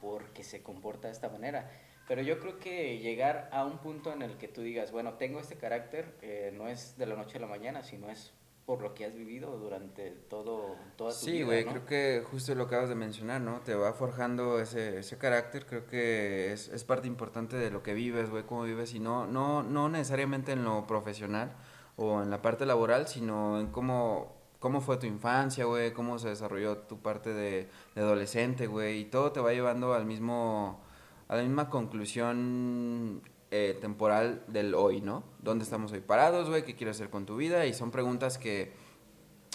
porque 0.00 0.42
se 0.42 0.62
comporta 0.62 1.08
de 1.08 1.14
esta 1.14 1.28
manera. 1.28 1.70
Pero 2.08 2.22
yo 2.22 2.40
creo 2.40 2.58
que 2.58 2.98
llegar 2.98 3.48
a 3.52 3.64
un 3.64 3.78
punto 3.78 4.12
en 4.12 4.22
el 4.22 4.36
que 4.36 4.48
tú 4.48 4.60
digas, 4.62 4.90
bueno, 4.90 5.14
tengo 5.14 5.38
este 5.38 5.56
carácter, 5.56 6.16
eh, 6.20 6.52
no 6.54 6.68
es 6.68 6.98
de 6.98 7.06
la 7.06 7.14
noche 7.14 7.38
a 7.38 7.40
la 7.40 7.46
mañana, 7.46 7.84
sino 7.84 8.10
es 8.10 8.32
por 8.66 8.80
lo 8.80 8.94
que 8.94 9.04
has 9.04 9.14
vivido 9.14 9.58
durante 9.58 10.10
todo, 10.10 10.76
toda 10.96 11.10
tu 11.10 11.16
sí, 11.16 11.32
vida. 11.32 11.38
Sí, 11.38 11.44
güey, 11.44 11.64
¿no? 11.64 11.70
creo 11.72 11.84
que 11.86 12.24
justo 12.30 12.54
lo 12.54 12.64
acabas 12.64 12.88
de 12.88 12.94
mencionar, 12.94 13.40
¿no? 13.40 13.60
Te 13.60 13.74
va 13.74 13.92
forjando 13.92 14.60
ese, 14.60 15.00
ese 15.00 15.18
carácter, 15.18 15.66
creo 15.66 15.86
que 15.86 16.52
es, 16.52 16.68
es 16.68 16.84
parte 16.84 17.08
importante 17.08 17.56
de 17.56 17.70
lo 17.70 17.82
que 17.82 17.92
vives, 17.94 18.30
güey, 18.30 18.44
cómo 18.44 18.62
vives, 18.62 18.94
y 18.94 19.00
no, 19.00 19.26
no, 19.26 19.62
no 19.62 19.88
necesariamente 19.88 20.52
en 20.52 20.64
lo 20.64 20.86
profesional 20.86 21.52
o 21.96 22.22
en 22.22 22.30
la 22.30 22.40
parte 22.40 22.64
laboral, 22.64 23.08
sino 23.08 23.58
en 23.58 23.66
cómo, 23.66 24.36
cómo 24.60 24.80
fue 24.80 24.96
tu 24.96 25.06
infancia, 25.06 25.64
güey, 25.64 25.92
cómo 25.92 26.18
se 26.20 26.28
desarrolló 26.28 26.78
tu 26.78 27.00
parte 27.00 27.34
de, 27.34 27.68
de 27.94 28.00
adolescente, 28.00 28.68
güey, 28.68 29.00
y 29.00 29.04
todo 29.06 29.32
te 29.32 29.40
va 29.40 29.52
llevando 29.52 29.92
al 29.92 30.06
mismo, 30.06 30.80
a 31.26 31.36
la 31.36 31.42
misma 31.42 31.68
conclusión 31.68 33.22
eh, 33.54 33.76
temporal 33.78 34.42
del 34.48 34.74
hoy, 34.74 35.02
¿no? 35.02 35.24
¿Dónde 35.42 35.62
estamos 35.62 35.92
hoy 35.92 36.00
parados, 36.00 36.48
güey? 36.48 36.64
¿Qué 36.64 36.74
quieres 36.74 36.96
hacer 36.96 37.10
con 37.10 37.26
tu 37.26 37.36
vida? 37.36 37.66
Y 37.66 37.74
son 37.74 37.90
preguntas 37.90 38.38
que 38.38 38.72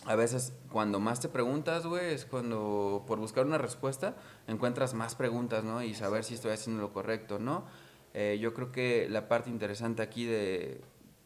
a 0.05 0.15
veces 0.15 0.53
cuando 0.71 0.99
más 0.99 1.19
te 1.19 1.29
preguntas, 1.29 1.87
güey, 1.87 2.13
es 2.13 2.25
cuando 2.25 3.05
por 3.07 3.17
buscar 3.17 3.47
una 3.47 3.57
respuesta 3.57 4.15
encuentras 4.45 4.93
más 4.93 5.15
preguntas, 5.15 5.63
¿no? 5.63 5.81
Y 5.81 5.95
saber 5.95 6.23
si 6.23 6.35
estoy 6.35 6.51
haciendo 6.51 6.79
lo 6.79 6.93
correcto, 6.93 7.39
¿no? 7.39 7.65
Eh, 8.13 8.37
yo 8.39 8.53
creo 8.53 8.71
que 8.71 9.07
la 9.09 9.27
parte 9.27 9.49
interesante 9.49 10.03
aquí 10.03 10.25
de 10.25 10.79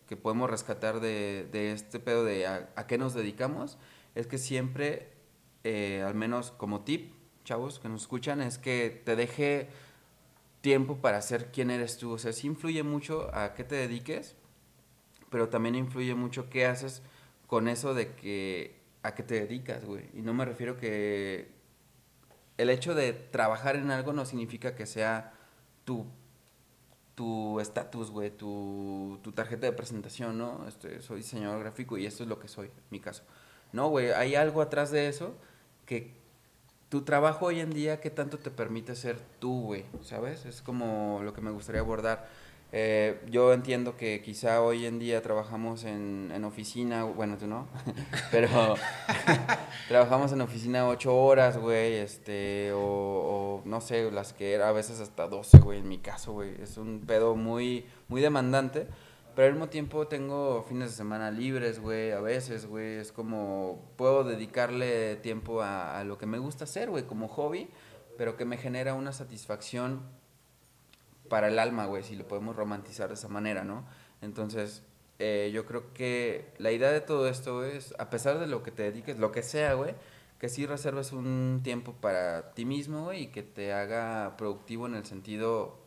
que 0.07 0.15
podemos 0.15 0.49
rescatar 0.49 1.01
de, 1.01 1.49
de 1.51 1.73
este 1.73 1.99
pedo 1.99 2.23
de 2.23 2.47
a, 2.47 2.69
a, 2.77 2.87
qué 2.87 2.97
nos 2.97 3.13
dedicamos 3.13 3.77
es 4.15 4.27
que 4.27 4.37
siempre, 4.37 5.11
eh, 5.65 6.03
al 6.07 6.15
menos 6.15 6.51
como 6.51 6.85
tip, 6.85 7.13
chavos 7.43 7.79
que 7.79 7.89
nos 7.89 8.03
escuchan, 8.03 8.41
es 8.41 8.57
que 8.57 9.01
te 9.03 9.17
deje 9.17 9.67
tiempo 10.61 10.97
para 10.97 11.21
ser 11.21 11.51
quién 11.51 11.71
eres 11.71 11.97
tú. 11.97 12.11
O 12.13 12.17
sea, 12.17 12.33
sí 12.33 12.47
influye 12.47 12.83
mucho 12.83 13.33
a 13.35 13.53
qué 13.53 13.63
te 13.63 13.75
dediques, 13.75 14.35
pero 15.29 15.49
también 15.49 15.75
influye 15.75 16.15
mucho 16.15 16.49
qué 16.49 16.65
haces 16.65 17.01
con 17.47 17.67
eso 17.67 17.93
de 17.93 18.13
que 18.15 18.79
a 19.03 19.15
qué 19.15 19.23
te 19.23 19.35
dedicas, 19.35 19.85
güey. 19.85 20.09
Y 20.13 20.21
no 20.21 20.33
me 20.33 20.45
refiero 20.45 20.77
que 20.77 21.51
el 22.57 22.69
hecho 22.69 22.93
de 22.95 23.13
trabajar 23.13 23.75
en 23.75 23.91
algo 23.91 24.13
no 24.13 24.25
significa 24.25 24.75
que 24.75 24.85
sea 24.85 25.33
tu 25.83 26.05
tu 27.15 27.59
estatus, 27.59 28.09
güey, 28.09 28.31
tu, 28.31 29.19
tu 29.21 29.31
tarjeta 29.31 29.67
de 29.67 29.73
presentación, 29.73 30.37
¿no? 30.37 30.67
Este, 30.67 31.01
soy 31.01 31.17
diseñador 31.17 31.59
gráfico 31.59 31.97
y 31.97 32.05
esto 32.05 32.23
es 32.23 32.29
lo 32.29 32.39
que 32.39 32.47
soy, 32.47 32.67
en 32.67 32.73
mi 32.89 32.99
caso. 32.99 33.23
No, 33.73 33.89
güey, 33.89 34.11
hay 34.11 34.35
algo 34.35 34.61
atrás 34.61 34.91
de 34.91 35.07
eso 35.07 35.35
que 35.85 36.20
tu 36.91 37.03
trabajo 37.03 37.45
hoy 37.45 37.61
en 37.61 37.71
día, 37.71 38.01
¿qué 38.01 38.09
tanto 38.09 38.37
te 38.37 38.51
permite 38.51 38.97
ser 38.97 39.17
tú, 39.39 39.61
güey? 39.61 39.85
¿Sabes? 40.01 40.45
Es 40.45 40.61
como 40.61 41.21
lo 41.23 41.33
que 41.33 41.39
me 41.39 41.49
gustaría 41.49 41.79
abordar. 41.79 42.27
Eh, 42.73 43.21
yo 43.29 43.53
entiendo 43.53 43.95
que 43.95 44.21
quizá 44.21 44.61
hoy 44.61 44.85
en 44.85 44.99
día 44.99 45.21
trabajamos 45.21 45.85
en, 45.85 46.43
oficina, 46.43 47.05
bueno, 47.05 47.37
tú 47.37 47.47
no, 47.47 47.69
pero 48.31 48.75
trabajamos 49.87 50.33
en 50.33 50.41
oficina 50.41 50.85
ocho 50.85 51.15
horas, 51.15 51.57
güey, 51.57 51.93
este, 51.93 52.73
o, 52.73 52.81
o, 52.81 53.61
no 53.63 53.79
sé, 53.79 54.11
las 54.11 54.33
que 54.33 54.51
era 54.51 54.67
a 54.67 54.73
veces 54.73 54.99
hasta 54.99 55.27
12, 55.27 55.59
güey, 55.59 55.79
en 55.79 55.87
mi 55.87 55.97
caso, 55.97 56.33
güey. 56.33 56.61
Es 56.61 56.75
un 56.75 57.05
pedo 57.07 57.37
muy, 57.37 57.85
muy 58.09 58.19
demandante. 58.19 58.87
Pero 59.41 59.47
al 59.49 59.53
mismo 59.55 59.69
tiempo 59.69 60.07
tengo 60.07 60.61
fines 60.69 60.91
de 60.91 60.95
semana 60.97 61.31
libres, 61.31 61.79
güey, 61.79 62.11
a 62.11 62.21
veces, 62.21 62.67
güey. 62.67 62.97
Es 62.97 63.11
como, 63.11 63.91
puedo 63.95 64.23
dedicarle 64.23 65.15
tiempo 65.15 65.63
a, 65.63 66.03
lo 66.03 66.19
que 66.19 66.27
me 66.27 66.37
gusta 66.37 66.65
hacer, 66.65 66.91
güey, 66.91 67.05
como 67.05 67.27
hobby. 67.27 67.67
pero 68.19 68.37
que 68.37 68.45
me 68.45 68.57
genera 68.57 68.93
una 68.93 69.13
satisfacción 69.13 70.03
para 71.27 71.47
el 71.47 71.57
alma, 71.57 71.87
güey, 71.87 72.03
si 72.03 72.15
lo 72.15 72.27
podemos 72.27 72.55
romantizar 72.55 73.07
de 73.07 73.15
esa 73.15 73.29
manera, 73.29 73.63
¿no? 73.63 73.83
Entonces, 74.21 74.83
eh, 75.17 75.49
yo 75.51 75.65
creo 75.65 75.91
que 75.91 76.53
la 76.59 76.71
idea 76.71 76.91
de 76.91 77.01
todo 77.01 77.27
esto 77.27 77.65
es, 77.65 77.95
a 77.97 78.11
pesar 78.11 78.37
de 78.37 78.45
lo 78.45 78.61
que 78.61 78.69
te 78.69 78.83
dediques, 78.83 79.17
lo 79.17 79.31
que 79.31 79.41
sea, 79.41 79.73
güey, 79.73 79.95
que 80.37 80.49
sí 80.49 80.67
reserves 80.67 81.13
un 81.13 81.61
tiempo 81.63 81.93
para 81.93 82.53
ti 82.53 82.63
mismo, 82.65 83.05
güey, 83.05 83.23
y 83.23 83.27
que 83.29 83.41
te 83.41 83.73
haga 83.73 84.37
productivo 84.37 84.85
en 84.85 84.93
el 84.93 85.05
sentido 85.05 85.79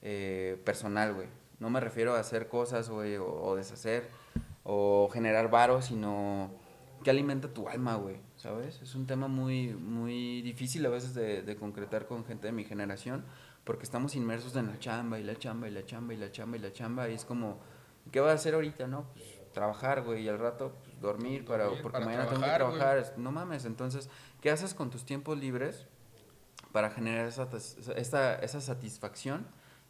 eh, 0.00 0.58
personal, 0.64 1.12
güey. 1.12 1.28
No 1.60 1.70
me 1.70 1.80
refiero 1.80 2.14
a 2.14 2.20
hacer 2.20 2.48
cosas, 2.48 2.88
güey, 2.88 3.16
o, 3.16 3.26
o 3.26 3.56
deshacer, 3.56 4.10
o 4.64 5.08
generar 5.12 5.50
varos, 5.50 5.86
sino 5.86 6.50
que 7.02 7.10
alimenta 7.10 7.48
tu 7.48 7.68
alma, 7.68 7.94
güey, 7.94 8.16
¿sabes? 8.36 8.80
Es 8.82 8.94
un 8.94 9.06
tema 9.06 9.28
muy, 9.28 9.68
muy 9.68 10.42
difícil 10.42 10.84
a 10.86 10.88
veces 10.88 11.14
de, 11.14 11.42
de 11.42 11.56
concretar 11.56 12.06
con 12.06 12.24
gente 12.24 12.48
de 12.48 12.52
mi 12.52 12.64
generación, 12.64 13.24
porque 13.64 13.84
estamos 13.84 14.14
inmersos 14.16 14.56
en 14.56 14.66
la 14.66 14.78
chamba 14.78 15.18
y 15.18 15.24
la 15.24 15.36
chamba 15.36 15.68
y 15.68 15.70
la 15.70 15.84
chamba 15.84 16.14
y 16.14 16.16
la 16.16 16.32
chamba 16.32 16.56
y 16.56 16.60
la 16.60 16.72
chamba, 16.72 17.08
y 17.08 17.14
es 17.14 17.24
como, 17.24 17.58
¿qué 18.10 18.20
vas 18.20 18.32
a 18.32 18.34
hacer 18.34 18.54
ahorita, 18.54 18.86
no? 18.86 19.06
Pues 19.14 19.38
trabajar, 19.52 20.02
güey, 20.02 20.24
y 20.24 20.28
al 20.28 20.38
rato 20.38 20.74
pues, 20.84 21.00
dormir, 21.00 21.44
para, 21.44 21.64
Dormir, 21.64 21.82
porque 21.82 21.98
para 21.98 22.04
mañana 22.04 22.26
tengo 22.26 22.42
que 22.42 22.46
trabajar, 22.46 22.68
güey. 22.68 22.78
trabajar, 22.78 23.18
no 23.18 23.32
mames, 23.32 23.64
entonces, 23.64 24.08
¿qué 24.40 24.50
haces 24.50 24.74
con 24.74 24.90
tus 24.90 25.04
tiempos 25.04 25.38
libres 25.38 25.86
para 26.72 26.90
generar 26.90 27.26
esa, 27.26 27.48
esta, 27.96 28.34
esa 28.36 28.60
satisfacción 28.60 29.46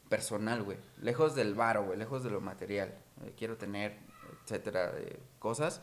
personal, 0.08 0.62
güey? 0.62 0.78
Lejos 1.00 1.34
del 1.34 1.54
varo, 1.54 1.84
güey, 1.84 1.98
lejos 1.98 2.24
de 2.24 2.30
lo 2.30 2.40
material, 2.40 2.94
eh, 3.24 3.32
quiero 3.36 3.56
tener, 3.56 3.96
etcétera, 4.44 4.92
cosas. 5.38 5.80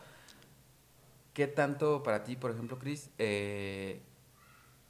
¿Qué 1.33 1.47
tanto 1.47 2.01
para 2.01 2.23
ti, 2.23 2.37
por 2.37 2.51
ejemplo, 2.51 2.79
Chris, 2.79 3.09
eh, 3.17 3.99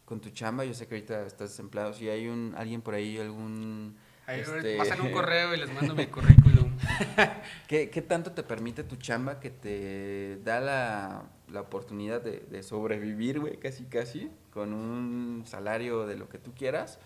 con 0.05 0.21
tu 0.21 0.29
chamba? 0.29 0.63
Yo 0.63 0.75
sé 0.75 0.87
que 0.87 0.95
ahorita 0.95 1.25
estás 1.25 1.49
desempleado, 1.49 1.93
si 1.93 2.07
hay 2.07 2.27
un, 2.27 2.53
alguien 2.55 2.81
por 2.81 2.93
ahí, 2.93 3.17
algún... 3.17 3.97
Ahí 4.27 4.41
este, 4.41 4.77
pasan 4.77 5.01
un 5.01 5.11
correo 5.11 5.53
y 5.53 5.57
les 5.57 5.73
mando 5.73 5.95
mi 5.95 6.05
currículum. 6.05 6.77
¿Qué, 7.67 7.89
qué 7.89 8.01
tanto 8.03 8.31
te 8.31 8.43
permite 8.43 8.83
tu 8.83 8.95
chamba 8.95 9.39
que 9.39 9.49
te 9.49 10.37
da 10.43 10.59
la, 10.59 11.23
la 11.51 11.61
oportunidad 11.61 12.21
de, 12.21 12.41
de 12.41 12.61
sobrevivir, 12.61 13.39
güey, 13.39 13.57
casi 13.57 13.85
casi, 13.85 14.29
con 14.51 14.73
un 14.73 15.43
salario 15.47 16.05
de 16.05 16.15
lo 16.15 16.29
que 16.29 16.37
tú 16.37 16.53
quieras? 16.53 16.99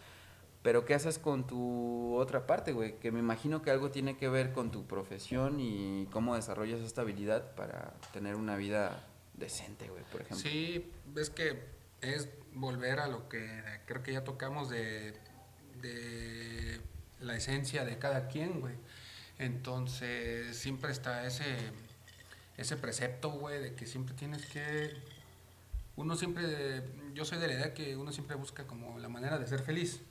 Pero 0.61 0.85
¿qué 0.85 0.93
haces 0.93 1.19
con 1.19 1.47
tu 1.47 2.15
otra 2.15 2.45
parte, 2.45 2.73
güey? 2.73 2.99
Que 2.99 3.11
me 3.11 3.19
imagino 3.19 3.61
que 3.61 3.71
algo 3.71 3.91
tiene 3.91 4.17
que 4.17 4.27
ver 4.27 4.51
con 4.51 4.71
tu 4.71 4.85
profesión 4.85 5.59
y 5.59 6.07
cómo 6.11 6.35
desarrollas 6.35 6.81
esta 6.81 7.01
habilidad 7.01 7.55
para 7.55 7.93
tener 8.11 8.35
una 8.35 8.57
vida 8.57 9.07
decente, 9.35 9.87
güey, 9.89 10.03
por 10.11 10.21
ejemplo. 10.21 10.37
Sí, 10.37 10.91
ves 11.13 11.29
que 11.29 11.63
es 12.01 12.27
volver 12.53 12.99
a 12.99 13.07
lo 13.07 13.29
que 13.29 13.63
creo 13.85 14.03
que 14.03 14.11
ya 14.13 14.23
tocamos 14.23 14.69
de, 14.69 15.13
de 15.81 16.81
la 17.21 17.35
esencia 17.35 17.85
de 17.85 17.97
cada 17.97 18.27
quien, 18.27 18.59
güey. 18.59 18.75
Entonces, 19.37 20.57
siempre 20.57 20.91
está 20.91 21.25
ese, 21.25 21.45
ese 22.57 22.75
precepto, 22.75 23.31
güey, 23.31 23.61
de 23.61 23.75
que 23.75 23.85
siempre 23.85 24.13
tienes 24.13 24.45
que... 24.45 24.91
Uno 25.95 26.15
siempre, 26.15 26.83
yo 27.13 27.25
soy 27.25 27.39
de 27.39 27.47
la 27.47 27.53
idea 27.53 27.73
que 27.73 27.95
uno 27.95 28.11
siempre 28.11 28.35
busca 28.35 28.67
como 28.67 28.99
la 28.99 29.09
manera 29.09 29.37
de 29.37 29.47
ser 29.47 29.61
feliz. 29.61 30.01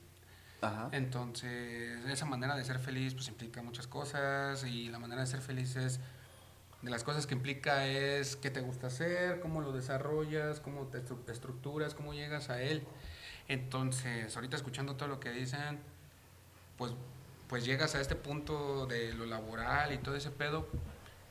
Entonces, 0.92 2.04
esa 2.06 2.24
manera 2.26 2.56
de 2.56 2.64
ser 2.64 2.78
feliz 2.78 3.14
pues 3.14 3.28
implica 3.28 3.62
muchas 3.62 3.86
cosas 3.86 4.64
y 4.64 4.88
la 4.88 4.98
manera 4.98 5.20
de 5.20 5.26
ser 5.26 5.40
feliz 5.40 5.76
es 5.76 6.00
de 6.82 6.90
las 6.90 7.04
cosas 7.04 7.26
que 7.26 7.34
implica 7.34 7.86
es 7.86 8.36
qué 8.36 8.50
te 8.50 8.60
gusta 8.60 8.86
hacer, 8.88 9.40
cómo 9.40 9.60
lo 9.60 9.72
desarrollas, 9.72 10.60
cómo 10.60 10.86
te 10.86 11.04
estru- 11.04 11.28
estructuras, 11.28 11.94
cómo 11.94 12.14
llegas 12.14 12.50
a 12.50 12.62
él. 12.62 12.84
Entonces, 13.48 14.34
ahorita 14.36 14.56
escuchando 14.56 14.94
todo 14.96 15.08
lo 15.08 15.20
que 15.20 15.30
dicen, 15.30 15.78
pues 16.76 16.92
pues 17.48 17.64
llegas 17.64 17.94
a 17.94 18.00
este 18.02 18.14
punto 18.14 18.84
de 18.86 19.14
lo 19.14 19.24
laboral 19.24 19.92
y 19.94 19.98
todo 19.98 20.14
ese 20.16 20.30
pedo 20.30 20.68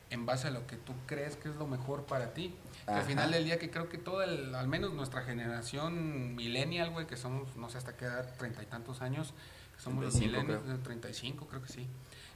en 0.10 0.26
base 0.26 0.48
a 0.48 0.52
lo 0.52 0.66
que 0.68 0.78
tú 0.78 0.94
crees 1.06 1.36
que 1.36 1.50
es 1.50 1.56
lo 1.56 1.68
mejor 1.68 2.06
para 2.06 2.34
ti. 2.34 2.56
Que 2.86 2.92
al 2.94 3.04
final 3.04 3.32
del 3.32 3.44
día 3.46 3.60
que 3.60 3.70
creo 3.70 3.90
que 3.90 3.98
toda 3.98 4.24
el, 4.26 4.56
al 4.56 4.68
menos 4.68 4.94
nuestra 4.94 5.24
generación 5.24 6.36
millennial, 6.36 6.92
güey, 6.92 7.06
que 7.08 7.18
somos 7.18 7.56
no 7.58 7.70
sé 7.70 7.78
hasta 7.78 7.98
qué 7.98 8.06
edad, 8.06 8.34
treinta 8.38 8.64
y 8.64 8.66
tantos 8.68 9.02
años, 9.02 9.34
que 9.76 9.82
somos 9.82 10.04
los 10.06 10.14
35 10.14 10.42
millennials, 10.44 10.64
creo. 10.64 10.76
eh, 10.76 10.80
35 10.84 11.48
creo 11.48 11.62
que 11.62 11.70
sí. 11.74 11.88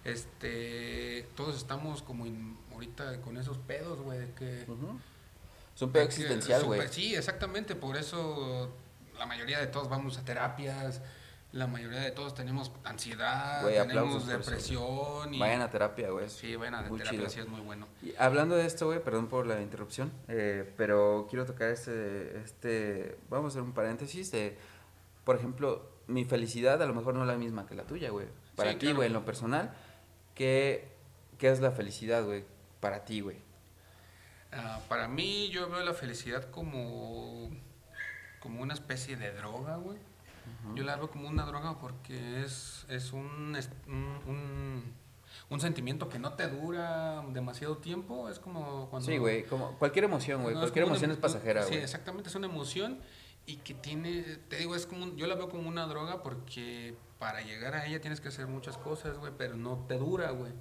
Este, 0.03 1.27
todos 1.35 1.55
estamos 1.55 2.01
como 2.01 2.25
in- 2.25 2.57
ahorita 2.73 3.21
con 3.21 3.37
esos 3.37 3.57
pedos, 3.57 3.99
güey, 4.01 4.19
de 4.19 4.31
que. 4.33 4.65
Es 5.75 5.81
un 5.81 5.91
pedo 5.91 6.03
existencial, 6.03 6.63
güey. 6.65 6.87
Sí, 6.89 7.15
exactamente, 7.15 7.75
por 7.75 7.95
eso 7.97 8.75
la 9.17 9.25
mayoría 9.25 9.59
de 9.59 9.67
todos 9.67 9.87
vamos 9.89 10.17
a 10.17 10.25
terapias, 10.25 11.01
la 11.53 11.67
mayoría 11.67 11.99
de 11.99 12.11
todos 12.11 12.33
tenemos 12.33 12.71
ansiedad, 12.85 13.65
tenemos 13.67 14.25
depresión 14.27 15.33
y 15.33 15.39
Vayan 15.39 15.61
a 15.61 15.69
terapia, 15.69 16.09
güey. 16.09 16.29
sí, 16.29 16.55
vayan 16.55 16.75
a 16.75 16.81
muy 16.83 16.97
terapia, 16.99 17.19
chido. 17.19 17.29
sí 17.29 17.39
es 17.41 17.47
muy 17.47 17.61
bueno. 17.61 17.87
Y 18.01 18.13
hablando 18.17 18.55
de 18.55 18.65
esto, 18.65 18.85
güey, 18.87 19.03
perdón 19.03 19.27
por 19.27 19.45
la 19.45 19.61
interrupción, 19.61 20.11
eh, 20.27 20.71
pero 20.77 21.27
quiero 21.29 21.45
tocar 21.45 21.69
este, 21.69 22.37
este, 22.39 23.17
vamos 23.29 23.45
a 23.45 23.49
hacer 23.49 23.61
un 23.63 23.73
paréntesis 23.73 24.31
de, 24.31 24.57
por 25.25 25.35
ejemplo, 25.35 25.89
mi 26.07 26.23
felicidad 26.25 26.81
a 26.81 26.85
lo 26.85 26.93
mejor 26.93 27.13
no 27.15 27.21
es 27.21 27.27
la 27.27 27.35
misma 27.35 27.65
que 27.67 27.75
la 27.75 27.83
tuya, 27.83 28.09
güey. 28.11 28.27
Para 28.55 28.71
Sí, 28.71 28.77
ti, 28.77 28.85
claro. 28.87 28.95
güey, 28.97 29.07
en 29.07 29.13
lo 29.13 29.25
personal, 29.25 29.73
¿qué, 30.35 30.87
qué 31.37 31.49
es 31.51 31.59
la 31.59 31.71
felicidad, 31.71 32.23
güey? 32.23 32.45
Para 32.79 33.03
ti, 33.05 33.19
güey. 33.21 33.37
Ah, 34.53 34.79
para 34.89 35.07
mí 35.07 35.49
yo 35.49 35.69
veo 35.69 35.83
la 35.83 35.93
felicidad 35.93 36.49
como 36.49 37.49
como 38.41 38.61
una 38.61 38.73
especie 38.73 39.15
de 39.17 39.31
droga, 39.33 39.75
güey. 39.77 39.97
Yo 40.75 40.83
la 40.83 40.95
veo 40.95 41.09
como 41.09 41.27
una 41.27 41.45
droga 41.45 41.79
porque 41.79 42.41
es, 42.43 42.85
es 42.89 43.13
un, 43.13 43.55
es 43.55 43.69
un, 43.87 44.05
un, 44.27 44.93
un 45.49 45.59
sentimiento 45.59 46.09
que 46.09 46.19
no 46.19 46.33
te 46.33 46.47
dura 46.47 47.23
demasiado 47.29 47.77
tiempo. 47.77 48.29
Es 48.29 48.39
como 48.39 48.89
cuando... 48.89 49.05
Sí, 49.09 49.17
güey, 49.17 49.43
como 49.45 49.77
cualquier 49.77 50.05
emoción, 50.05 50.41
güey. 50.43 50.53
No, 50.55 50.61
cualquier 50.61 50.85
una 50.85 50.93
emoción 50.93 51.11
es 51.11 51.17
pasajera, 51.17 51.63
Sí, 51.63 51.69
güey. 51.71 51.81
exactamente, 51.83 52.29
es 52.29 52.35
una 52.35 52.47
emoción 52.47 52.99
y 53.45 53.57
que 53.57 53.73
tiene, 53.73 54.21
te 54.49 54.57
digo, 54.57 54.75
es 54.75 54.85
como, 54.85 55.03
un- 55.03 55.17
yo 55.17 55.25
la 55.27 55.35
veo 55.35 55.49
como 55.49 55.67
una 55.67 55.85
droga 55.87 56.21
porque 56.23 56.95
para 57.17 57.41
llegar 57.41 57.73
a 57.75 57.85
ella 57.85 57.99
tienes 58.01 58.19
que 58.21 58.27
hacer 58.29 58.47
muchas 58.47 58.77
cosas, 58.77 59.17
güey, 59.17 59.31
pero 59.37 59.55
no 59.55 59.85
te 59.87 59.97
dura, 59.97 60.31
güey, 60.31 60.51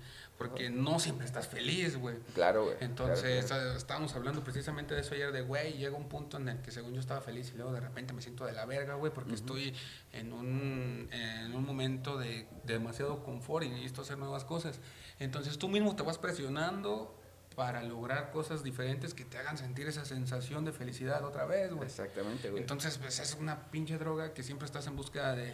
porque 0.40 0.70
no 0.70 0.98
siempre 0.98 1.26
estás 1.26 1.46
feliz, 1.48 1.98
güey. 1.98 2.16
Claro, 2.34 2.64
güey. 2.64 2.76
Entonces, 2.80 3.44
claro, 3.44 3.62
claro. 3.64 3.76
estábamos 3.78 4.14
hablando 4.14 4.42
precisamente 4.42 4.94
de 4.94 5.02
eso 5.02 5.14
ayer, 5.14 5.32
de, 5.32 5.42
güey, 5.42 5.74
llega 5.74 5.94
un 5.94 6.08
punto 6.08 6.38
en 6.38 6.48
el 6.48 6.62
que 6.62 6.70
según 6.70 6.94
yo 6.94 7.00
estaba 7.00 7.20
feliz 7.20 7.52
y 7.54 7.58
luego 7.58 7.72
de 7.72 7.80
repente 7.80 8.14
me 8.14 8.22
siento 8.22 8.46
de 8.46 8.52
la 8.52 8.64
verga, 8.64 8.94
güey, 8.94 9.12
porque 9.12 9.34
estoy 9.34 9.74
en 10.14 10.32
un, 10.32 11.10
en 11.12 11.54
un 11.54 11.62
momento 11.66 12.16
de, 12.16 12.46
de 12.64 12.72
demasiado 12.72 13.22
confort 13.22 13.66
y 13.66 13.68
necesito 13.68 14.00
hacer 14.00 14.16
nuevas 14.16 14.44
cosas. 14.46 14.80
Entonces, 15.18 15.58
tú 15.58 15.68
mismo 15.68 15.94
te 15.94 16.02
vas 16.04 16.16
presionando 16.16 17.14
para 17.54 17.82
lograr 17.82 18.30
cosas 18.30 18.62
diferentes 18.64 19.12
que 19.12 19.26
te 19.26 19.36
hagan 19.36 19.58
sentir 19.58 19.86
esa 19.88 20.06
sensación 20.06 20.64
de 20.64 20.72
felicidad 20.72 21.22
otra 21.22 21.44
vez, 21.44 21.70
güey. 21.70 21.86
Exactamente, 21.86 22.48
güey. 22.48 22.62
Entonces, 22.62 22.96
pues 22.96 23.18
es 23.18 23.34
una 23.38 23.70
pinche 23.70 23.98
droga 23.98 24.32
que 24.32 24.42
siempre 24.42 24.64
estás 24.64 24.86
en 24.86 24.96
búsqueda 24.96 25.34
de, 25.36 25.52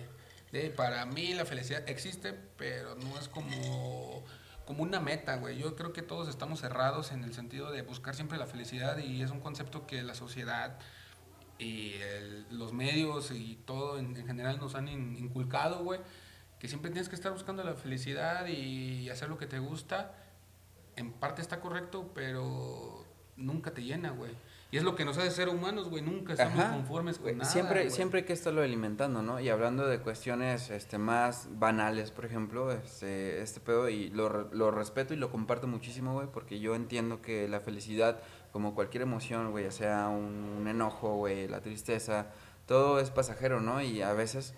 de- 0.52 0.70
para 0.70 1.04
mí 1.06 1.34
la 1.34 1.44
felicidad 1.44 1.82
existe, 1.88 2.34
pero 2.56 2.94
no 2.94 3.18
es 3.18 3.28
como, 3.28 4.22
como 4.66 4.82
una 4.82 5.00
meta, 5.00 5.36
güey. 5.36 5.56
Yo 5.58 5.74
creo 5.76 5.92
que 5.94 6.02
todos 6.02 6.28
estamos 6.28 6.60
cerrados 6.60 7.12
en 7.12 7.24
el 7.24 7.32
sentido 7.32 7.70
de 7.70 7.82
buscar 7.82 8.14
siempre 8.14 8.36
la 8.36 8.46
felicidad 8.46 8.98
y 8.98 9.22
es 9.22 9.30
un 9.30 9.40
concepto 9.40 9.86
que 9.86 10.02
la 10.02 10.14
sociedad 10.14 10.78
y 11.58 11.92
el- 11.94 12.46
los 12.50 12.72
medios 12.74 13.30
y 13.30 13.56
todo 13.64 13.98
en, 13.98 14.14
en 14.16 14.26
general 14.26 14.58
nos 14.58 14.74
han 14.74 14.88
in- 14.88 15.16
inculcado, 15.16 15.82
güey, 15.84 16.00
que 16.58 16.68
siempre 16.68 16.90
tienes 16.90 17.08
que 17.08 17.14
estar 17.14 17.32
buscando 17.32 17.62
la 17.64 17.74
felicidad 17.74 18.46
y 18.48 19.08
hacer 19.08 19.28
lo 19.28 19.38
que 19.38 19.46
te 19.46 19.58
gusta. 19.58 20.14
En 20.96 21.12
parte 21.12 21.40
está 21.42 21.60
correcto, 21.60 22.10
pero 22.14 23.04
nunca 23.36 23.72
te 23.72 23.82
llena, 23.82 24.10
güey. 24.10 24.32
Y 24.72 24.78
es 24.78 24.82
lo 24.82 24.96
que 24.96 25.04
nos 25.04 25.16
hace 25.16 25.30
ser 25.30 25.48
humanos, 25.48 25.88
güey. 25.88 26.02
Nunca 26.02 26.32
estamos 26.32 26.58
Ajá, 26.58 26.72
conformes 26.72 27.18
con 27.18 27.38
nada. 27.38 27.48
siempre, 27.50 27.82
güey. 27.82 27.90
siempre 27.90 28.20
hay 28.20 28.26
que 28.26 28.32
estarlo 28.32 28.62
alimentando, 28.62 29.22
¿no? 29.22 29.38
Y 29.38 29.48
hablando 29.48 29.86
de 29.86 30.00
cuestiones 30.00 30.70
este, 30.70 30.98
más 30.98 31.48
banales, 31.52 32.10
por 32.10 32.24
ejemplo, 32.24 32.72
este, 32.72 33.40
este 33.42 33.60
pedo, 33.60 33.88
y 33.88 34.10
lo, 34.10 34.52
lo 34.52 34.70
respeto 34.72 35.14
y 35.14 35.16
lo 35.16 35.30
comparto 35.30 35.68
muchísimo, 35.68 36.14
güey, 36.14 36.26
porque 36.32 36.58
yo 36.58 36.74
entiendo 36.74 37.22
que 37.22 37.48
la 37.48 37.60
felicidad, 37.60 38.20
como 38.52 38.74
cualquier 38.74 39.02
emoción, 39.02 39.52
güey, 39.52 39.64
ya 39.64 39.70
sea 39.70 40.08
un, 40.08 40.56
un 40.58 40.66
enojo, 40.66 41.14
güey, 41.14 41.46
la 41.46 41.60
tristeza, 41.60 42.26
todo 42.66 42.98
es 42.98 43.10
pasajero, 43.10 43.60
¿no? 43.60 43.80
Y 43.80 44.02
a 44.02 44.12
veces 44.14 44.52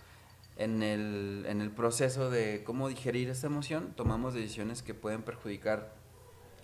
en 0.56 0.82
el, 0.82 1.44
en 1.46 1.60
el 1.60 1.70
proceso 1.70 2.30
de 2.30 2.64
cómo 2.64 2.88
digerir 2.88 3.28
esta 3.30 3.46
emoción, 3.46 3.92
tomamos 3.94 4.34
decisiones 4.34 4.82
que 4.82 4.94
pueden 4.94 5.22
perjudicar 5.22 5.92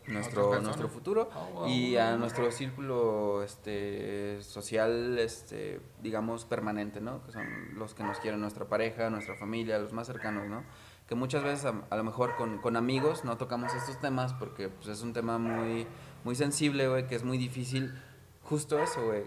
nuestro, 0.07 0.61
nuestro 0.61 0.89
futuro 0.89 1.31
Ah, 1.33 1.47
wow. 1.53 1.69
y 1.69 1.97
a 1.97 2.17
nuestro 2.17 2.51
círculo 2.51 3.43
este 3.43 4.43
social 4.43 5.19
este 5.19 5.81
digamos 6.03 6.45
permanente 6.45 7.01
no 7.01 7.25
que 7.25 7.33
son 7.33 7.47
los 7.79 7.95
que 7.95 8.03
nos 8.03 8.19
quieren 8.19 8.41
nuestra 8.41 8.67
pareja 8.67 9.09
nuestra 9.11 9.35
familia 9.35 9.79
los 9.79 9.93
más 9.93 10.07
cercanos 10.07 10.47
no 10.47 10.63
que 11.09 11.15
muchas 11.15 11.43
veces 11.43 11.65
a, 11.67 11.75
a 11.91 11.97
lo 11.97 12.05
mejor 12.05 12.37
con, 12.37 12.59
con 12.59 12.77
amigos 12.77 13.25
no 13.25 13.37
tocamos 13.39 13.75
estos 13.75 13.99
temas 14.01 14.33
porque 14.35 14.69
pues, 14.69 14.89
es 14.89 15.03
un 15.03 15.13
tema 15.13 15.39
muy 15.39 15.87
muy 16.25 16.35
sensible 16.35 16.89
güey 16.89 17.07
que 17.07 17.15
es 17.15 17.25
muy 17.25 17.39
difícil 17.39 17.95
justo 18.43 18.79
eso 18.79 19.05
güey 19.07 19.23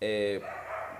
eh, 0.00 0.42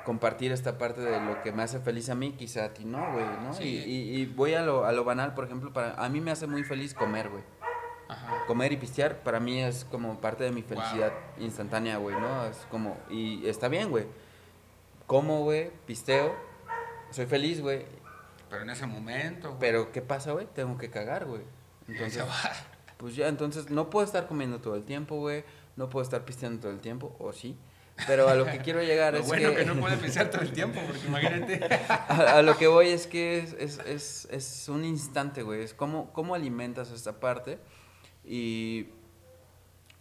compartir 0.05 0.53
esta 0.53 0.77
parte 0.79 1.01
de 1.01 1.19
lo 1.21 1.43
que 1.43 1.51
me 1.51 1.63
hace 1.63 1.81
feliz 1.81 2.11
a 2.11 2.15
mí, 2.15 2.33
quizá 2.33 2.67
a 2.67 2.75
ti 2.75 2.85
no, 2.85 3.13
güey, 3.13 3.25
¿no? 3.43 3.55
Sí. 3.55 3.65
Y, 3.65 3.91
y- 3.91 4.21
y 4.21 4.27
voy 4.27 4.53
a 4.53 4.61
lo, 4.63 4.85
a 4.85 4.93
lo 4.93 5.03
banal, 5.03 5.33
por 5.33 5.47
ejemplo, 5.47 5.73
para 5.73 5.95
a 5.95 6.09
mí 6.11 6.21
me 6.21 6.31
hace 6.31 6.47
muy 6.47 6.63
feliz 6.63 6.93
comer, 6.93 7.31
güey. 7.31 7.43
Ajá. 8.09 8.45
Comer 8.47 8.73
y 8.73 8.77
pistear 8.77 9.23
para 9.23 9.41
mí 9.41 9.63
es 9.63 9.85
como 9.85 10.21
parte 10.21 10.45
de 10.45 10.51
mi 10.51 10.63
felicidad 10.63 11.13
instantánea, 11.39 11.97
güey, 11.97 12.17
¿no? 12.17 12.47
Es 12.47 12.59
como, 12.71 12.99
y 13.09 13.47
está 13.47 13.69
bien, 13.69 13.91
güey. 13.91 14.07
Como, 15.07 15.43
güey, 15.43 15.71
pisteo, 15.87 16.35
soy 17.11 17.27
feliz, 17.27 17.61
güey. 17.61 17.85
Pero 18.51 18.63
en 18.63 18.71
ese 18.71 18.87
momento, 18.87 19.49
güey, 19.49 19.61
Pero, 19.61 19.93
¿qué 19.93 20.03
pasa, 20.03 20.33
güey? 20.33 20.47
Tengo 20.55 20.77
que 20.79 20.91
cagar, 20.91 21.25
güey. 21.25 21.43
Entonces, 21.89 22.25
pues 22.97 23.17
ya, 23.17 23.29
entonces 23.29 23.71
no 23.71 23.91
puedo 23.91 24.05
estar 24.05 24.27
comiendo 24.27 24.61
todo 24.61 24.77
el 24.77 24.85
tiempo, 24.85 25.17
güey. 25.17 25.45
No 25.77 25.91
puedo 25.91 26.03
estar 26.03 26.25
pisteando 26.25 26.61
todo 26.61 26.73
el 26.73 26.81
tiempo, 26.81 27.17
o 27.19 27.33
sí. 27.33 27.59
Pero 28.07 28.29
a 28.29 28.35
lo 28.35 28.45
que 28.45 28.59
quiero 28.59 28.83
llegar 28.83 29.13
Lo 29.15 29.21
es 29.21 29.27
bueno 29.27 29.51
que, 29.51 29.57
que... 29.57 29.65
no 29.65 29.77
puede 29.77 29.97
pensar 29.97 30.31
todo 30.31 30.43
el 30.43 30.53
tiempo, 30.53 30.81
porque 30.87 31.07
imagínate. 31.07 31.61
a, 31.89 32.39
a 32.39 32.43
lo 32.43 32.57
que 32.57 32.67
voy 32.67 32.89
es 32.89 33.07
que 33.07 33.39
es, 33.39 33.53
es, 33.55 33.79
es, 33.87 34.29
es 34.31 34.69
un 34.69 34.85
instante, 34.85 35.43
güey. 35.43 35.63
Es 35.63 35.75
cómo, 35.75 36.13
cómo 36.13 36.35
alimentas 36.35 36.91
esta 36.91 37.21
parte. 37.21 37.59
Y 38.25 38.89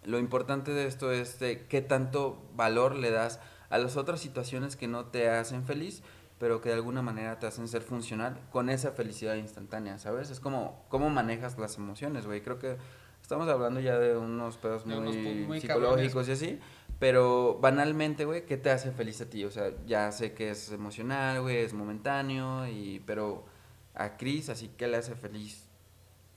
lo 0.05 0.19
importante 0.19 0.71
de 0.71 0.87
esto 0.87 1.11
es 1.11 1.39
de 1.39 1.65
qué 1.67 1.81
tanto 1.81 2.41
valor 2.55 2.95
le 2.95 3.11
das 3.11 3.39
a 3.69 3.77
las 3.77 3.97
otras 3.97 4.19
situaciones 4.19 4.75
que 4.75 4.87
no 4.87 5.05
te 5.05 5.29
hacen 5.29 5.65
feliz, 5.65 6.03
pero 6.37 6.61
que 6.61 6.69
de 6.69 6.75
alguna 6.75 7.01
manera 7.01 7.39
te 7.39 7.47
hacen 7.47 7.67
ser 7.67 7.81
funcional 7.81 8.39
con 8.51 8.69
esa 8.69 8.91
felicidad 8.91 9.35
instantánea, 9.35 9.97
¿sabes? 9.97 10.29
Es 10.29 10.39
como 10.39 10.83
cómo 10.89 11.09
manejas 11.09 11.57
las 11.57 11.77
emociones, 11.77 12.25
güey. 12.25 12.41
Creo 12.41 12.59
que 12.59 12.77
estamos 13.21 13.47
hablando 13.47 13.79
ya 13.79 13.97
de 13.97 14.17
unos 14.17 14.57
pedos 14.57 14.85
unos 14.85 15.15
muy 15.15 15.61
psicológicos 15.61 16.27
y 16.27 16.31
así. 16.31 16.59
Pero 16.99 17.57
banalmente, 17.59 18.25
güey, 18.25 18.45
¿qué 18.45 18.57
te 18.57 18.69
hace 18.69 18.91
feliz 18.91 19.19
a 19.21 19.29
ti? 19.29 19.43
O 19.43 19.51
sea, 19.51 19.71
ya 19.85 20.11
sé 20.11 20.33
que 20.33 20.51
es 20.51 20.71
emocional, 20.71 21.41
güey, 21.41 21.57
es 21.57 21.73
momentáneo, 21.73 22.67
y, 22.67 23.01
pero 23.05 23.45
a 23.93 24.15
Chris, 24.17 24.49
así 24.49 24.69
que 24.69 24.87
le 24.87 24.97
hace 24.97 25.15
feliz 25.15 25.67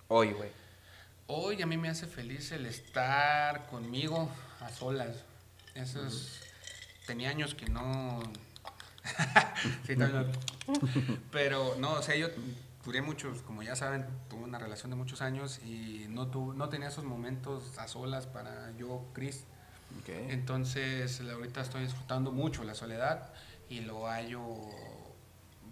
hoy, 0.08 0.32
güey. 0.32 0.50
Hoy 1.28 1.60
a 1.62 1.66
mí 1.66 1.76
me 1.76 1.88
hace 1.88 2.06
feliz 2.06 2.52
el 2.52 2.66
estar 2.66 3.66
conmigo 3.66 4.30
a 4.60 4.70
solas. 4.70 5.16
Eso 5.74 6.06
es... 6.06 6.40
Tenía 7.06 7.30
años 7.30 7.54
que 7.54 7.66
no... 7.68 8.22
sí, 9.86 9.96
también. 9.96 10.30
Pero 11.30 11.76
no, 11.78 11.92
o 11.94 12.02
sea, 12.02 12.16
yo 12.16 12.28
duré 12.84 13.02
muchos, 13.02 13.42
como 13.42 13.62
ya 13.62 13.76
saben, 13.76 14.06
tuve 14.28 14.42
una 14.44 14.58
relación 14.58 14.90
de 14.90 14.96
muchos 14.96 15.20
años 15.20 15.60
y 15.64 16.06
no, 16.08 16.28
tu- 16.28 16.52
no 16.54 16.68
tenía 16.68 16.88
esos 16.88 17.04
momentos 17.04 17.76
a 17.78 17.86
solas 17.88 18.26
para 18.26 18.72
yo, 18.76 19.04
Chris. 19.12 19.44
Entonces, 20.30 21.20
ahorita 21.20 21.60
estoy 21.60 21.82
disfrutando 21.82 22.30
mucho 22.32 22.64
la 22.64 22.74
soledad 22.74 23.32
y 23.68 23.80
lo 23.80 24.06
hallo 24.06 24.44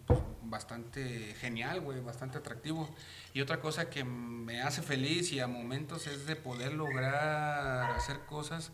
pues, 0.06 0.20
bastante 0.42 1.34
genial, 1.40 1.80
güey, 1.80 2.00
bastante 2.00 2.38
atractivo. 2.38 2.88
Y 3.32 3.40
otra 3.40 3.60
cosa 3.60 3.90
que 3.90 4.04
me 4.04 4.62
hace 4.62 4.82
feliz 4.82 5.32
y 5.32 5.40
a 5.40 5.46
momentos 5.46 6.06
es 6.06 6.26
de 6.26 6.36
poder 6.36 6.72
lograr 6.72 7.90
hacer 7.92 8.20
cosas 8.20 8.70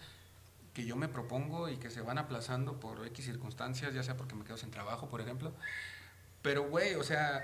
que 0.74 0.85
yo 0.85 0.97
me 0.97 1.09
propongo 1.09 1.68
y 1.68 1.76
que 1.78 1.91
se 1.91 2.01
van 2.01 2.18
aplazando 2.18 2.78
por 2.78 3.05
X 3.07 3.24
circunstancias, 3.24 3.95
ya 3.95 4.03
sea 4.03 4.16
porque 4.16 4.35
me 4.35 4.45
quedo 4.45 4.57
sin 4.57 4.70
trabajo, 4.70 5.09
por 5.09 5.20
ejemplo. 5.20 5.53
Pero, 6.43 6.68
güey, 6.68 6.95
o 6.95 7.03
sea, 7.03 7.43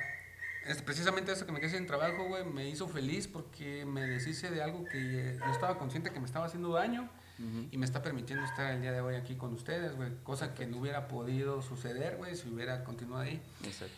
es 0.67 0.83
precisamente 0.83 1.33
eso 1.33 1.47
que 1.47 1.53
me 1.53 1.61
quedé 1.61 1.71
sin 1.71 1.87
trabajo, 1.87 2.25
güey, 2.25 2.45
me 2.45 2.69
hizo 2.69 2.89
feliz 2.89 3.29
porque 3.29 3.85
me 3.85 4.03
deshice 4.03 4.51
de 4.51 4.63
algo 4.63 4.85
que 4.85 5.39
yo 5.39 5.53
estaba 5.53 5.79
consciente 5.79 6.11
que 6.11 6.21
me 6.21 6.27
estaba 6.27 6.47
haciendo 6.47 6.73
daño 6.73 7.11
Y 7.71 7.77
me 7.77 7.85
está 7.85 8.01
permitiendo 8.03 8.45
estar 8.47 8.73
el 8.73 8.81
día 8.81 8.93
de 8.93 9.01
hoy 9.03 9.15
aquí 9.15 9.35
con 9.35 9.53
ustedes, 9.53 9.95
güey. 9.95 10.11
Cosa 10.23 10.55
que 10.55 10.67
no 10.67 10.79
hubiera 10.79 11.07
podido 11.07 11.61
suceder, 11.61 12.17
güey, 12.17 12.35
si 12.35 12.49
hubiera 12.49 12.83
continuado 12.83 13.23
ahí. 13.25 13.43
Exacto. 13.63 13.95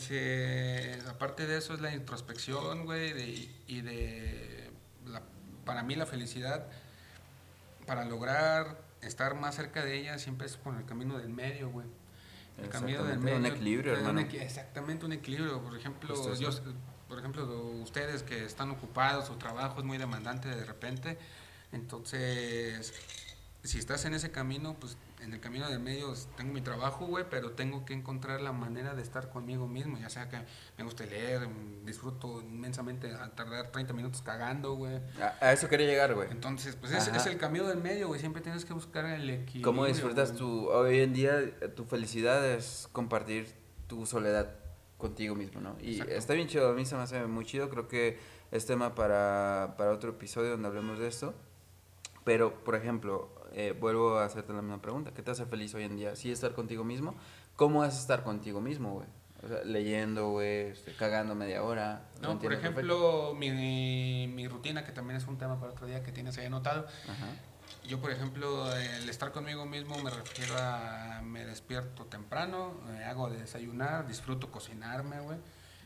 Entonces, 0.00 1.04
aparte 1.06 1.46
de 1.46 1.58
eso 1.58 1.74
es 1.74 1.80
la 1.80 1.92
introspección, 1.94 2.84
güey, 2.84 3.12
de- 3.12 3.48
y 3.66 3.80
de, 3.80 4.70
la- 5.06 5.22
para 5.64 5.82
mí 5.82 5.94
la 5.96 6.06
felicidad, 6.06 6.66
para 7.86 8.04
lograr 8.04 8.80
estar 9.02 9.34
más 9.34 9.56
cerca 9.56 9.84
de 9.84 9.98
ella, 9.98 10.18
siempre 10.18 10.46
es 10.46 10.56
por 10.56 10.76
el 10.76 10.84
camino 10.84 11.18
del 11.18 11.30
medio, 11.30 11.70
güey. 11.70 11.86
El 12.58 12.68
camino 12.68 13.02
del 13.04 13.18
medio. 13.18 13.38
un 13.38 13.46
equilibrio, 13.46 13.94
hermano. 13.94 14.20
exactamente, 14.20 15.06
un 15.06 15.12
equilibrio. 15.12 15.62
Por 15.62 15.76
ejemplo, 15.76 16.34
yo, 16.36 16.50
por 17.08 17.18
ejemplo, 17.18 17.46
ustedes 17.82 18.22
que 18.22 18.44
están 18.44 18.70
ocupados, 18.70 19.26
su 19.26 19.36
trabajo 19.36 19.78
es 19.80 19.84
muy 19.84 19.98
demandante 19.98 20.48
de 20.48 20.64
repente, 20.64 21.18
entonces, 21.72 22.92
si 23.62 23.78
estás 23.78 24.04
en 24.04 24.14
ese 24.14 24.30
camino, 24.30 24.76
pues 24.80 24.96
en 25.22 25.34
el 25.34 25.40
camino 25.40 25.68
del 25.68 25.80
medio 25.80 26.14
tengo 26.36 26.52
mi 26.52 26.62
trabajo, 26.62 27.06
güey, 27.06 27.26
pero 27.28 27.52
tengo 27.52 27.84
que 27.84 27.92
encontrar 27.92 28.40
la 28.40 28.52
manera 28.52 28.94
de 28.94 29.02
estar 29.02 29.28
conmigo 29.28 29.66
mismo, 29.66 29.98
ya 29.98 30.08
sea 30.08 30.28
que 30.28 30.38
me 30.78 30.84
guste 30.84 31.06
leer, 31.06 31.46
disfruto 31.84 32.40
inmensamente 32.40 33.12
a 33.12 33.30
tardar 33.30 33.70
30 33.70 33.92
minutos 33.92 34.22
cagando, 34.22 34.74
güey. 34.74 34.96
A, 35.20 35.36
a 35.40 35.52
eso 35.52 35.68
quería 35.68 35.86
llegar, 35.86 36.14
güey. 36.14 36.30
Entonces, 36.30 36.76
pues 36.76 36.92
es, 36.92 37.08
es 37.08 37.26
el 37.26 37.36
camino 37.36 37.66
del 37.66 37.78
medio, 37.78 38.08
güey, 38.08 38.18
siempre 38.18 38.40
tienes 38.40 38.64
que 38.64 38.72
buscar 38.72 39.04
el 39.04 39.28
equilibrio. 39.28 39.62
¿Cómo 39.62 39.84
disfrutas 39.84 40.34
tu, 40.34 40.68
hoy 40.68 41.00
en 41.00 41.12
día, 41.12 41.74
tu 41.74 41.84
felicidad 41.84 42.44
es 42.46 42.88
compartir 42.92 43.54
tu 43.86 44.06
soledad 44.06 44.54
contigo 44.96 45.34
mismo, 45.34 45.60
¿no? 45.60 45.76
Y 45.80 45.92
Exacto. 45.92 46.14
está 46.14 46.34
bien 46.34 46.48
chido, 46.48 46.70
a 46.70 46.74
mí 46.74 46.84
se 46.84 46.94
me 46.94 47.02
hace 47.02 47.26
muy 47.26 47.44
chido, 47.44 47.68
creo 47.68 47.88
que 47.88 48.18
es 48.50 48.66
tema 48.66 48.94
para, 48.94 49.74
para 49.76 49.92
otro 49.92 50.10
episodio 50.10 50.50
donde 50.50 50.68
hablemos 50.68 50.98
de 50.98 51.08
esto. 51.08 51.34
Pero, 52.30 52.62
por 52.62 52.76
ejemplo, 52.76 53.28
eh, 53.54 53.76
vuelvo 53.76 54.18
a 54.18 54.24
hacerte 54.24 54.52
la 54.52 54.62
misma 54.62 54.80
pregunta, 54.80 55.10
¿qué 55.12 55.20
te 55.20 55.32
hace 55.32 55.46
feliz 55.46 55.74
hoy 55.74 55.82
en 55.82 55.96
día? 55.96 56.14
¿Sí 56.14 56.30
estar 56.30 56.54
contigo 56.54 56.84
mismo? 56.84 57.16
¿Cómo 57.56 57.84
es 57.84 57.98
estar 57.98 58.22
contigo 58.22 58.60
mismo, 58.60 58.92
güey? 58.92 59.08
O 59.42 59.48
sea, 59.48 59.64
leyendo, 59.64 60.28
güey, 60.28 60.68
este, 60.68 60.94
cagando 60.94 61.34
media 61.34 61.64
hora. 61.64 62.04
No, 62.22 62.38
por 62.38 62.52
ejemplo, 62.52 63.34
mi, 63.36 64.28
mi 64.28 64.46
rutina, 64.46 64.84
que 64.84 64.92
también 64.92 65.16
es 65.16 65.26
un 65.26 65.38
tema 65.38 65.58
para 65.58 65.72
otro 65.72 65.88
día 65.88 66.04
que 66.04 66.12
tienes 66.12 66.38
ahí 66.38 66.46
anotado. 66.46 66.86
Ajá. 67.08 67.26
Yo, 67.88 68.00
por 68.00 68.12
ejemplo, 68.12 68.72
el 68.76 69.08
estar 69.08 69.32
conmigo 69.32 69.66
mismo 69.66 70.00
me 70.00 70.10
refiero 70.10 70.54
a 70.56 71.22
me 71.24 71.44
despierto 71.44 72.04
temprano, 72.04 72.74
me 72.86 73.02
hago 73.06 73.28
de 73.28 73.40
desayunar, 73.40 74.06
disfruto 74.06 74.52
cocinarme, 74.52 75.18
güey. 75.18 75.38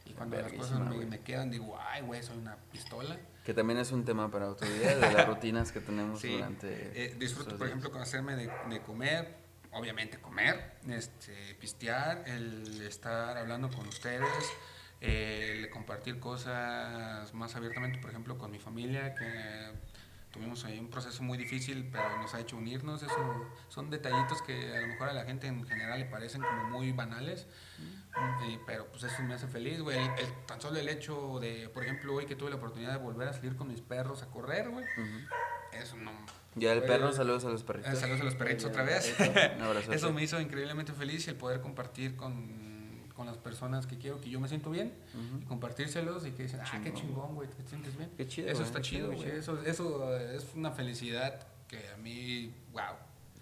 Y 0.06 0.12
cuando 0.12 0.36
las 0.40 0.52
cosas 0.52 0.80
me, 0.80 1.06
me 1.06 1.20
quedan, 1.20 1.50
digo, 1.50 1.78
ay, 1.80 2.02
güey, 2.02 2.22
soy 2.22 2.36
una 2.38 2.56
pistola. 2.72 3.16
Que 3.44 3.54
también 3.54 3.78
es 3.78 3.90
un 3.92 4.04
tema 4.04 4.30
para 4.30 4.48
otro 4.48 4.68
día, 4.68 4.96
de 4.96 5.12
las 5.12 5.26
rutinas 5.28 5.72
que 5.72 5.80
tenemos 5.80 6.20
Sí, 6.20 6.32
durante... 6.34 6.68
eh, 7.04 7.14
disfruto, 7.18 7.50
por 7.50 7.58
días. 7.58 7.68
ejemplo, 7.70 7.90
con 7.90 8.02
hacerme 8.02 8.36
de, 8.36 8.50
de 8.70 8.80
comer, 8.82 9.34
obviamente 9.72 10.18
comer, 10.18 10.72
este, 10.88 11.54
pistear, 11.60 12.24
el 12.26 12.82
estar 12.82 13.36
hablando 13.36 13.70
con 13.70 13.86
ustedes, 13.88 14.28
el 15.00 15.68
compartir 15.70 16.20
cosas 16.20 17.32
más 17.34 17.56
abiertamente, 17.56 17.98
por 17.98 18.10
ejemplo, 18.10 18.38
con 18.38 18.50
mi 18.50 18.58
familia, 18.58 19.14
que 19.14 19.72
tuvimos 20.30 20.64
ahí 20.64 20.78
un 20.78 20.88
proceso 20.90 21.22
muy 21.22 21.36
difícil, 21.38 21.88
pero 21.92 22.18
nos 22.18 22.34
ha 22.34 22.40
hecho 22.40 22.56
unirnos. 22.56 23.02
Eso, 23.02 23.46
son 23.68 23.90
detallitos 23.90 24.42
que 24.42 24.76
a 24.76 24.80
lo 24.80 24.88
mejor 24.88 25.08
a 25.10 25.12
la 25.12 25.24
gente 25.24 25.46
en 25.46 25.64
general 25.66 26.00
le 26.00 26.06
parecen 26.06 26.42
como 26.42 26.70
muy 26.70 26.92
banales, 26.92 27.46
y- 28.48 28.58
pero 28.66 28.86
pues 28.88 29.02
eso 29.04 29.22
me 29.22 29.34
hace 29.34 29.46
feliz, 29.46 29.80
güey. 29.80 29.96
El- 29.98 30.10
el- 30.18 30.32
tan 30.46 30.60
solo 30.60 30.78
el 30.78 30.88
hecho 30.88 31.38
de, 31.40 31.68
por 31.70 31.82
ejemplo, 31.84 32.14
hoy 32.14 32.26
que 32.26 32.36
tuve 32.36 32.50
la 32.50 32.56
oportunidad 32.56 32.92
de 32.92 32.98
volver 32.98 33.28
a 33.28 33.32
salir 33.32 33.56
con 33.56 33.68
mis 33.68 33.80
perros 33.80 34.22
a 34.22 34.26
correr, 34.26 34.68
güey, 34.70 34.84
eso 35.72 35.96
no... 35.96 36.12
Ya 36.56 36.72
el 36.72 36.82
perro, 36.84 37.12
saludos 37.12 37.44
a 37.44 37.48
los 37.48 37.62
eh, 37.62 37.64
perritos. 37.66 37.98
Saludos 37.98 38.20
a 38.20 38.24
los 38.24 38.34
perritos 38.36 38.64
otra 38.66 38.84
vez. 38.84 39.12
Un 39.56 39.62
abrazo. 39.62 39.92
Eso 39.92 40.12
me 40.12 40.22
hizo 40.22 40.40
increíblemente 40.40 40.92
feliz 40.92 41.26
y 41.26 41.30
el 41.30 41.36
poder 41.36 41.60
compartir 41.60 42.14
con, 42.14 43.02
con 43.16 43.26
las 43.26 43.36
personas 43.38 43.88
que 43.88 43.98
quiero 43.98 44.20
que 44.20 44.30
yo 44.30 44.38
me 44.38 44.46
siento 44.46 44.70
bien 44.70 44.94
y 45.40 45.44
compartírselos 45.46 46.24
y 46.26 46.30
que 46.30 46.44
dicen, 46.44 46.60
ah, 46.62 46.80
qué 46.80 46.92
Chingón. 46.92 47.34
güey, 47.34 47.48
te 47.48 47.66
sientes 47.68 47.96
bien. 47.96 48.08
Qué 48.16 48.28
chido, 48.28 48.46
Eso 48.46 48.58
güey, 48.58 48.66
está 48.68 48.80
chido, 48.80 49.10
güey. 49.10 49.28
Eso, 49.28 49.60
eso 49.64 50.16
eh, 50.16 50.36
es 50.36 50.46
una 50.54 50.70
felicidad 50.70 51.44
que 51.66 51.88
a 51.92 51.96
mí, 51.96 52.54
wow. 52.72 52.82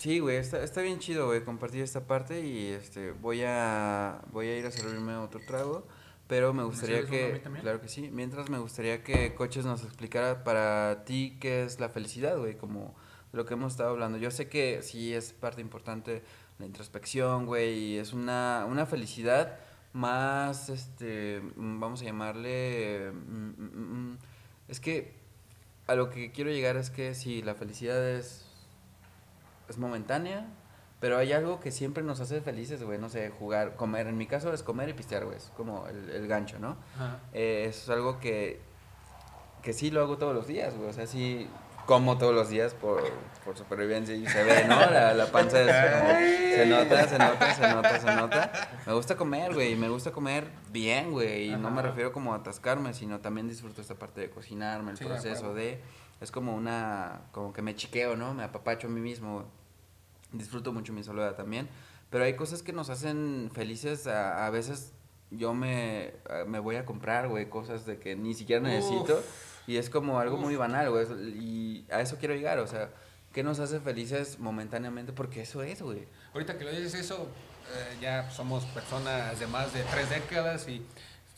Sí, 0.02 0.18
güey, 0.18 0.38
está, 0.38 0.64
está 0.64 0.82
bien 0.82 0.98
chido, 0.98 1.26
güey, 1.26 1.44
compartir 1.44 1.80
esta 1.80 2.08
parte 2.08 2.44
y 2.44 2.66
este 2.72 3.12
voy 3.12 3.42
a 3.46 4.20
voy 4.32 4.48
a 4.48 4.58
ir 4.58 4.66
a 4.66 4.72
servirme 4.72 5.14
otro 5.14 5.40
trago, 5.46 5.86
pero 6.26 6.52
me 6.52 6.64
gustaría 6.64 7.06
que 7.06 7.38
también? 7.40 7.62
claro 7.62 7.80
que 7.80 7.86
sí, 7.86 8.10
mientras 8.10 8.50
me 8.50 8.58
gustaría 8.58 9.04
que 9.04 9.32
Coches 9.36 9.64
nos 9.64 9.84
explicara 9.84 10.42
para 10.42 11.04
ti 11.04 11.36
qué 11.38 11.62
es 11.62 11.78
la 11.78 11.88
felicidad, 11.88 12.36
güey, 12.36 12.56
como 12.56 12.96
lo 13.30 13.46
que 13.46 13.54
hemos 13.54 13.74
estado 13.74 13.90
hablando. 13.90 14.18
Yo 14.18 14.32
sé 14.32 14.48
que 14.48 14.82
sí 14.82 15.14
es 15.14 15.32
parte 15.32 15.60
importante 15.60 16.24
la 16.58 16.66
introspección, 16.66 17.46
güey, 17.46 17.72
y 17.72 17.98
es 17.98 18.12
una 18.12 18.66
una 18.68 18.86
felicidad 18.86 19.56
más 19.92 20.68
este 20.68 21.42
mm, 21.54 21.78
vamos 21.78 22.02
a 22.02 22.06
llamarle 22.06 23.12
mm, 23.12 24.10
mm, 24.10 24.18
es 24.66 24.80
que 24.80 25.14
a 25.86 25.94
lo 25.94 26.10
que 26.10 26.32
quiero 26.32 26.50
llegar 26.50 26.76
es 26.76 26.90
que 26.90 27.14
sí, 27.14 27.40
la 27.40 27.54
felicidad 27.54 28.04
es 28.04 28.51
es 29.68 29.78
momentánea, 29.78 30.46
pero 31.00 31.18
hay 31.18 31.32
algo 31.32 31.58
que 31.60 31.72
siempre 31.72 32.02
nos 32.04 32.20
hace 32.20 32.40
felices, 32.40 32.82
güey, 32.82 32.98
no 32.98 33.08
sé, 33.08 33.30
jugar, 33.30 33.74
comer, 33.76 34.06
en 34.06 34.16
mi 34.16 34.26
caso 34.26 34.52
es 34.52 34.62
comer 34.62 34.88
y 34.88 34.92
pistear, 34.92 35.24
güey, 35.24 35.36
es 35.36 35.50
como 35.56 35.86
el, 35.88 36.10
el 36.10 36.28
gancho, 36.28 36.58
¿no? 36.58 36.76
Eh, 37.32 37.66
eso 37.68 37.82
es 37.82 37.88
algo 37.98 38.20
que, 38.20 38.60
que 39.62 39.72
sí 39.72 39.90
lo 39.90 40.00
hago 40.02 40.18
todos 40.18 40.34
los 40.34 40.46
días, 40.46 40.76
güey, 40.76 40.88
o 40.90 40.92
sea, 40.92 41.06
sí, 41.06 41.48
como 41.86 42.16
todos 42.16 42.32
los 42.32 42.48
días 42.48 42.74
por, 42.74 43.02
por 43.44 43.56
supervivencia 43.56 44.14
y 44.14 44.24
se 44.28 44.44
ve, 44.44 44.64
¿no? 44.68 44.78
La, 44.78 45.12
la 45.14 45.26
panza 45.26 45.60
es, 45.60 46.54
se 46.54 46.66
nota, 46.66 47.08
se 47.08 47.18
nota, 47.18 47.54
se 47.54 47.68
nota, 47.68 48.00
se 48.00 48.06
nota. 48.14 48.68
Me 48.86 48.92
gusta 48.92 49.16
comer, 49.16 49.52
güey, 49.52 49.74
me 49.74 49.88
gusta 49.88 50.12
comer 50.12 50.46
bien, 50.70 51.10
güey, 51.10 51.48
y 51.50 51.56
no 51.56 51.70
me 51.72 51.80
Ajá. 51.80 51.88
refiero 51.88 52.12
como 52.12 52.34
a 52.34 52.36
atascarme, 52.36 52.94
sino 52.94 53.18
también 53.18 53.48
disfruto 53.48 53.80
esta 53.80 53.96
parte 53.96 54.20
de 54.20 54.30
cocinarme, 54.30 54.92
el 54.92 54.96
Sí, 54.98 55.04
proceso 55.04 55.54
de, 55.54 55.80
es 56.22 56.30
como 56.30 56.54
una, 56.54 57.22
como 57.32 57.52
que 57.52 57.62
me 57.62 57.74
chiqueo, 57.74 58.16
¿no? 58.16 58.32
Me 58.34 58.44
apapacho 58.44 58.86
a 58.86 58.90
mí 58.90 59.00
mismo, 59.00 59.44
disfruto 60.32 60.72
mucho 60.72 60.92
mi 60.92 61.02
soledad 61.02 61.34
también, 61.34 61.68
pero 62.10 62.24
hay 62.24 62.34
cosas 62.36 62.62
que 62.62 62.72
nos 62.72 62.90
hacen 62.90 63.50
felices, 63.52 64.06
a, 64.06 64.46
a 64.46 64.50
veces 64.50 64.92
yo 65.30 65.54
me, 65.54 66.12
me 66.46 66.58
voy 66.58 66.76
a 66.76 66.84
comprar, 66.84 67.28
güey, 67.28 67.48
cosas 67.48 67.86
de 67.86 67.98
que 67.98 68.16
ni 68.16 68.34
siquiera 68.34 68.62
necesito. 68.62 69.22
Y 69.66 69.76
es 69.76 69.88
como 69.90 70.18
algo 70.18 70.36
muy 70.36 70.56
banal, 70.56 70.90
güey. 70.90 71.06
Y 71.38 71.86
a 71.90 72.00
eso 72.00 72.16
quiero 72.18 72.34
llegar, 72.34 72.58
o 72.58 72.66
sea, 72.66 72.90
¿qué 73.32 73.42
nos 73.42 73.60
hace 73.60 73.80
felices 73.80 74.38
momentáneamente? 74.38 75.12
Porque 75.12 75.42
eso 75.42 75.62
es, 75.62 75.80
güey. 75.80 76.06
Ahorita 76.34 76.58
que 76.58 76.64
lo 76.64 76.70
dices 76.70 76.94
eso, 76.94 77.28
eh, 77.72 77.96
ya 78.00 78.30
somos 78.30 78.64
personas 78.66 79.38
de 79.38 79.46
más 79.46 79.72
de 79.72 79.82
tres 79.84 80.10
décadas 80.10 80.68
y 80.68 80.84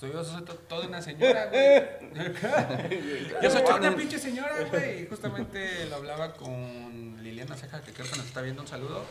estoy, 0.07 0.13
yo 0.13 0.25
soy 0.25 0.43
to- 0.45 0.55
toda 0.55 0.87
una 0.87 1.03
señora, 1.03 1.47
güey. 1.47 1.83
yo 3.43 3.51
soy 3.51 3.63
toda 3.63 3.77
una 3.77 3.97
pinche 3.97 4.19
señora, 4.19 4.65
güey. 4.71 5.03
Y 5.03 5.07
justamente 5.07 5.87
lo 5.87 5.97
hablaba 5.97 6.35
con 6.35 7.17
Liliana 7.23 7.57
Ceja, 7.57 7.81
que 7.83 7.93
creo 7.93 8.09
que 8.11 8.17
nos 8.17 8.27
está 8.27 8.41
viendo. 8.43 8.63
Un 8.63 8.69
saludo. 8.69 9.05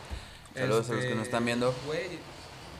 Saludos 0.54 0.90
a 0.90 0.94
los 0.94 1.04
que 1.04 1.14
nos 1.14 1.24
están 1.24 1.44
viendo. 1.44 1.74
Güey, 1.86 2.18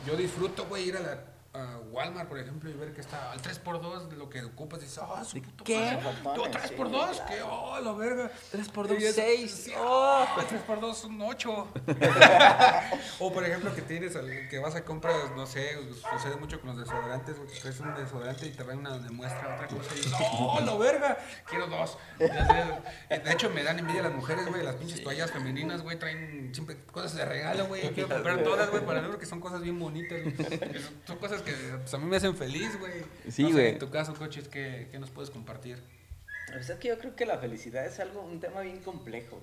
yo 0.07 0.15
disfruto, 0.15 0.65
güey, 0.65 0.87
ir 0.89 0.97
a 0.97 1.01
la 1.01 1.19
a 1.55 1.77
Walmart, 1.91 2.27
por 2.27 2.37
ejemplo, 2.39 2.69
y 2.69 2.73
ver 2.73 2.93
que 2.93 3.01
está 3.01 3.31
al 3.31 3.41
3x2 3.41 4.09
de 4.09 4.17
lo 4.17 4.29
que 4.29 4.43
ocupas. 4.43 4.79
Y 4.81 4.83
dices, 4.85 4.99
ah, 5.01 5.23
su 5.23 5.35
¿De 5.35 5.41
puta 5.41 5.63
qué? 5.63 5.97
madre. 6.23 6.37
Yo, 6.37 6.43
3x2, 6.45 7.25
que, 7.25 7.41
oh, 7.43 7.79
la 7.81 7.93
verga. 7.93 8.31
3 8.51 8.69
por 8.69 8.85
Y 8.87 8.89
2, 8.95 9.03
es- 9.03 9.15
6. 9.15 9.51
sí, 9.51 9.73
oh, 9.77 10.25
3 10.47 10.61
por 10.63 10.79
2 10.81 10.97
son 10.97 11.21
8. 11.21 11.67
o 13.19 13.33
por 13.33 13.43
ejemplo 13.45 13.73
que 13.73 13.81
tienes 13.81 14.15
que 14.49 14.59
vas 14.59 14.75
a 14.75 14.83
comprar, 14.83 15.15
no 15.35 15.45
sé, 15.45 15.77
sucede 16.11 16.35
mucho 16.37 16.59
con 16.59 16.69
los 16.75 16.79
desodorantes, 16.79 17.35
que 17.37 17.59
traes 17.59 17.79
un 17.79 17.95
desodorante 17.95 18.47
y 18.47 18.51
te 18.51 18.63
traen 18.63 18.79
una 18.79 18.97
demuestra 18.97 19.55
otra 19.55 19.67
cosa 19.67 19.89
y 19.93 19.97
dices, 19.97 20.13
¡oh, 20.33 20.59
la 20.59 20.75
verga! 20.75 21.17
Quiero 21.49 21.67
dos. 21.67 21.97
De 22.19 23.31
hecho, 23.31 23.49
me 23.49 23.63
dan 23.63 23.79
envidia 23.79 24.03
las 24.03 24.13
mujeres, 24.13 24.45
güey, 24.47 24.63
las 24.63 24.75
pinches 24.75 25.03
toallas 25.03 25.31
femeninas, 25.31 25.81
güey, 25.81 25.97
traen 25.97 26.51
siempre 26.53 26.77
cosas 26.91 27.15
de 27.15 27.25
regalo, 27.25 27.67
güey. 27.67 27.89
Quiero 27.93 28.09
comprar 28.13 28.43
todas, 28.43 28.69
güey, 28.69 28.85
para 28.85 29.01
ver 29.01 29.17
que 29.17 29.25
son 29.25 29.39
cosas 29.39 29.61
bien 29.61 29.79
bonitas, 29.79 30.21
güey. 30.23 30.35
Son 31.05 31.17
cosas 31.17 31.41
que 31.45 31.51
pues, 31.77 31.93
a 31.93 31.97
mí 31.97 32.05
me 32.05 32.17
hacen 32.17 32.35
feliz, 32.35 32.77
güey. 32.79 32.93
Sí, 33.29 33.43
No 33.43 33.47
sé, 33.49 33.53
güey. 33.53 33.67
En 33.69 33.79
tu 33.79 33.89
caso, 33.89 34.13
coches, 34.15 34.47
¿qué, 34.49 34.87
qué 34.91 34.99
nos 34.99 35.09
puedes 35.11 35.29
compartir? 35.29 35.81
Pues 36.51 36.69
es 36.69 36.77
que 36.79 36.89
yo 36.89 36.97
creo 36.99 37.15
que 37.15 37.25
la 37.25 37.37
felicidad 37.37 37.85
es 37.85 37.99
algo, 37.99 38.21
un 38.21 38.39
tema 38.39 38.61
bien 38.61 38.81
complejo. 38.81 39.41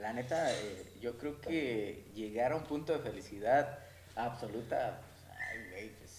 La 0.00 0.12
neta, 0.12 0.52
eh, 0.52 0.92
yo 1.00 1.16
creo 1.18 1.40
que 1.40 2.04
llegar 2.14 2.52
a 2.52 2.56
un 2.56 2.64
punto 2.64 2.92
de 2.92 2.98
felicidad 2.98 3.78
absoluta, 4.14 5.00
pues, 5.00 5.36
ay, 5.50 5.70
güey, 5.70 5.88
pues, 5.98 6.18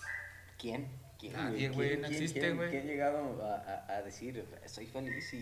¿quién? 0.60 0.88
¿Quién, 1.20 1.34
Nadie, 1.34 1.70
güey, 1.70 1.90
¿Quién- 1.90 2.02
no 2.02 2.08
quién- 2.08 2.22
existe, 2.22 2.40
quién- 2.40 2.56
güey. 2.58 2.70
quién 2.70 2.84
ha 2.84 2.86
llegado 2.86 3.44
a, 3.44 3.56
a- 3.56 3.96
a 3.98 4.02
decir, 4.04 4.46
estoy 4.64 4.86
feliz 4.88 5.34
y, 5.34 5.38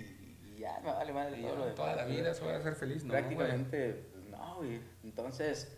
y 0.56 0.60
ya, 0.60 0.80
me 0.80 0.92
vale 0.92 1.14
madre 1.14 1.38
todo 1.42 1.56
lo 1.56 1.62
demás? 1.64 1.76
Toda 1.76 1.96
la 1.96 2.06
vida 2.06 2.34
se 2.34 2.46
va 2.46 2.54
a 2.54 2.58
hacer 2.58 2.76
feliz, 2.76 3.04
¿no? 3.04 3.12
Prácticamente, 3.12 4.06
pues, 4.14 4.26
no, 4.26 4.56
güey. 4.58 4.80
Entonces, 5.04 5.70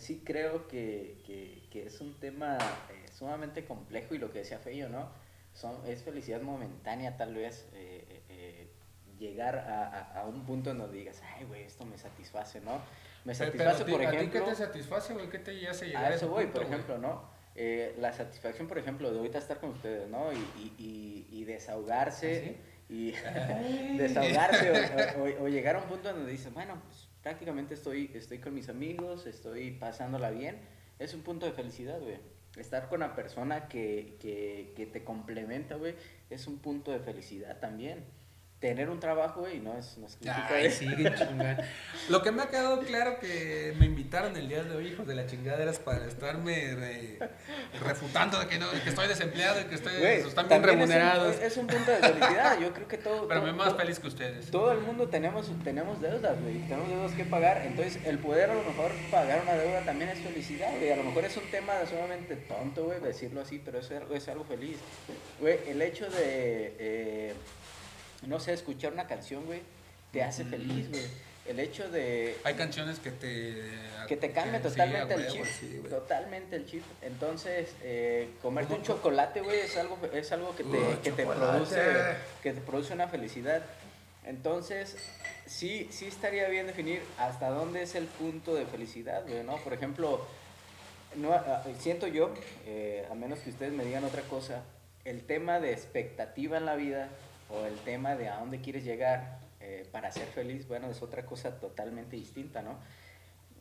sí 0.00 0.22
creo 0.24 0.66
que, 0.68 1.20
que- 1.26 1.62
que 1.70 1.86
es 1.86 2.00
un 2.00 2.14
tema 2.18 2.56
eh, 2.90 3.06
sumamente 3.12 3.64
complejo 3.64 4.14
y 4.14 4.18
lo 4.18 4.30
que 4.32 4.38
decía 4.40 4.58
Feyo, 4.58 4.88
¿no? 4.88 5.08
Son, 5.52 5.84
es 5.86 6.02
felicidad 6.02 6.40
momentánea 6.40 7.16
tal 7.16 7.34
vez 7.34 7.68
eh, 7.74 8.04
eh, 8.08 8.22
eh, 8.30 8.70
llegar 9.18 9.56
a, 9.58 9.86
a- 9.86 10.20
a 10.22 10.26
un 10.26 10.44
punto 10.46 10.70
en 10.70 10.78
donde 10.78 10.98
digas, 10.98 11.20
ay, 11.36 11.44
güey, 11.44 11.62
esto 11.64 11.84
me 11.84 11.98
satisface, 11.98 12.60
¿no? 12.60 12.76
Me 13.24 13.34
Pero, 13.34 13.50
satisface, 13.50 13.84
pero, 13.84 13.96
por 13.98 14.06
¿a 14.06 14.10
ti 14.10 14.16
ejemplo... 14.16 14.44
qué 14.44 14.50
te 14.50 14.56
satisface, 14.56 15.12
güey? 15.14 15.28
¿Qué 15.28 15.38
te 15.38 15.68
hace 15.68 15.86
llegar 15.86 16.04
A 16.04 16.08
a 16.08 16.14
eso 16.14 16.16
ese 16.16 16.26
voy, 16.26 16.44
punto, 16.44 16.58
por 16.58 16.66
güey? 16.66 16.74
ejemplo, 16.80 16.98
¿no? 16.98 17.30
Eh, 17.54 17.94
la 17.98 18.12
satisfacción, 18.12 18.66
por 18.66 18.78
ejemplo, 18.78 19.12
de 19.12 19.18
ahorita 19.18 19.38
estar 19.38 19.60
con 19.60 19.70
ustedes, 19.70 20.08
¿no? 20.08 20.32
Y, 20.32 20.36
y, 20.58 20.74
y, 20.78 21.38
y 21.40 21.44
desahogarse. 21.44 22.56
Y 22.88 23.12
desahogarse 23.98 24.70
o, 24.70 25.22
o- 25.22 25.44
o 25.44 25.48
llegar 25.48 25.76
a 25.76 25.78
un 25.80 25.84
punto 25.84 26.12
donde 26.12 26.30
dices, 26.32 26.52
bueno, 26.52 26.80
pues, 26.86 27.08
prácticamente 27.22 27.74
estoy, 27.74 28.10
estoy 28.14 28.38
con 28.38 28.54
mis 28.54 28.68
amigos, 28.68 29.26
estoy 29.26 29.72
pasándola 29.72 30.30
bien. 30.30 30.58
Es 30.98 31.14
un 31.14 31.22
punto 31.22 31.46
de 31.46 31.52
felicidad, 31.52 32.00
güey. 32.00 32.18
Estar 32.56 32.88
con 32.88 33.02
una 33.02 33.14
persona 33.14 33.68
que, 33.68 34.16
que, 34.20 34.72
que 34.76 34.86
te 34.86 35.04
complementa, 35.04 35.76
güey, 35.76 35.94
es 36.28 36.46
un 36.46 36.58
punto 36.58 36.90
de 36.90 37.00
felicidad 37.00 37.58
también. 37.60 38.04
Tener 38.62 38.88
un 38.90 39.00
trabajo, 39.00 39.40
güey, 39.40 39.58
no 39.58 39.76
es, 39.76 39.98
no 39.98 40.06
crítica, 40.06 40.46
Ay, 40.50 40.70
sí, 40.70 40.86
chingada. 41.18 41.68
Lo 42.08 42.22
que 42.22 42.30
me 42.30 42.42
ha 42.42 42.46
quedado 42.46 42.78
claro 42.82 43.18
que 43.18 43.74
me 43.76 43.86
invitaron 43.86 44.36
el 44.36 44.48
día 44.48 44.62
de 44.62 44.76
hoy, 44.76 44.86
hijos 44.86 45.04
de 45.04 45.16
la 45.16 45.26
chingada, 45.26 45.60
era 45.60 45.72
para 45.72 46.06
estarme 46.06 46.74
re- 46.76 47.18
refutando 47.80 48.38
de 48.38 48.46
que, 48.46 48.58
no, 48.60 48.70
de 48.70 48.80
que 48.80 48.90
estoy 48.90 49.08
desempleado 49.08 49.60
y 49.60 49.64
que 49.64 49.74
estoy, 49.74 49.98
Güey, 49.98 50.20
están 50.20 50.46
bien 50.48 50.62
también 50.62 50.78
es 50.80 50.84
un- 50.86 50.92
remunerados. 50.92 51.36
Es 51.40 51.56
un, 51.56 51.66
punto 51.66 51.90
de 51.90 51.96
felicidad. 51.96 52.60
Yo 52.60 52.72
creo 52.72 52.86
que 52.86 52.98
todo. 52.98 53.26
Pero 53.26 53.40
todo- 53.40 53.50
me 53.50 53.58
más 53.58 53.68
todo- 53.70 53.78
feliz 53.78 53.98
que 53.98 54.06
ustedes. 54.06 54.50
Todo 54.52 54.70
el 54.70 54.78
mundo 54.80 55.08
tenemos, 55.08 55.50
tenemos 55.64 56.00
deudas, 56.00 56.40
güey. 56.40 56.58
Tenemos 56.68 56.88
deudas 56.88 57.12
que 57.12 57.24
pagar. 57.24 57.62
Entonces, 57.66 57.98
el 58.06 58.20
poder 58.20 58.50
a 58.50 58.54
lo 58.54 58.62
mejor 58.62 58.92
pagar 59.10 59.42
una 59.42 59.54
deuda 59.54 59.80
también 59.80 60.10
es 60.10 60.20
felicidad, 60.20 60.70
güey. 60.78 60.92
A 60.92 60.96
lo 60.96 61.02
mejor 61.02 61.24
es 61.24 61.36
un 61.36 61.50
tema 61.50 61.72
sumamente 61.90 62.36
tonto, 62.36 62.84
güey, 62.84 63.00
decirlo 63.00 63.40
así, 63.40 63.60
pero 63.64 63.80
es 63.80 63.90
algo, 63.90 64.14
es 64.14 64.28
algo 64.28 64.44
feliz. 64.44 64.76
Güey, 65.40 65.58
el 65.66 65.82
hecho 65.82 66.08
de, 66.08 66.76
eh, 66.78 67.34
no 68.26 68.40
sé, 68.40 68.52
escuchar 68.52 68.92
una 68.92 69.06
canción, 69.06 69.44
güey, 69.46 69.60
te 70.12 70.22
hace 70.22 70.44
feliz, 70.44 70.88
güey. 70.90 71.02
El 71.44 71.58
hecho 71.58 71.90
de, 71.90 72.36
Hay 72.44 72.54
canciones 72.54 73.00
que 73.00 73.10
te... 73.10 73.62
que 74.06 74.16
te 74.16 74.30
cambia 74.30 74.62
totalmente 74.62 75.14
el 75.14 75.26
chip. 75.26 75.44
sí, 75.44 75.82
totalmente 75.90 76.54
el 76.54 76.66
chip. 76.66 76.84
Entonces, 77.02 77.74
eh, 77.82 78.30
comerte 78.40 78.74
un 78.74 78.82
chocolate, 78.82 79.40
güey, 79.40 79.58
es 79.58 79.76
algo, 79.76 79.98
es 80.12 80.30
algo 80.30 80.54
que 80.54 80.62
te, 80.62 80.78
Uh, 80.78 81.00
que 81.02 81.10
te 81.10 81.26
produce, 81.26 81.80
que 82.42 82.52
te 82.52 82.60
produce 82.60 82.94
una 82.94 83.08
felicidad. 83.08 83.62
Entonces, 84.24 84.96
sí, 85.46 85.88
sí 85.90 86.06
estaría 86.06 86.48
bien 86.48 86.68
definir 86.68 87.02
hasta 87.18 87.50
dónde 87.50 87.82
es 87.82 87.96
el 87.96 88.04
punto 88.04 88.54
de 88.54 88.64
felicidad, 88.66 89.24
güey, 89.26 89.42
¿no? 89.42 89.56
Por 89.56 89.72
ejemplo, 89.72 90.24
no, 91.16 91.32
ah, 91.32 91.64
siento 91.80 92.06
yo, 92.06 92.32
eh, 92.66 93.04
a 93.10 93.14
menos 93.14 93.40
que 93.40 93.50
ustedes 93.50 93.72
me 93.72 93.84
digan 93.84 94.04
otra 94.04 94.22
cosa, 94.22 94.62
el 95.04 95.22
tema 95.22 95.58
de 95.58 95.72
expectativa 95.72 96.56
en 96.56 96.66
la 96.66 96.76
vida 96.76 97.08
o 97.50 97.64
el 97.64 97.74
tema 97.80 98.16
de 98.16 98.28
a 98.28 98.38
dónde 98.38 98.60
quieres 98.60 98.84
llegar 98.84 99.38
eh, 99.60 99.86
para 99.92 100.10
ser 100.10 100.26
feliz, 100.26 100.66
bueno, 100.66 100.88
es 100.88 101.02
otra 101.02 101.24
cosa 101.24 101.58
totalmente 101.60 102.16
distinta, 102.16 102.62
¿no? 102.62 102.78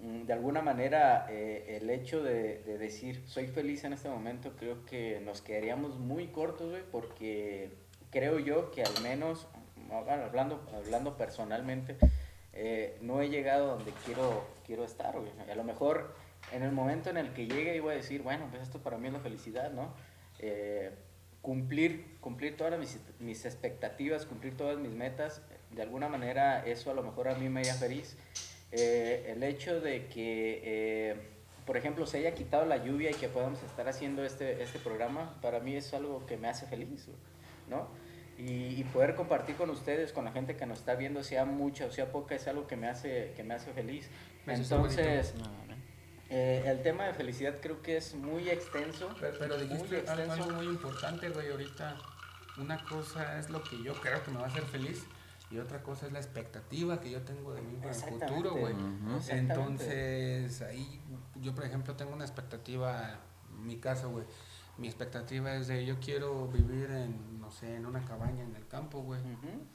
Mm, 0.02 0.26
De 0.26 0.34
alguna 0.34 0.62
manera, 0.62 1.28
eh, 1.30 1.78
el 1.82 1.90
hecho 1.90 2.24
de, 2.24 2.64
de 2.64 2.78
decir 2.78 3.22
soy 3.28 3.48
feliz 3.48 3.84
en 3.84 3.94
este 3.94 4.10
momento, 4.10 4.54
creo 4.58 4.86
que 4.86 5.22
nos 5.24 5.42
quedaríamos 5.42 6.00
muy 6.00 6.28
cortos, 6.28 6.70
güey, 6.72 6.84
porque 6.92 7.70
creo 8.10 8.40
yo 8.40 8.72
que 8.72 8.84
al 8.84 9.02
menos, 9.04 9.48
bueno, 9.88 10.24
hablando, 10.24 10.68
hablando 10.74 11.18
personalmente, 11.18 11.98
eh, 12.54 12.98
no 13.02 13.22
he 13.22 13.30
llegado 13.30 13.78
donde 13.78 13.92
quiero, 14.06 14.46
quiero 14.66 14.84
estar, 14.84 15.18
güey. 15.18 15.32
A 15.50 15.56
lo 15.56 15.64
mejor 15.64 16.16
en 16.52 16.64
el 16.64 16.72
momento 16.72 17.10
en 17.10 17.18
el 17.18 17.34
que 17.34 17.46
llegue 17.48 17.76
iba 17.76 17.92
a 17.92 17.96
decir, 17.96 18.24
bueno, 18.24 18.48
pues 18.50 18.64
esto 18.64 18.80
para 18.80 18.98
mí 18.98 19.08
es 19.08 19.14
la 19.14 19.20
felicidad, 19.20 19.72
¿no? 19.72 19.94
Cumplir, 21.42 22.18
cumplir 22.20 22.56
todas 22.56 22.80
mis, 22.80 23.00
mis 23.20 23.46
expectativas, 23.46 24.26
cumplir 24.26 24.56
todas 24.56 24.78
mis 24.78 24.92
metas, 24.92 25.42
de 25.72 25.82
alguna 25.82 26.08
manera 26.08 26.66
eso 26.66 26.92
a 26.92 26.94
lo 26.94 27.04
mejor 27.04 27.30
a 27.30 27.36
mí 27.36 27.50
me 27.50 27.62
haría 27.62 27.76
feliz. 27.76 28.18
Eh, 28.72 29.34
el 29.36 29.44
hecho 29.44 29.82
de 29.82 30.08
que, 30.08 30.62
eh, 30.64 31.16
por 31.66 31.78
ejemplo, 31.78 32.06
se 32.06 32.20
haya 32.20 32.34
quitado 32.34 32.66
la 32.66 32.78
lluvia 32.78 33.12
y 33.12 33.14
que 33.14 33.28
podamos 33.28 33.62
estar 33.64 33.88
haciendo 33.88 34.24
este, 34.24 34.62
este 34.64 34.80
programa, 34.80 35.40
para 35.42 35.60
mí 35.60 35.76
es 35.76 35.94
algo 35.94 36.26
que 36.26 36.38
me 36.38 36.48
hace 36.48 36.66
feliz, 36.68 37.08
¿no? 37.70 37.88
Y, 38.38 38.80
y 38.80 38.84
poder 38.94 39.16
compartir 39.16 39.56
con 39.56 39.70
ustedes, 39.70 40.14
con 40.14 40.26
la 40.26 40.32
gente 40.32 40.56
que 40.56 40.66
nos 40.66 40.80
está 40.80 40.96
viendo, 40.96 41.24
sea 41.24 41.46
mucha 41.46 41.86
o 41.86 41.92
sea 41.92 42.12
poca, 42.12 42.34
es 42.36 42.48
algo 42.48 42.66
que 42.66 42.76
me 42.76 42.88
hace, 42.88 43.34
que 43.36 43.44
me 43.44 43.54
hace 43.54 43.72
feliz. 43.74 44.10
Entonces, 44.48 45.36
eh, 46.32 46.64
el 46.66 46.82
tema 46.82 47.06
de 47.06 47.14
felicidad 47.14 47.56
creo 47.62 47.82
que 47.82 47.98
es 47.98 48.16
muy 48.16 48.50
extenso. 48.50 49.14
Pero, 49.20 49.38
pero 49.38 49.58
muy 49.58 49.68
dijiste 49.68 49.98
algo, 49.98 50.12
extenso. 50.12 50.32
algo 50.32 50.52
muy 50.56 50.66
importante, 50.66 51.30
güey, 51.30 51.52
ahorita. 51.52 51.98
Una 52.58 52.84
cosa 52.84 53.38
es 53.40 53.50
lo 53.50 53.64
que 53.64 53.82
yo 53.84 53.94
creo 53.96 54.24
que 54.24 54.32
me 54.32 54.38
va 54.38 54.46
a 54.46 54.48
hacer 54.48 54.64
feliz 54.64 55.06
y 55.52 55.58
otra 55.58 55.84
cosa 55.84 56.06
es 56.06 56.14
la 56.14 56.20
expectativa 56.20 57.02
que 57.02 57.12
yo 57.12 57.22
tengo 57.22 57.54
de 57.54 57.62
mí 57.62 57.76
para 57.76 57.94
el 57.94 58.02
futuro, 58.02 58.56
güey. 58.56 58.74
Entonces, 59.30 60.62
ahí 60.62 61.02
yo, 61.36 61.54
por 61.54 61.66
ejemplo, 61.66 61.96
tengo 61.96 62.14
una 62.14 62.24
expectativa, 62.24 63.20
en 63.50 63.68
mi 63.68 63.78
caso, 63.78 64.10
güey. 64.10 64.26
Mi 64.78 64.88
expectativa 64.88 65.54
es 65.56 65.68
de 65.68 65.86
yo 65.86 66.00
quiero 66.00 66.48
vivir 66.48 66.90
en, 66.92 67.42
no 67.42 67.52
sé, 67.52 67.76
en 67.76 67.86
una 67.86 68.06
cabaña 68.06 68.44
en 68.44 68.56
el 68.56 68.66
campo, 68.68 69.02
güey. 69.02 69.20
Ujú. 69.20 69.66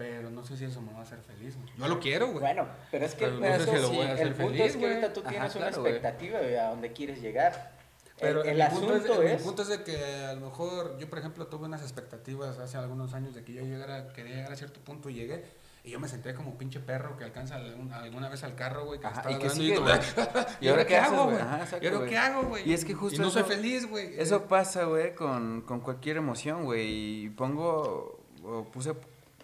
Pero 0.00 0.30
no 0.30 0.42
sé 0.46 0.56
si 0.56 0.64
eso 0.64 0.80
me 0.80 0.94
va 0.94 1.00
a 1.00 1.02
hacer 1.02 1.18
feliz, 1.20 1.56
güey. 1.58 1.68
Yo 1.76 1.86
lo 1.88 2.00
quiero, 2.00 2.28
güey. 2.28 2.40
Bueno, 2.40 2.66
pero 2.90 3.04
es 3.04 3.14
que 3.14 3.26
Pero 3.26 3.38
no 3.38 3.46
sé 3.46 3.54
eso 3.56 3.70
si 3.76 3.82
lo 3.82 3.88
voy 3.90 4.06
a 4.06 4.12
hacer 4.14 4.26
el 4.28 4.32
punto 4.34 4.50
feliz, 4.52 4.64
es 4.66 4.72
que 4.72 4.78
güey. 4.78 4.92
ahorita 4.94 5.12
tú 5.12 5.20
Ajá, 5.20 5.28
tienes 5.28 5.54
una 5.56 5.66
claro, 5.66 5.80
güey. 5.82 5.92
expectativa 5.92 6.38
güey, 6.38 6.56
a 6.56 6.68
dónde 6.70 6.92
quieres 6.94 7.20
llegar. 7.20 7.72
Pero 8.18 8.42
el, 8.42 8.48
el, 8.48 8.60
el 8.62 8.68
punto 8.68 8.96
es, 8.96 9.02
asunto 9.04 9.22
el 9.22 9.28
es, 9.28 9.42
punto 9.42 9.62
es 9.62 9.68
de 9.68 9.82
que 9.82 10.24
a 10.24 10.32
lo 10.32 10.40
mejor 10.46 10.96
yo, 10.98 11.10
por 11.10 11.18
ejemplo, 11.18 11.46
tuve 11.48 11.66
unas 11.66 11.82
expectativas 11.82 12.58
hace 12.58 12.78
algunos 12.78 13.12
años 13.12 13.34
de 13.34 13.44
que 13.44 13.52
yo 13.52 13.60
llegara, 13.62 14.08
quería 14.14 14.36
llegar 14.36 14.52
a 14.52 14.56
cierto 14.56 14.80
punto 14.80 15.10
y 15.10 15.14
llegué. 15.16 15.44
Y 15.84 15.90
yo 15.90 16.00
me 16.00 16.08
senté 16.08 16.32
como 16.34 16.56
pinche 16.56 16.80
perro 16.80 17.18
que 17.18 17.24
alcanza 17.24 17.56
alguna 17.56 18.28
vez 18.30 18.42
al 18.42 18.54
carro, 18.54 18.86
güey, 18.86 19.00
que 19.00 19.06
Ajá, 19.06 19.20
está 19.20 19.32
y 19.32 19.38
que 19.38 19.50
sigue, 19.50 19.74
como, 19.74 19.86
güey. 19.88 19.98
¿Y 20.62 20.68
ahora 20.68 20.86
qué 20.86 20.96
hago, 20.96 21.24
güey? 21.24 21.36
Ajá, 21.38 21.78
¿Y 21.80 21.86
ahora 21.86 22.06
qué 22.06 22.16
hago, 22.18 22.42
güey? 22.44 22.68
Y 22.70 22.72
es 22.72 22.84
que 22.86 22.94
justo 22.94 23.16
Y 23.16 23.18
no 23.18 23.30
soy 23.30 23.42
eso- 23.42 23.50
feliz, 23.50 23.86
güey. 23.86 24.18
Eso 24.18 24.44
pasa, 24.48 24.84
güey, 24.84 25.14
con, 25.14 25.60
con 25.62 25.80
cualquier 25.80 26.16
emoción, 26.18 26.64
güey. 26.64 27.24
Y 27.24 27.30
pongo, 27.30 28.20
o 28.44 28.64
puse, 28.70 28.92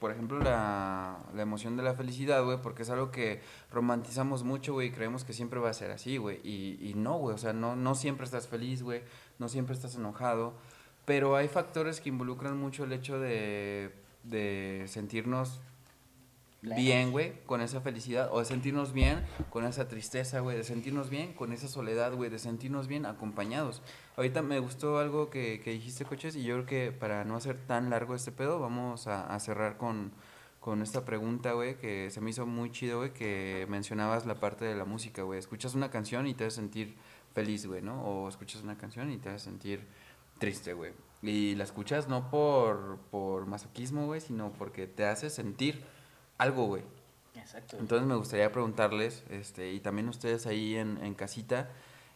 por 0.00 0.10
ejemplo, 0.10 0.38
la, 0.38 1.18
la 1.34 1.42
emoción 1.42 1.76
de 1.76 1.82
la 1.82 1.94
felicidad, 1.94 2.44
güey, 2.44 2.60
porque 2.60 2.82
es 2.82 2.90
algo 2.90 3.10
que 3.10 3.40
romantizamos 3.70 4.44
mucho, 4.44 4.74
güey, 4.74 4.88
y 4.88 4.90
creemos 4.90 5.24
que 5.24 5.32
siempre 5.32 5.60
va 5.60 5.70
a 5.70 5.74
ser 5.74 5.90
así, 5.90 6.16
güey. 6.18 6.40
Y, 6.44 6.78
y 6.80 6.94
no, 6.94 7.18
güey, 7.18 7.34
o 7.34 7.38
sea, 7.38 7.52
no, 7.52 7.76
no 7.76 7.94
siempre 7.94 8.24
estás 8.24 8.46
feliz, 8.48 8.82
güey, 8.82 9.02
no 9.38 9.48
siempre 9.48 9.74
estás 9.74 9.94
enojado. 9.96 10.54
Pero 11.04 11.36
hay 11.36 11.48
factores 11.48 12.00
que 12.00 12.08
involucran 12.08 12.56
mucho 12.58 12.84
el 12.84 12.92
hecho 12.92 13.18
de, 13.18 13.92
de 14.24 14.84
sentirnos 14.88 15.60
Bien, 16.74 17.12
güey, 17.12 17.32
con 17.46 17.60
esa 17.60 17.80
felicidad, 17.80 18.28
o 18.32 18.40
de 18.40 18.44
sentirnos 18.44 18.92
bien 18.92 19.24
con 19.50 19.64
esa 19.64 19.86
tristeza, 19.86 20.40
güey, 20.40 20.56
de 20.56 20.64
sentirnos 20.64 21.10
bien 21.10 21.32
con 21.32 21.52
esa 21.52 21.68
soledad, 21.68 22.12
güey, 22.14 22.28
de 22.28 22.38
sentirnos 22.38 22.88
bien 22.88 23.06
acompañados. 23.06 23.82
Ahorita 24.16 24.42
me 24.42 24.58
gustó 24.58 24.98
algo 24.98 25.30
que, 25.30 25.60
que 25.62 25.70
dijiste, 25.70 26.04
coches, 26.04 26.34
y 26.34 26.42
yo 26.42 26.54
creo 26.54 26.66
que 26.66 26.92
para 26.92 27.24
no 27.24 27.36
hacer 27.36 27.58
tan 27.58 27.90
largo 27.90 28.14
este 28.14 28.32
pedo, 28.32 28.58
vamos 28.58 29.06
a, 29.06 29.32
a 29.32 29.38
cerrar 29.38 29.76
con, 29.76 30.12
con 30.58 30.82
esta 30.82 31.04
pregunta, 31.04 31.52
güey, 31.52 31.76
que 31.76 32.10
se 32.10 32.20
me 32.20 32.30
hizo 32.30 32.46
muy 32.46 32.72
chido, 32.72 32.98
güey, 32.98 33.12
que 33.12 33.66
mencionabas 33.68 34.26
la 34.26 34.40
parte 34.40 34.64
de 34.64 34.74
la 34.74 34.84
música, 34.84 35.22
güey. 35.22 35.38
Escuchas 35.38 35.74
una 35.74 35.90
canción 35.90 36.26
y 36.26 36.34
te 36.34 36.44
hace 36.46 36.56
sentir 36.56 36.96
feliz, 37.32 37.66
güey, 37.66 37.82
¿no? 37.82 38.02
O 38.02 38.28
escuchas 38.28 38.62
una 38.62 38.76
canción 38.76 39.12
y 39.12 39.18
te 39.18 39.28
hace 39.28 39.44
sentir 39.44 39.86
triste, 40.38 40.72
güey. 40.72 40.92
Y 41.22 41.54
la 41.54 41.64
escuchas 41.64 42.08
no 42.08 42.30
por, 42.30 42.98
por 43.10 43.46
masoquismo, 43.46 44.06
güey, 44.06 44.20
sino 44.20 44.52
porque 44.52 44.86
te 44.86 45.04
hace 45.04 45.30
sentir 45.30 45.84
algo, 46.38 46.66
güey. 46.66 46.82
Exacto. 47.34 47.76
Entonces 47.78 48.06
me 48.06 48.14
gustaría 48.16 48.50
preguntarles, 48.50 49.22
este, 49.30 49.72
y 49.72 49.80
también 49.80 50.08
ustedes 50.08 50.46
ahí 50.46 50.76
en, 50.76 50.98
en 51.04 51.14
casita, 51.14 51.68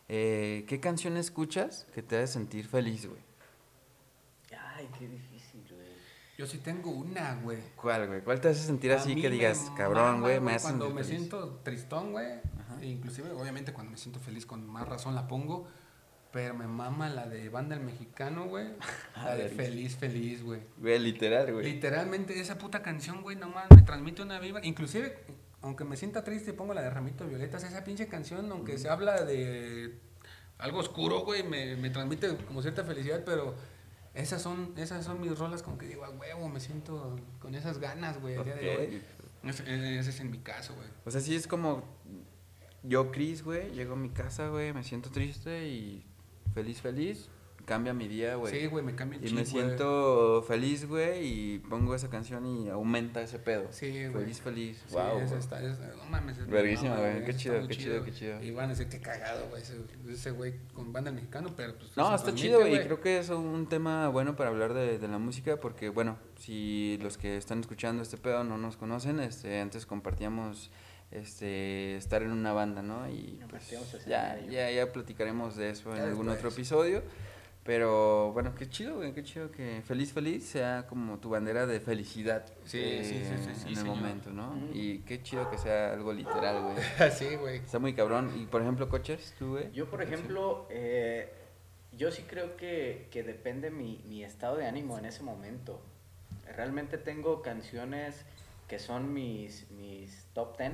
eh, 0.08 0.64
¿qué 0.68 0.80
canción 0.80 1.16
escuchas 1.16 1.86
que 1.94 2.02
te 2.02 2.16
hace 2.18 2.32
sentir 2.34 2.66
feliz, 2.66 3.06
güey? 3.06 3.20
Ay, 4.74 4.88
qué 4.98 5.06
difícil, 5.08 5.62
güey. 5.70 5.88
Yo 6.38 6.46
sí 6.46 6.58
tengo 6.58 6.90
una, 6.90 7.34
güey. 7.42 7.58
¿Cuál, 7.76 8.06
güey? 8.08 8.22
¿Cuál 8.22 8.40
te 8.40 8.48
hace 8.48 8.62
sentir 8.64 8.92
A 8.92 8.96
así 8.96 9.14
que 9.14 9.28
me 9.28 9.36
digas, 9.36 9.70
cabrón, 9.76 10.04
mama, 10.14 10.20
güey, 10.20 10.40
me 10.40 10.54
hace 10.54 10.64
Cuando 10.64 10.86
sentir 10.86 10.94
me 10.96 11.04
feliz"? 11.04 11.18
siento 11.18 11.60
tristón, 11.62 12.12
güey. 12.12 12.40
e 12.80 12.86
Inclusive, 12.86 13.30
obviamente, 13.32 13.72
cuando 13.72 13.92
me 13.92 13.98
siento 13.98 14.20
feliz, 14.20 14.46
con 14.46 14.66
más 14.66 14.88
razón 14.88 15.14
la 15.14 15.28
pongo. 15.28 15.68
Pero 16.32 16.54
me 16.54 16.66
mama 16.66 17.08
la 17.08 17.26
de 17.26 17.48
Banda 17.48 17.74
El 17.74 17.82
Mexicano, 17.82 18.46
güey. 18.46 18.68
La 19.16 19.34
de. 19.34 19.48
Feliz, 19.48 19.96
Feliz, 19.96 20.42
güey. 20.42 20.60
Güey, 20.78 20.98
literal, 21.00 21.52
güey. 21.52 21.72
Literalmente 21.72 22.38
esa 22.38 22.56
puta 22.56 22.82
canción, 22.82 23.22
güey, 23.22 23.36
nomás 23.36 23.66
me 23.74 23.82
transmite 23.82 24.22
una 24.22 24.38
vibra. 24.38 24.64
Inclusive, 24.64 25.18
aunque 25.60 25.84
me 25.84 25.96
sienta 25.96 26.22
triste 26.22 26.50
y 26.50 26.54
pongo 26.54 26.72
la 26.72 26.82
de 26.82 26.90
Ramito 26.90 27.26
Violetas, 27.26 27.64
esa 27.64 27.82
pinche 27.82 28.06
canción, 28.06 28.50
aunque 28.52 28.78
se 28.78 28.88
habla 28.88 29.24
de 29.24 29.98
algo 30.58 30.78
oscuro, 30.78 31.20
güey, 31.20 31.42
me, 31.42 31.74
me 31.76 31.90
transmite 31.90 32.36
como 32.46 32.62
cierta 32.62 32.84
felicidad, 32.84 33.22
pero 33.24 33.56
esas 34.14 34.40
son, 34.40 34.74
esas 34.76 35.04
son 35.04 35.20
mis 35.20 35.36
rolas 35.38 35.62
como 35.62 35.78
que 35.78 35.86
digo, 35.86 36.04
a 36.04 36.10
huevo, 36.10 36.48
me 36.48 36.60
siento 36.60 37.16
con 37.40 37.54
esas 37.54 37.78
ganas, 37.78 38.20
güey, 38.20 38.36
a 38.36 38.42
día 38.44 38.54
de 38.54 38.76
hoy. 38.76 39.02
Ese, 39.42 39.98
ese 39.98 40.10
es 40.10 40.20
en 40.20 40.30
mi 40.30 40.38
caso, 40.38 40.74
güey. 40.74 40.88
O 41.04 41.10
sea, 41.10 41.20
sí 41.20 41.34
es 41.34 41.46
como 41.46 41.82
yo, 42.82 43.10
Chris, 43.10 43.42
güey, 43.42 43.70
llego 43.72 43.94
a 43.94 43.96
mi 43.96 44.10
casa, 44.10 44.48
güey, 44.48 44.72
me 44.72 44.82
siento 44.84 45.10
triste 45.10 45.68
y 45.68 46.06
feliz, 46.54 46.80
feliz, 46.80 47.28
cambia 47.66 47.92
mi 47.94 48.08
día, 48.08 48.34
güey. 48.34 48.52
Sí, 48.58 48.66
güey, 48.66 48.84
me 48.84 48.94
cambia 48.96 49.18
el 49.18 49.24
y 49.24 49.28
chip, 49.28 49.36
me 49.36 49.42
güey. 49.44 49.52
siento 49.52 50.42
feliz, 50.48 50.88
güey, 50.88 51.24
y 51.54 51.58
pongo 51.60 51.94
esa 51.94 52.08
canción 52.10 52.44
y 52.46 52.68
aumenta 52.68 53.22
ese 53.22 53.38
pedo. 53.38 53.68
Sí, 53.70 53.90
güey. 54.08 54.24
Feliz, 54.24 54.40
feliz. 54.40 54.84
Sí, 54.88 54.94
wow. 54.94 55.20
güey. 55.20 55.38
está, 55.38 55.62
esa- 55.62 55.86
no 55.96 56.04
mames. 56.10 56.38
es- 56.38 56.48
Verguísima, 56.48 56.96
güey, 56.96 57.24
qué 57.24 57.34
chido, 57.36 57.68
qué 57.68 57.76
chido, 57.76 58.02
qué 58.04 58.12
chido. 58.12 58.42
Y 58.42 58.50
van 58.50 58.66
a 58.66 58.68
decir 58.70 58.88
que 58.88 59.00
cagado, 59.00 59.48
güey, 59.50 59.62
ese, 60.08 60.30
güey 60.32 60.54
con 60.72 60.92
banda 60.92 61.12
mexicano, 61.12 61.50
pero 61.56 61.76
pues. 61.76 61.96
No, 61.96 62.06
eso 62.06 62.16
está 62.16 62.34
chido 62.34 62.66
y 62.66 62.78
creo 62.80 63.00
que 63.00 63.18
es 63.18 63.28
un 63.28 63.68
tema 63.68 64.08
bueno 64.08 64.34
para 64.34 64.50
hablar 64.50 64.74
de, 64.74 64.98
de 64.98 65.08
la 65.08 65.18
música 65.18 65.60
porque, 65.60 65.90
bueno, 65.90 66.18
si 66.38 66.98
los 67.02 67.18
que 67.18 67.36
están 67.36 67.60
escuchando 67.60 68.02
este 68.02 68.16
pedo 68.16 68.42
no 68.42 68.58
nos 68.58 68.76
conocen, 68.76 69.20
este, 69.20 69.60
antes 69.60 69.86
compartíamos 69.86 70.70
este, 71.10 71.96
estar 71.96 72.22
en 72.22 72.30
una 72.30 72.52
banda, 72.52 72.82
¿no? 72.82 73.08
Y 73.08 73.38
pues, 73.48 73.64
Compartíamos 73.70 74.06
ya, 74.06 74.38
ya, 74.48 74.70
ya 74.70 74.92
platicaremos 74.92 75.56
de 75.56 75.70
eso 75.70 75.94
en 75.94 76.02
algún 76.02 76.28
otro 76.28 76.48
episodio. 76.50 77.02
Pero 77.62 78.32
bueno, 78.32 78.54
qué 78.54 78.68
chido, 78.70 78.96
güey, 78.96 79.12
qué 79.12 79.22
chido 79.22 79.50
que 79.50 79.82
Feliz 79.84 80.14
Feliz 80.14 80.44
sea 80.46 80.86
como 80.88 81.18
tu 81.18 81.28
bandera 81.28 81.66
de 81.66 81.78
felicidad 81.78 82.46
Sí, 82.64 82.78
eh, 82.80 83.04
sí, 83.04 83.14
sí, 83.18 83.44
sí, 83.44 83.54
sí, 83.54 83.62
en 83.62 83.68
el 83.68 83.76
señor. 83.76 83.96
momento, 83.96 84.30
¿no? 84.30 84.52
Ujú. 84.52 84.70
Y 84.72 85.00
qué 85.00 85.22
chido 85.22 85.50
que 85.50 85.58
sea 85.58 85.92
algo 85.92 86.12
literal, 86.12 86.62
güey. 86.62 87.10
sí, 87.12 87.36
güey. 87.36 87.58
Está 87.58 87.78
muy 87.78 87.92
cabrón. 87.92 88.32
Y 88.40 88.46
por 88.46 88.62
ejemplo, 88.62 88.88
coches, 88.88 89.34
tú, 89.38 89.50
güey. 89.50 89.70
Yo, 89.72 89.90
por 89.90 90.00
ejemplo, 90.00 90.66
eh, 90.70 91.30
yo 91.92 92.10
sí 92.10 92.22
creo 92.22 92.56
que, 92.56 93.08
que 93.10 93.22
depende 93.22 93.70
mi, 93.70 94.02
mi 94.08 94.24
estado 94.24 94.56
de 94.56 94.66
ánimo 94.66 94.98
en 94.98 95.04
ese 95.04 95.22
momento. 95.22 95.82
Realmente 96.56 96.96
tengo 96.96 97.42
canciones 97.42 98.24
que 98.68 98.78
son 98.78 99.12
mis, 99.12 99.70
mis 99.72 100.24
top 100.32 100.56
10 100.56 100.72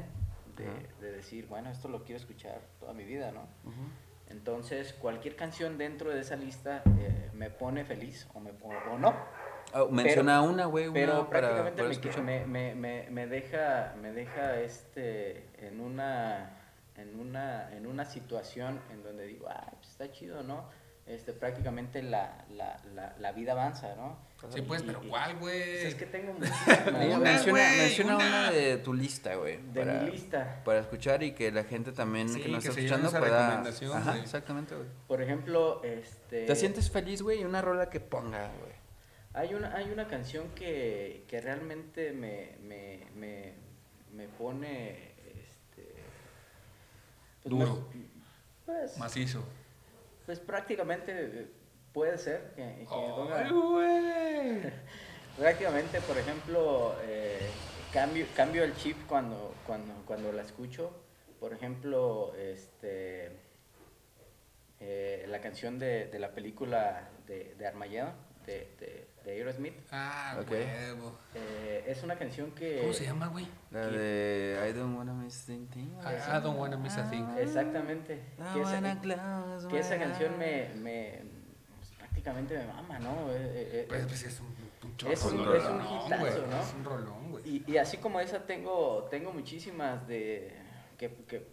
de, 0.57 1.12
decir, 1.12 1.46
bueno, 1.46 1.70
esto 1.70 1.88
lo 1.88 2.04
quiero 2.04 2.18
escuchar 2.18 2.61
toda 2.80 2.92
mi 2.92 3.04
vida, 3.04 3.30
¿no? 3.32 3.42
Ujú. 3.64 3.88
Entonces, 4.28 4.92
cualquier 4.94 5.36
canción 5.36 5.78
dentro 5.78 6.11
de 6.11 6.20
esa 6.20 6.36
lista 6.36 6.82
eh, 6.98 7.30
me 7.32 7.50
pone 7.50 7.84
feliz 7.84 8.26
o, 8.34 8.40
me, 8.40 8.50
o, 8.50 8.92
o 8.92 8.98
no. 8.98 9.14
Ah, 9.72 9.84
menciona 9.90 10.42
una, 10.42 10.66
güey, 10.66 10.86
una 10.88 10.94
Pero 10.94 11.30
para 11.30 11.74
prácticamente 11.74 12.22
me, 12.22 12.46
me, 12.46 12.74
me, 12.74 13.09
me 13.11 13.26
deja, 13.26 13.94
me 14.00 14.12
deja 14.12 14.61
este, 14.61 15.48
en, 15.66 15.80
una, 15.80 16.50
en, 16.96 17.18
una, 17.18 17.72
en 17.72 17.86
una 17.86 18.04
situación 18.04 18.80
en 18.90 19.02
donde 19.02 19.26
digo, 19.26 19.46
ah, 19.48 19.72
pues 19.76 19.90
está 19.90 20.11
chido, 20.11 20.42
¿no? 20.42 20.68
Este, 21.07 21.32
prácticamente 21.32 22.02
la, 22.02 22.44
la, 22.50 22.80
la, 22.94 23.14
la 23.18 23.32
vida 23.32 23.52
avanza, 23.52 23.94
¿no? 23.96 24.18
Sí, 24.53 24.61
pues, 24.62 24.82
Y- 24.82 24.87
pero 24.87 25.03
y- 25.03 25.09
¿cuál, 25.09 25.39
pues 25.39 25.55
es 25.57 25.82
güey? 25.84 25.97
que 25.97 26.07
tengo 26.07 26.32
Una, 26.37 27.18
menciona 27.18 27.51
güey, 27.51 27.78
menciona 27.78 28.16
una. 28.16 28.26
una. 28.28 28.51
de 28.53 28.76
tu 28.76 28.95
lista, 28.95 29.34
güey. 29.34 29.57
de 29.72 29.80
para, 29.80 30.01
mi 30.03 30.11
lista. 30.12 30.62
Para 30.64 30.80
escuchar 30.80 31.22
y 31.22 31.32
que 31.32 31.51
la 31.51 31.64
gente 31.64 31.91
también 31.93 32.28
Sí, 32.28 32.43
que 32.43 32.49
nos 32.51 32.62
que 32.62 32.68
está 32.68 32.80
escuchando 32.80 33.09
esa 33.09 33.18
pueda. 33.18 33.47
recomendación, 33.49 33.97
Ajá, 33.97 34.11
güey. 34.12 34.22
exactamente, 34.22 34.74
güey. 34.76 34.87
Por 35.09 35.22
ejemplo, 35.22 35.82
este... 35.82 36.45
Te 36.47 36.55
sientes 36.55 36.91
feliz, 36.91 37.22
güey, 37.22 37.41
y 37.41 37.45
una 37.45 37.61
rola 37.62 37.89
que 37.91 37.99
ponga, 37.99 38.49
güey. 38.61 38.72
Hay 39.34 39.55
una, 39.55 39.74
hay 39.74 39.91
una 39.91 40.07
canción 40.07 40.49
que, 40.55 41.24
que 41.28 41.41
realmente 41.41 42.12
me, 42.12 42.57
me, 42.62 43.07
me, 43.16 43.55
me 44.12 44.28
pone, 44.28 45.12
este... 45.34 45.93
pues, 47.43 47.51
Duro. 47.51 47.89
me- 47.95 48.07
pues, 48.66 48.99
Macizo. 48.99 49.43
Pues 50.26 50.41
prácticamente 50.41 51.49
puede 51.97 52.18
ser 52.18 52.53
que, 52.55 52.62
que 52.80 52.84
ponga- 52.94 53.38
Ay, 53.47 53.51
güey. 53.51 54.72
prácticamente, 55.38 55.99
por 56.03 56.18
ejemplo, 56.18 56.94
eh, 57.05 57.49
cambio, 57.90 58.26
cambio 58.36 58.64
el 58.64 58.76
chip 58.76 58.99
cuando, 59.09 59.55
cuando, 59.66 59.94
cuando 60.07 60.30
la 60.30 60.42
escucho. 60.42 60.92
Por 61.40 61.55
ejemplo, 61.55 62.34
este, 62.36 63.30
eh, 64.80 65.24
la 65.28 65.40
canción 65.40 65.78
de, 65.78 66.07
de 66.09 66.18
la 66.18 66.32
película 66.32 67.09
de, 67.26 67.55
de 67.55 67.66
Armageddon, 67.66 68.12
de, 68.44 68.68
de, 68.78 69.09
de 69.24 69.30
Aerosmith, 69.32 69.74
Ah, 69.90 70.36
Ok. 70.42 70.51
huevo. 70.51 71.18
eh, 71.34 71.84
es 71.86 72.03
una 72.03 72.16
canción 72.18 72.51
que... 72.53 72.80
¿Cómo 72.82 72.92
se 72.92 73.05
llama, 73.07 73.28
güey? 73.28 73.49
La 73.70 73.86
de 73.86 74.68
I 74.68 74.72
don't 74.74 74.99
wanna 74.99 75.14
miss 75.14 75.47
the 75.47 75.57
thing. 75.72 75.88
I 76.05 76.40
don't 76.42 76.59
wanna 76.59 76.76
miss 76.76 76.99
a 76.99 77.09
thing. 77.09 77.24
Exactamente. 77.38 78.20
Que 78.53 79.80
esa, 79.80 79.94
que 79.97 80.01
canción 80.05 80.38
me, 80.38 80.68
me 80.76 81.36
prácticamente 82.26 82.58
me 82.58 82.72
mama, 82.72 82.98
¿no? 82.98 83.30
Eh, 83.30 83.36
eh, 83.36 83.70
eh, 83.72 83.84
Pues, 83.88 84.04
pues 84.06 84.22
es 84.24 84.40
un, 84.40 84.46
un 84.46 85.12
Es 85.12 85.22
un- 85.24 85.44
rolón, 85.44 85.56
es 85.56 85.64
un 85.64 86.06
hitazo. 86.06 86.46
¿no? 86.46 86.60
Es 86.62 86.74
un 86.74 86.84
rolón, 86.84 87.30
güey. 87.30 87.44
Y, 87.48 87.64
y 87.72 87.76
así 87.78 87.98
como 87.98 88.20
esa 88.20 88.40
tengo, 88.46 89.06
tengo 89.10 89.32
muchísimas 89.32 90.06
de 90.08 90.52
que, 90.98 91.10
que 91.28 91.46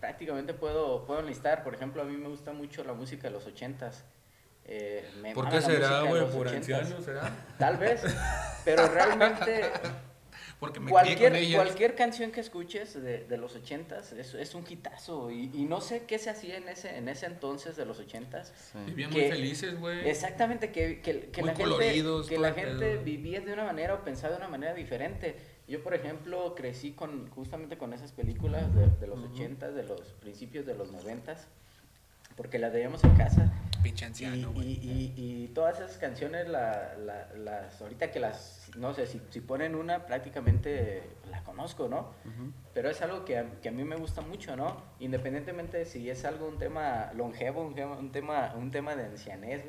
prácticamente 0.00 0.54
puedo, 0.54 1.04
puedo 1.04 1.20
enlistar. 1.20 1.62
Por 1.62 1.74
ejemplo, 1.74 2.02
a 2.02 2.04
mí 2.06 2.16
me 2.16 2.28
gusta 2.28 2.52
mucho 2.52 2.84
la 2.84 2.94
música 2.94 3.28
de 3.28 3.34
los 3.34 3.46
ochentas. 3.46 4.04
Eh, 4.66 5.06
me 5.20 5.34
¿Por 5.34 5.48
qué 5.50 5.60
será, 5.60 6.00
güey? 6.02 6.22
¿Por 6.30 6.46
ochentas. 6.46 6.80
anciano 6.80 7.02
será? 7.02 7.30
Tal 7.58 7.76
vez, 7.76 8.02
pero 8.64 8.88
realmente 8.88 9.64
Porque 10.64 10.80
me 10.80 10.86
crié 10.86 10.94
con 10.94 11.04
cualquier, 11.06 11.36
ellas. 11.36 11.62
cualquier 11.64 11.94
canción 11.94 12.30
que 12.32 12.40
escuches 12.40 12.94
de, 12.94 13.24
de 13.24 13.36
los 13.36 13.54
ochentas 13.56 14.12
es, 14.12 14.34
es 14.34 14.54
un 14.54 14.64
hitazo. 14.68 15.30
Y, 15.30 15.50
y 15.54 15.64
no 15.64 15.80
sé 15.80 16.04
qué 16.06 16.18
se 16.18 16.30
hacía 16.30 16.56
en 16.56 16.68
ese, 16.68 16.96
en 16.96 17.08
ese 17.08 17.26
entonces 17.26 17.76
de 17.76 17.84
los 17.86 17.98
ochentas. 17.98 18.52
Sí. 18.72 18.78
Vivían 18.86 19.10
que- 19.10 19.20
muy 19.22 19.30
felices, 19.30 19.78
güey. 19.78 20.08
Exactamente, 20.08 20.70
que, 20.72 21.00
que, 21.00 21.30
que 21.30 21.40
Muy 21.42 21.50
la 21.50 21.56
gente, 21.56 21.70
coloridos, 21.70 22.28
que 22.28 22.34
todo 22.36 22.44
la 22.46 22.52
gente 22.54 22.96
vivía 22.98 23.40
de 23.40 23.52
una 23.52 23.64
manera 23.64 23.94
o 23.94 24.04
pensaba 24.04 24.32
de 24.34 24.38
una 24.38 24.48
manera 24.48 24.74
diferente. 24.74 25.36
Yo, 25.66 25.82
por 25.82 25.94
ejemplo, 25.94 26.54
crecí 26.54 26.92
con 26.92 27.30
justamente 27.30 27.78
con 27.78 27.92
esas 27.94 28.12
películas 28.12 28.74
de, 28.74 28.86
de 29.00 29.06
los 29.06 29.18
Ujú. 29.20 29.32
80, 29.34 29.72
de 29.72 29.82
los 29.84 30.00
principios 30.20 30.66
de 30.66 30.74
los 30.74 30.92
90, 30.92 31.36
porque 32.36 32.58
las 32.58 32.72
veíamos 32.72 33.02
en 33.04 33.14
casa. 33.16 33.50
Pinche 33.84 34.04
anciano, 34.04 34.36
y, 34.36 34.44
güey. 34.52 34.66
y, 34.82 35.12
y, 35.16 35.44
y 35.44 35.48
todas 35.54 35.78
esas 35.78 35.98
canciones, 35.98 36.48
la, 36.48 36.94
la- 36.98 37.28
las, 37.36 37.80
ahorita 37.80 38.10
que 38.10 38.18
las, 38.18 38.70
no 38.76 38.92
sé, 38.94 39.06
si, 39.06 39.20
si 39.30 39.40
ponen 39.40 39.76
una, 39.76 40.06
prácticamente 40.06 41.02
la 41.30 41.42
conozco, 41.44 41.86
¿no? 41.88 42.10
Pero 42.72 42.90
es 42.90 43.00
algo 43.02 43.24
que 43.24 43.38
a, 43.38 43.44
que 43.62 43.68
a 43.68 43.72
mí 43.72 43.84
me 43.84 43.94
gusta 43.96 44.20
mucho, 44.22 44.56
¿no? 44.56 44.82
Independientemente 44.98 45.78
de 45.78 45.84
si 45.86 46.10
es 46.10 46.24
algo, 46.24 46.48
un 46.48 46.58
tema 46.58 47.12
longevo, 47.14 47.62
un 47.62 47.74
tema, 47.76 47.96
un 47.96 48.10
tema, 48.10 48.52
un 48.56 48.70
tema 48.72 48.96
de 48.96 49.04
ancianez, 49.04 49.62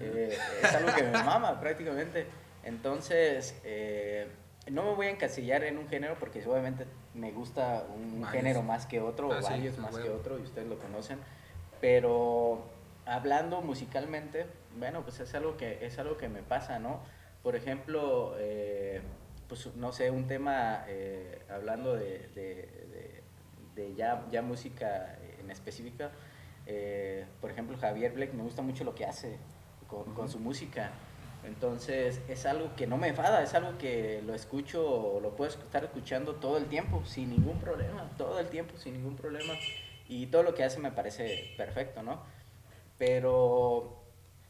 eh, 0.00 0.36
es 0.62 0.74
algo 0.74 0.92
que 0.94 1.02
me 1.04 1.12
mama 1.22 1.60
prácticamente. 1.60 2.26
Entonces, 2.64 3.54
eh, 3.64 4.26
no 4.70 4.82
me 4.84 4.94
voy 4.94 5.06
a 5.06 5.10
encasillar 5.10 5.62
en 5.64 5.76
un 5.78 5.88
género 5.88 6.16
porque 6.18 6.44
obviamente 6.46 6.86
me 7.14 7.30
gusta 7.32 7.84
un 7.94 8.24
género 8.26 8.62
más 8.62 8.86
que 8.86 9.00
otro, 9.00 9.28
o 9.28 9.32
Ah, 9.32 9.40
varios 9.42 9.78
a 9.78 9.82
más 9.82 9.96
que 9.98 10.08
otro, 10.08 10.38
y 10.38 10.42
ustedes 10.42 10.66
lo 10.68 10.78
conocen. 10.78 11.18
Pero 11.80 12.64
hablando 13.06 13.60
musicalmente, 13.62 14.46
bueno, 14.78 15.02
pues 15.02 15.20
es 15.20 15.34
algo 15.34 15.56
que, 15.56 15.84
es 15.84 15.98
algo 15.98 16.16
que 16.16 16.28
me 16.28 16.42
pasa, 16.42 16.78
¿no? 16.78 17.00
Por 17.42 17.56
ejemplo, 17.56 18.34
eh, 18.38 19.02
pues 19.48 19.74
no 19.76 19.92
sé, 19.92 20.10
un 20.10 20.26
tema, 20.26 20.84
eh, 20.88 21.42
hablando 21.50 21.94
de, 21.94 22.28
de- 22.34 22.86
de- 22.92 23.22
de 23.74 23.94
ya, 23.94 24.24
ya 24.30 24.42
música 24.42 25.16
en 25.40 25.50
específica, 25.50 26.10
eh, 26.66 27.26
por 27.40 27.50
ejemplo, 27.50 27.76
Javier 27.78 28.12
Blake 28.12 28.32
me 28.34 28.42
gusta 28.42 28.62
mucho 28.62 28.84
lo 28.84 28.94
que 28.94 29.04
hace 29.04 29.38
con, 29.88 30.04
con 30.14 30.28
su 30.28 30.38
música. 30.38 30.90
Entonces, 31.44 32.20
es 32.28 32.46
algo 32.46 32.76
que 32.76 32.86
no 32.86 32.96
me 32.98 33.08
enfada, 33.08 33.42
es 33.42 33.52
algo 33.54 33.76
que 33.78 34.22
lo 34.24 34.32
escucho, 34.34 35.18
lo 35.20 35.34
puedo 35.34 35.50
estar 35.50 35.82
escuchando 35.84 36.36
todo 36.36 36.56
el 36.56 36.66
tiempo, 36.66 37.04
sin 37.04 37.30
ningún 37.30 37.58
problema, 37.58 38.08
todo 38.16 38.38
el 38.38 38.48
tiempo, 38.48 38.76
sin 38.76 38.92
ningún 38.94 39.16
problema. 39.16 39.54
Y 40.08 40.26
todo 40.26 40.42
lo 40.44 40.54
que 40.54 40.62
hace 40.64 40.78
me 40.78 40.92
parece 40.92 41.52
perfecto, 41.56 42.02
¿no? 42.02 42.22
Pero 43.02 44.01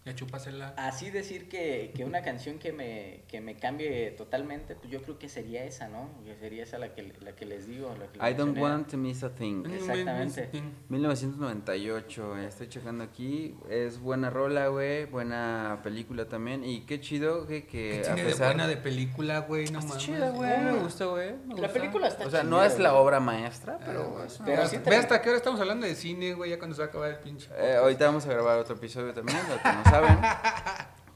Ya 0.04 0.14
chúpasela. 0.16 0.74
así 0.76 1.10
decir 1.10 1.48
que, 1.48 1.92
que 1.94 2.04
una 2.04 2.22
canción 2.22 2.58
que 2.58 2.72
me, 2.72 3.22
que 3.28 3.40
me 3.40 3.54
cambie 3.56 4.10
totalmente, 4.10 4.74
pues 4.74 4.90
yo 4.90 5.00
creo 5.02 5.16
que 5.16 5.28
sería 5.28 5.64
esa, 5.64 5.86
¿no? 5.86 6.10
Que 6.24 6.34
sería 6.36 6.64
esa 6.64 6.78
la 6.78 6.92
que, 6.92 7.12
la 7.20 7.36
que 7.36 7.46
les 7.46 7.68
digo. 7.68 7.94
La 7.98 8.06
que 8.10 8.18
I 8.18 8.34
don't 8.34 8.52
mencioné. 8.54 8.60
want 8.60 8.90
to 8.90 8.96
miss 8.96 9.22
a 9.22 9.30
thing. 9.32 9.64
Exactamente. 9.72 10.50
1998, 10.88 12.38
eh, 12.38 12.46
estoy 12.48 12.68
checando 12.68 13.04
aquí. 13.04 13.54
Es 13.70 13.98
buena 14.00 14.28
rola, 14.30 14.68
güey. 14.68 15.04
Buena 15.06 15.80
película 15.82 16.26
también. 16.28 16.64
Y 16.64 16.80
qué 16.80 17.00
chido, 17.00 17.46
güey, 17.46 17.66
que 17.66 18.00
¿Qué 18.02 18.10
a 18.10 18.14
tiene 18.14 18.22
de 18.24 18.28
pesar. 18.30 18.48
buena 18.48 18.66
de 18.66 18.76
película, 18.76 19.40
güey? 19.40 19.66
No 19.70 19.78
Está 19.78 19.90
mames. 19.90 20.04
chida, 20.04 20.30
güey. 20.30 20.58
Me 20.60 20.72
gusta, 20.74 21.04
güey. 21.06 21.34
La 21.56 21.68
película 21.68 22.08
está 22.08 22.26
O 22.26 22.30
sea, 22.30 22.42
no 22.42 22.56
chida, 22.58 22.66
es 22.66 22.78
la 22.78 22.94
obra 22.94 23.20
maestra, 23.20 23.78
pero. 23.84 24.18
Ah, 24.20 24.28
sí 24.28 24.42
Ve 24.84 24.96
hasta 24.96 25.22
qué 25.22 25.28
hora 25.28 25.38
estamos 25.38 25.60
hablando 25.60 25.86
de 25.86 25.94
cine, 25.94 26.34
güey, 26.34 26.50
ya 26.50 26.58
cuando 26.58 26.74
se 26.74 26.82
va 26.82 26.86
a 26.86 26.88
acabar 26.88 27.10
el 27.10 27.18
pinche. 27.18 27.48
Eh, 27.56 27.76
ahorita 27.76 28.06
vamos 28.06 28.26
a 28.26 28.30
grabar 28.30 28.58
otro 28.58 28.74
episodio 28.74 29.12
también, 29.14 29.38
lo 29.48 29.56
que 29.62 29.62
no 29.90 29.90
saben, 29.92 30.18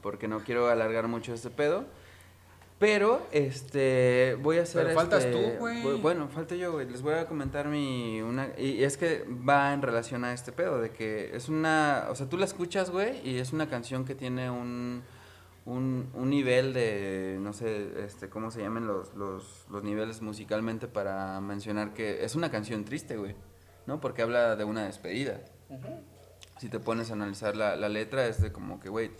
porque 0.01 0.27
no 0.27 0.39
quiero 0.39 0.67
alargar 0.69 1.07
mucho 1.07 1.33
este 1.33 1.49
pedo. 1.49 1.85
Pero, 2.79 3.25
este, 3.31 4.37
voy 4.39 4.59
a 4.59 4.61
hacer 4.61 4.83
Pero 4.83 4.95
faltas 4.95 5.25
este, 5.25 5.31
tú, 5.53 5.57
güey. 5.59 5.81
bu- 5.83 5.99
Bueno, 5.99 6.27
falta 6.27 6.53
yo, 6.53 6.73
güey. 6.73 6.87
Les 6.87 7.01
voy 7.01 7.15
a 7.15 7.25
comentar 7.25 7.67
mi, 7.67 8.21
una, 8.21 8.49
y 8.55 8.83
es 8.83 8.97
que 8.97 9.25
va 9.27 9.73
en 9.73 9.81
relación 9.81 10.23
a 10.23 10.31
este 10.31 10.51
pedo, 10.51 10.79
de 10.79 10.91
que 10.91 11.35
es 11.35 11.49
una, 11.49 12.05
o 12.11 12.15
sea, 12.15 12.29
tú 12.29 12.37
la 12.37 12.45
escuchas, 12.45 12.91
güey, 12.91 13.19
y 13.27 13.39
es 13.39 13.51
una 13.51 13.67
canción 13.67 14.05
que 14.05 14.13
tiene 14.13 14.51
un, 14.51 15.01
un, 15.65 16.07
un 16.13 16.29
nivel 16.29 16.71
de, 16.75 17.39
no 17.41 17.51
sé, 17.51 17.89
este, 18.05 18.29
cómo 18.29 18.51
se 18.51 18.61
llaman 18.61 18.85
los, 18.85 19.11
los, 19.15 19.65
los 19.71 19.83
niveles 19.83 20.21
musicalmente 20.21 20.87
para 20.87 21.41
mencionar 21.41 21.95
que 21.95 22.23
es 22.23 22.35
una 22.35 22.51
canción 22.51 22.85
triste, 22.85 23.17
güey, 23.17 23.33
¿no? 23.87 23.99
Porque 23.99 24.21
habla 24.21 24.55
de 24.55 24.65
una 24.65 24.85
despedida 24.85 25.41
si 26.59 26.69
te 26.69 26.79
pones 26.79 27.09
a 27.09 27.13
analizar 27.13 27.55
la, 27.55 27.75
la 27.75 27.89
letra, 27.89 28.25
es 28.27 28.41
de 28.41 28.51
como 28.51 28.79
que, 28.79 28.89
güey, 28.89 29.11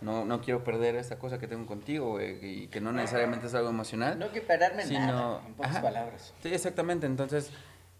no, 0.00 0.24
no 0.24 0.40
quiero 0.40 0.64
perder 0.64 0.96
esta 0.96 1.18
cosa 1.18 1.38
que 1.38 1.46
tengo 1.46 1.64
contigo, 1.66 2.10
güey, 2.12 2.38
y 2.64 2.66
que 2.68 2.80
no 2.80 2.92
necesariamente 2.92 3.46
es 3.46 3.54
algo 3.54 3.68
emocional. 3.70 4.18
No 4.18 4.32
que 4.32 4.40
perderme 4.40 4.84
sino- 4.84 5.00
nada, 5.00 5.42
en 5.46 5.54
pocas 5.54 5.72
Ajá. 5.72 5.82
palabras. 5.82 6.34
Sí, 6.42 6.48
exactamente. 6.52 7.06
Entonces, 7.06 7.50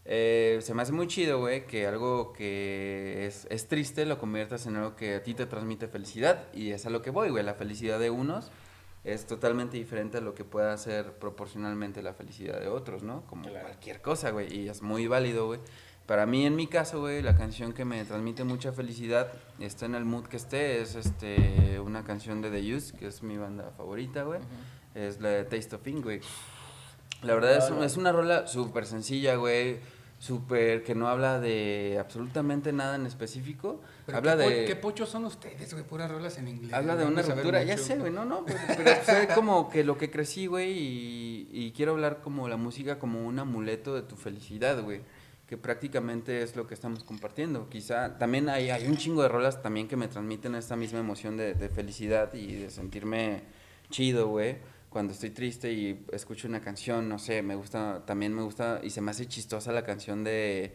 eh, 0.05 0.59
se 0.63 0.75
me 0.75 0.83
hace 0.83 0.91
muy 0.91 1.07
chido, 1.07 1.39
güey, 1.39 1.65
que 1.67 1.87
algo 1.87 2.33
que 2.33 3.25
es, 3.27 3.47
es 3.51 3.69
triste 3.69 4.05
lo 4.05 4.19
conviertas 4.19 4.67
en 4.67 4.75
algo 4.77 4.97
que 4.97 5.15
a 5.15 5.23
ti 5.23 5.35
te 5.35 5.47
transmite 5.47 5.87
felicidad. 5.87 6.47
Y 6.53 6.73
es 6.73 6.87
a 6.87 6.91
lo 6.91 7.03
que 7.03 7.11
voy, 7.11 7.31
güey. 7.31 7.45
La 7.45 7.55
felicidad 7.55 8.01
de 8.01 8.11
unos 8.11 8.51
es 9.05 9.27
totalmente 9.27 9.77
diferente 9.77 10.19
a 10.19 10.21
lo 10.21 10.35
que 10.35 10.43
pueda 10.45 10.77
ser 10.79 11.13
proporcionalmente 11.19 12.03
la 12.03 12.15
felicidad 12.15 12.59
de 12.61 12.67
otros, 12.67 13.05
¿no? 13.05 13.23
Como 13.27 13.43
Claro. 13.49 13.67
cualquier 13.67 14.01
cosa, 14.03 14.31
güey. 14.31 14.53
Y 14.53 14.69
es 14.69 14.83
muy 14.83 15.07
válido, 15.07 15.47
güey. 15.47 15.61
Para 16.07 16.27
mí, 16.27 16.45
en 16.47 16.57
mi 16.57 16.67
caso, 16.67 17.01
güey, 17.01 17.23
la 17.23 17.37
canción 17.37 17.73
que 17.73 17.85
me 17.85 18.05
transmite 18.05 18.45
mucha 18.45 18.73
felicidad, 18.73 19.33
está 19.61 19.87
en 19.87 19.95
el 19.95 20.05
mood 20.05 20.25
que 20.27 20.37
esté, 20.37 20.81
es 20.83 20.95
este 20.97 21.79
una 21.81 22.03
canción 22.05 22.43
de 22.43 22.51
The 22.51 22.75
Used, 22.75 22.95
que 22.97 23.07
es 23.07 23.23
mi 23.23 23.39
banda 23.39 23.73
favorita, 23.77 24.25
güey. 24.25 24.41
Es 24.95 25.21
la 25.21 25.29
de 25.31 25.45
Taste 25.45 25.77
of 25.77 25.87
Ink, 25.87 26.03
güey. 26.05 26.21
La 27.23 27.35
verdad 27.35 27.57
es, 27.57 27.65
Claro. 27.67 27.85
es 27.85 27.97
una 27.97 28.13
rola 28.13 28.47
súper 28.47 28.85
sencilla, 28.87 29.37
güey. 29.37 29.79
Súper 30.19 30.85
que 30.85 30.95
no 30.95 31.09
habla 31.09 31.41
de 31.41 31.97
absolutamente 31.99 32.73
nada 32.73 32.95
en 32.95 33.07
específico. 33.07 33.81
Pero 34.07 34.19
Habla 34.19 34.37
¿qué, 34.37 34.43
de... 34.51 34.65
¿Qué 34.67 34.77
pochos 34.77 35.09
son 35.09 35.25
ustedes, 35.25 35.73
güey? 35.73 35.85
Puras 35.85 36.09
rolas 36.11 36.39
en 36.39 36.47
inglés. 36.47 36.73
Habla 36.73 36.95
de 36.95 37.07
una 37.07 37.23
ruptura, 37.23 37.63
ya 37.65 37.77
sé, 37.77 37.99
güey, 37.99 38.13
no, 38.13 38.25
no, 38.25 38.45
pero, 38.47 38.59
pero 38.77 39.05
sé 39.05 39.29
como 39.35 39.69
que 39.69 39.83
lo 39.83 39.99
que 39.99 40.13
crecí, 40.13 40.47
güey, 40.47 40.79
y, 40.79 41.49
y 41.53 41.73
quiero 41.73 41.93
hablar 41.93 42.21
como 42.21 42.49
la 42.49 42.57
música 42.57 43.01
como 43.01 43.27
un 43.27 43.37
amuleto 43.41 43.97
de 43.97 44.03
tu 44.03 44.15
felicidad, 44.15 44.81
güey, 44.81 45.01
que 45.53 45.59
prácticamente 45.59 46.43
es 46.43 46.57
lo 46.57 46.67
que 46.67 46.73
estamos 46.73 47.05
compartiendo. 47.05 47.69
Quizá 47.69 48.17
también 48.17 48.49
hay, 48.49 48.71
un 48.87 48.97
chingo 48.97 49.21
de 49.21 49.29
rolas 49.29 49.61
también 49.61 49.87
que 49.87 49.99
me 49.99 50.09
transmiten 50.09 50.55
esta 50.55 50.77
misma 50.77 51.01
emoción 51.01 51.37
de, 51.37 51.53
de 51.53 51.69
felicidad 51.69 52.33
y 52.33 52.55
de 52.55 52.71
sentirme 52.71 53.43
chido, 53.91 54.29
güey, 54.29 54.57
cuando 54.89 55.13
estoy 55.13 55.29
triste 55.29 55.71
y 55.71 56.07
escucho 56.11 56.49
una 56.49 56.63
canción, 56.63 57.07
no 57.07 57.19
sé, 57.19 57.43
me 57.43 57.55
gusta, 57.55 58.03
también 58.07 58.33
me 58.35 58.41
gusta 58.41 58.81
y 58.83 58.89
se 58.89 59.03
me 59.03 59.11
hace 59.11 59.27
chistosa 59.27 59.73
la 59.73 59.85
canción 59.85 60.25
de... 60.25 60.73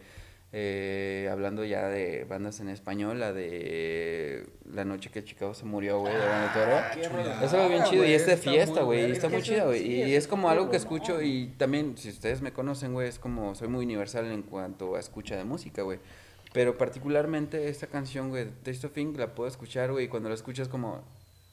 eh, 0.50 1.28
hablando 1.30 1.62
ya 1.64 1.88
de 1.88 2.24
bandas 2.24 2.60
en 2.60 2.68
español, 2.70 3.20
la 3.20 3.32
de 3.34 4.46
La 4.72 4.84
noche 4.84 5.10
que 5.10 5.22
Chicago 5.22 5.52
se 5.54 5.64
murió, 5.66 6.00
güey, 6.00 6.14
de 6.14 6.20
Banda 6.20 6.52
Toro. 6.54 7.04
chulada, 7.06 7.08
rola. 7.34 7.44
Es 7.44 7.52
algo 7.52 7.68
bien 7.68 7.82
Ah, 7.82 7.84
chido 7.84 7.96
y 8.04 8.06
güey, 8.06 8.14
es 8.14 8.26
de 8.26 8.36
fiesta, 8.36 8.82
güey, 8.82 9.08
y 9.08 9.12
está 9.12 9.26
Es 9.26 9.32
muy 9.32 9.42
eso 9.42 9.66
güey. 9.66 9.80
sí, 9.82 9.88
Y 9.88 10.02
es 10.14 10.24
es 10.24 10.28
como 10.28 10.48
algo 10.48 10.70
que 10.70 10.76
escucho 10.78 11.20
y 11.22 11.48
también, 11.58 11.96
si 11.98 12.08
ustedes 12.08 12.40
me 12.40 12.52
conocen, 12.52 12.92
güey, 12.94 13.08
es 13.08 13.18
como, 13.18 13.54
soy 13.54 13.68
muy 13.68 13.84
universal 13.84 14.24
en 14.26 14.42
cuanto 14.42 14.96
a 14.96 15.00
escucha 15.00 15.36
de 15.36 15.44
música, 15.44 15.82
güey. 15.82 15.98
Pero 16.54 16.78
particularmente 16.78 17.68
esta 17.68 17.86
canción, 17.86 18.30
güey, 18.30 18.46
Taste 18.62 18.86
of 18.86 18.96
Ink, 18.96 19.18
la 19.18 19.34
puedo 19.34 19.48
escuchar, 19.48 19.92
güey, 19.92 20.06
y 20.06 20.08
cuando 20.08 20.30
la 20.30 20.34
escuchas 20.34 20.68
como, 20.68 21.02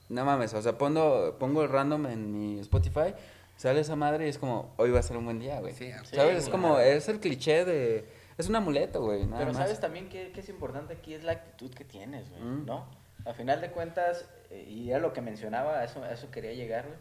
no 0.07 0.23
mames, 0.23 0.53
o 0.53 0.61
sea, 0.61 0.77
pongo, 0.77 1.35
pongo 1.37 1.63
el 1.63 1.69
random 1.69 2.05
en 2.05 2.31
mi 2.31 2.59
Spotify, 2.61 3.13
sale 3.57 3.81
esa 3.81 3.97
madre 3.97 4.25
y 4.25 4.29
es 4.29 4.37
como, 4.37 4.73
hoy 4.77 4.91
va 4.91 4.99
a 4.99 5.03
ser 5.03 5.17
un 5.17 5.25
buen 5.25 5.39
día, 5.39 5.59
güey. 5.59 5.73
Sí, 5.73 5.89
¿Sabes? 5.91 6.37
es 6.37 6.45
claro. 6.45 6.51
como, 6.51 6.79
es 6.79 7.09
el 7.09 7.19
cliché 7.19 7.65
de, 7.65 8.05
es 8.37 8.49
un 8.49 8.55
amuleto, 8.55 9.01
güey, 9.03 9.25
Pero 9.27 9.45
más. 9.47 9.57
sabes 9.57 9.79
también 9.79 10.09
que, 10.09 10.31
que 10.31 10.39
es 10.41 10.49
importante 10.49 10.93
aquí 10.93 11.13
es 11.13 11.23
la 11.23 11.33
actitud 11.33 11.73
que 11.73 11.85
tienes, 11.85 12.29
güey, 12.29 12.41
Mm. 12.41 12.65
¿no? 12.65 12.85
A 13.25 13.33
final 13.33 13.61
de 13.61 13.71
cuentas, 13.71 14.29
eh, 14.51 14.65
y 14.67 14.89
era 14.91 14.99
lo 14.99 15.13
que 15.13 15.21
mencionaba, 15.21 15.79
a 15.79 15.83
eso, 15.83 16.03
a 16.03 16.11
eso 16.11 16.29
quería 16.31 16.53
llegar, 16.53 16.85
güey, 16.85 16.97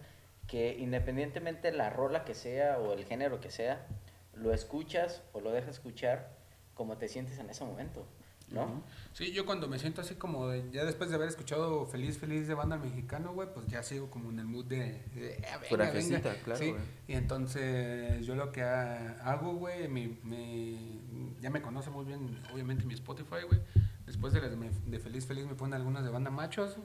que 0.47 0.77
independientemente 0.79 1.73
la 1.73 1.91
rola 1.91 2.25
que 2.25 2.35
sea 2.35 2.79
o 2.79 2.93
el 2.93 3.05
género 3.05 3.41
que 3.41 3.51
sea, 3.51 3.87
lo 4.35 4.53
escuchas 4.53 5.23
o 5.33 5.41
lo 5.41 5.51
dejas 5.53 5.71
escuchar 5.77 6.29
como 6.75 6.97
te 6.99 7.09
sientes 7.09 7.39
en 7.39 7.49
ese 7.51 7.65
momento, 7.65 8.05
¿no? 8.51 8.83
Sí, 9.13 9.33
yo 9.33 9.47
cuando 9.47 9.69
me 9.69 9.79
siento 9.79 10.01
así 10.01 10.15
como 10.17 10.49
de- 10.49 10.71
ya 10.73 10.85
después 10.85 11.09
de 11.11 11.17
haber 11.17 11.29
escuchado 11.29 11.87
Feliz 11.87 12.19
Feliz 12.19 12.47
de 12.49 12.55
banda 12.55 12.77
mexicano, 12.77 13.33
güey, 13.33 13.49
pues 13.53 13.67
ya 13.67 13.83
sigo 13.83 14.11
como 14.11 14.31
en 14.31 14.39
el 14.41 14.45
mood 14.47 14.65
de, 14.67 15.03
de, 15.15 15.43
"Ah, 15.51 15.57
venga, 15.59 15.69
Pura 15.69 15.91
venga". 15.91 16.21
claro, 16.45 16.59
Sí, 16.61 16.75
y 17.09 17.13
entonces 17.15 18.25
yo 18.27 18.35
lo 18.35 18.53
que 18.53 18.63
ha- 18.63 19.17
hago, 19.25 19.55
güey, 19.55 19.89
mi, 19.89 20.19
mi- 20.25 21.37
ya 21.41 21.51
me 21.51 21.63
conoce 21.63 21.91
muy 21.91 22.05
bien, 22.05 22.41
obviamente 22.53 22.85
mi 22.85 22.95
Spotify, 22.95 23.45
güey. 23.49 23.61
Después 24.07 24.33
de 24.33 24.41
las 24.41 24.51
de, 24.51 24.71
de 24.87 24.99
Feliz 24.99 25.27
Feliz 25.27 25.47
me 25.47 25.55
ponen 25.55 25.75
algunas 25.75 26.05
de 26.05 26.11
banda 26.11 26.31
machos, 26.31 26.77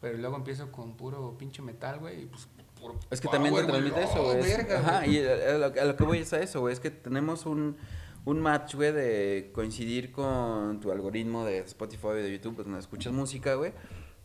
pero 0.00 0.18
luego 0.18 0.36
empiezo 0.36 0.70
con 0.72 0.96
puro 0.96 1.36
pinche 1.38 1.62
metal, 1.62 1.98
güey, 2.00 2.22
y 2.22 2.26
pues 2.26 2.48
puro 2.80 2.98
Es 3.10 3.20
que 3.20 3.28
también 3.28 3.54
te 3.54 3.62
power, 3.62 3.72
transmite 3.80 4.02
eso, 4.04 4.20
Oh, 4.20 4.24
güey. 4.34 4.40
Es- 4.40 4.56
verga, 4.58 4.78
Ajá, 4.80 4.98
güey. 5.04 5.16
y 5.16 5.26
a, 5.26 5.32
a 5.54 5.58
lo, 5.58 5.66
a 5.66 5.84
lo 5.84 5.96
que 5.96 6.04
voy 6.04 6.18
es 6.18 6.32
a 6.32 6.40
eso, 6.42 6.60
güey. 6.60 6.72
Es 6.74 6.80
que 6.80 6.90
tenemos 6.90 7.46
un, 7.46 7.76
un 8.26 8.40
match, 8.40 8.74
güey, 8.74 8.92
de 8.92 9.50
coincidir 9.54 10.12
con 10.12 10.80
tu 10.80 10.90
algoritmo 10.92 11.44
de 11.46 11.60
Spotify 11.60 12.08
y 12.18 12.22
de 12.22 12.32
YouTube, 12.32 12.56
pues, 12.56 12.66
donde 12.66 12.80
escuchas 12.80 13.12
música, 13.12 13.54
güey. 13.54 13.72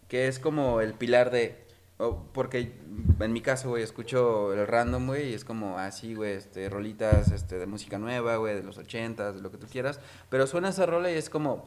Que 0.07 0.27
es 0.27 0.39
como 0.39 0.81
el 0.81 0.93
pilar 0.95 1.29
de. 1.31 1.63
oh, 1.99 2.25
porque 2.33 2.73
en 3.19 3.31
mi 3.31 3.41
caso, 3.41 3.69
güey, 3.69 3.83
escucho 3.83 4.53
el 4.53 4.65
random, 4.67 5.05
güey, 5.07 5.29
y 5.29 5.33
es 5.35 5.45
como 5.45 5.77
así, 5.77 6.15
güey, 6.15 6.33
este, 6.33 6.67
rolitas 6.67 7.31
este, 7.31 7.59
de 7.59 7.67
música 7.67 7.99
nueva, 7.99 8.35
güey, 8.37 8.55
de 8.55 8.63
los 8.63 8.77
ochentas, 8.79 9.35
de 9.35 9.41
lo 9.41 9.51
que 9.51 9.57
tú 9.57 9.67
quieras. 9.67 9.99
Pero 10.29 10.47
suena 10.47 10.69
esa 10.69 10.85
rola 10.87 11.11
y 11.11 11.15
es 11.15 11.29
como. 11.29 11.63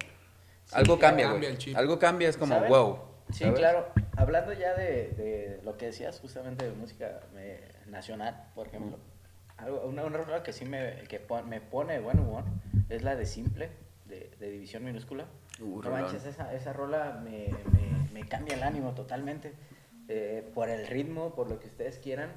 Sí, 0.66 0.74
algo 0.76 0.98
cambia, 0.98 1.26
Cambia 1.28 1.48
güey. 1.48 1.52
el 1.52 1.58
chip. 1.58 1.76
Algo 1.76 1.98
cambia, 1.98 2.28
es 2.28 2.36
como, 2.36 2.54
¿Saben? 2.54 2.68
wow. 2.68 2.98
Sí, 3.30 3.44
¿sabes? 3.44 3.58
claro. 3.58 3.86
Hablando 4.16 4.52
ya 4.52 4.74
de, 4.74 5.08
de 5.10 5.60
lo 5.64 5.76
que 5.76 5.86
decías 5.86 6.18
justamente 6.20 6.64
de 6.64 6.72
música 6.72 7.20
eh, 7.36 7.70
nacional, 7.86 8.48
por 8.54 8.66
ejemplo. 8.66 8.98
Algo, 9.56 9.82
una, 9.86 10.04
una 10.04 10.18
rola 10.18 10.42
que 10.42 10.52
sí 10.52 10.64
me, 10.64 11.04
que 11.08 11.20
pon- 11.20 11.48
me 11.48 11.60
pone 11.60 11.94
de 11.94 12.00
buen 12.00 12.18
humor 12.18 12.44
es 12.88 13.02
la 13.02 13.14
de 13.16 13.24
Simple, 13.26 13.70
de, 14.06 14.30
de 14.38 14.50
División 14.50 14.84
Minúscula. 14.84 15.26
Uh, 15.60 15.80
no 15.82 15.90
manches, 15.90 16.24
esa, 16.26 16.52
esa 16.52 16.72
rola 16.72 17.20
me, 17.22 17.48
me, 17.72 18.10
me 18.12 18.28
cambia 18.28 18.56
el 18.56 18.62
ánimo 18.62 18.92
totalmente. 18.94 19.52
Eh, 20.08 20.50
por 20.54 20.68
el 20.68 20.86
ritmo, 20.86 21.34
por 21.34 21.48
lo 21.48 21.60
que 21.60 21.68
ustedes 21.68 21.98
quieran, 21.98 22.30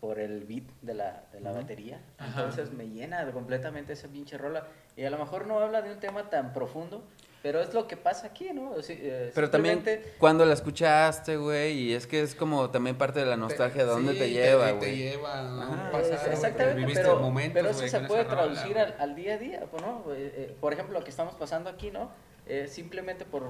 por 0.00 0.18
el 0.18 0.44
beat 0.44 0.64
de 0.82 0.94
la, 0.94 1.24
de 1.32 1.40
la 1.40 1.50
Ujú. 1.50 1.60
batería. 1.60 2.00
Ajá. 2.18 2.40
Entonces 2.44 2.72
me 2.72 2.88
llena 2.88 3.24
de- 3.24 3.32
completamente 3.32 3.92
esa 3.94 4.08
pinche 4.08 4.38
rola. 4.38 4.66
Y 4.96 5.04
a 5.04 5.10
lo 5.10 5.18
mejor 5.18 5.46
no 5.46 5.58
habla 5.58 5.82
de 5.82 5.92
un 5.92 6.00
tema 6.00 6.30
tan 6.30 6.52
profundo, 6.52 7.04
pero 7.42 7.60
es 7.60 7.74
lo 7.74 7.88
que 7.88 7.96
pasa 7.96 8.28
aquí, 8.28 8.50
¿no? 8.52 8.70
O 8.70 8.82
sea, 8.82 8.94
eh, 8.98 9.32
Pero 9.34 9.50
también, 9.50 9.76
simplemente- 9.76 10.14
cuando 10.18 10.44
la 10.46 10.54
escuchaste, 10.54 11.36
güey, 11.36 11.72
y 11.76 11.92
es 11.94 12.06
que 12.06 12.22
es 12.22 12.34
como 12.36 12.70
también 12.70 12.96
parte 12.96 13.20
de 13.20 13.26
la 13.26 13.36
nostalgia, 13.36 13.84
¿de 13.84 13.90
dónde 13.90 14.12
Sí, 14.12 14.18
te 14.20 14.30
lleva, 14.30 14.66
Te 14.66 14.72
güey? 14.74 14.96
lleva 14.96 15.38
a 15.40 15.42
un 15.52 15.60
Ajá. 15.60 15.90
pasado, 15.90 16.14
Es- 16.14 16.20
güey, 16.22 16.32
Exactamente, 16.34 16.80
viviste 16.80 17.02
pero, 17.02 17.32
pero 17.52 17.68
eso 17.70 17.88
se 17.88 18.00
puede 18.00 18.24
traducir 18.24 18.78
al, 18.78 18.94
al 18.98 19.14
día 19.16 19.34
a 19.34 19.38
día, 19.38 19.66
pues, 19.70 19.82
¿no? 19.82 20.04
Eh, 20.14 20.32
eh, 20.36 20.56
por 20.60 20.72
ejemplo, 20.72 20.98
lo 20.98 21.04
que 21.04 21.10
estamos 21.10 21.34
pasando 21.34 21.68
aquí, 21.68 21.90
¿no? 21.90 22.10
Eh, 22.46 22.66
simplemente 22.68 23.24
por, 23.24 23.42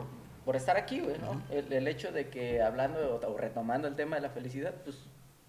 por 0.45 0.57
estar 0.57 0.77
aquí, 0.77 1.01
güey, 1.01 1.19
¿no? 1.19 1.43
el, 1.51 1.73
el 1.73 1.87
hecho 1.89 2.13
de 2.13 2.29
que 2.29 2.61
hablando 2.63 3.21
o, 3.23 3.27
o 3.31 3.37
retomando 3.39 3.89
el 3.89 3.95
tema 3.97 4.17
de 4.17 4.23
la 4.23 4.31
felicidad, 4.31 4.75
pues 4.85 4.97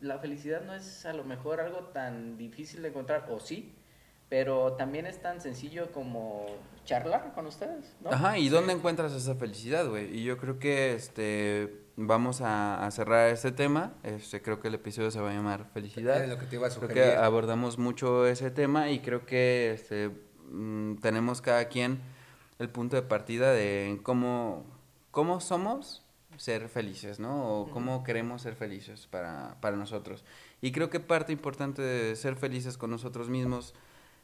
la 0.02 0.20
felicidad 0.20 0.62
no 0.62 0.76
es 0.76 1.06
a 1.06 1.14
lo 1.14 1.24
mejor 1.24 1.62
algo 1.62 1.80
tan 1.94 2.38
difícil 2.38 2.82
de 2.82 2.90
encontrar, 2.90 3.26
o 3.30 3.40
sí, 3.40 3.74
pero 4.34 4.74
también 4.74 5.06
es 5.06 5.22
tan 5.22 5.40
sencillo 5.42 5.92
como 5.92 6.48
charlar 6.86 7.34
con 7.36 7.46
ustedes, 7.46 7.96
¿no? 8.02 8.10
Ajá, 8.10 8.40
¿y 8.40 8.50
dónde 8.50 8.74
encuentras 8.74 9.14
esa 9.14 9.36
felicidad, 9.36 9.88
güey? 9.88 10.18
Y 10.18 10.24
yo 10.24 10.40
creo 10.40 10.58
que 10.58 10.96
este 10.96 11.84
vamos 11.98 12.42
a, 12.42 12.84
a 12.84 12.90
cerrar 12.90 13.30
este 13.30 13.52
tema. 13.52 13.94
Este, 14.02 14.42
creo 14.42 14.60
que 14.60 14.70
el 14.70 14.74
episodio 14.74 15.12
se 15.12 15.20
va 15.22 15.30
a 15.30 15.34
llamar 15.36 15.70
Felicidad. 15.72 16.24
Es 16.24 16.28
lo 16.28 16.40
que 16.40 16.48
te 16.48 16.56
iba 16.56 16.66
a 16.66 16.72
Creo 16.72 16.82
sugerir. 16.82 17.04
que 17.04 17.16
abordamos 17.16 17.78
mucho 17.78 18.26
ese 18.26 18.50
tema 18.50 18.90
y 18.90 19.02
creo 19.02 19.24
que 19.28 19.72
este, 19.72 20.10
mm, 20.50 20.96
tenemos 20.96 21.40
cada 21.44 21.66
quien 21.66 22.02
el 22.58 22.70
punto 22.70 22.96
de 22.96 23.04
partida 23.04 23.52
de 23.52 24.00
cómo, 24.02 24.66
cómo 25.12 25.42
somos 25.42 26.04
ser 26.38 26.70
felices, 26.70 27.20
¿no? 27.20 27.60
O 27.60 27.70
cómo 27.70 28.04
queremos 28.04 28.42
ser 28.42 28.56
felices 28.56 29.06
para, 29.06 29.58
para 29.62 29.78
nosotros. 29.78 30.26
Y 30.60 30.72
creo 30.72 30.90
que 30.90 31.00
parte 31.00 31.32
importante 31.32 31.84
de 31.84 32.16
ser 32.16 32.36
felices 32.36 32.80
con 32.80 32.90
nosotros 32.90 33.30
mismos, 33.30 33.76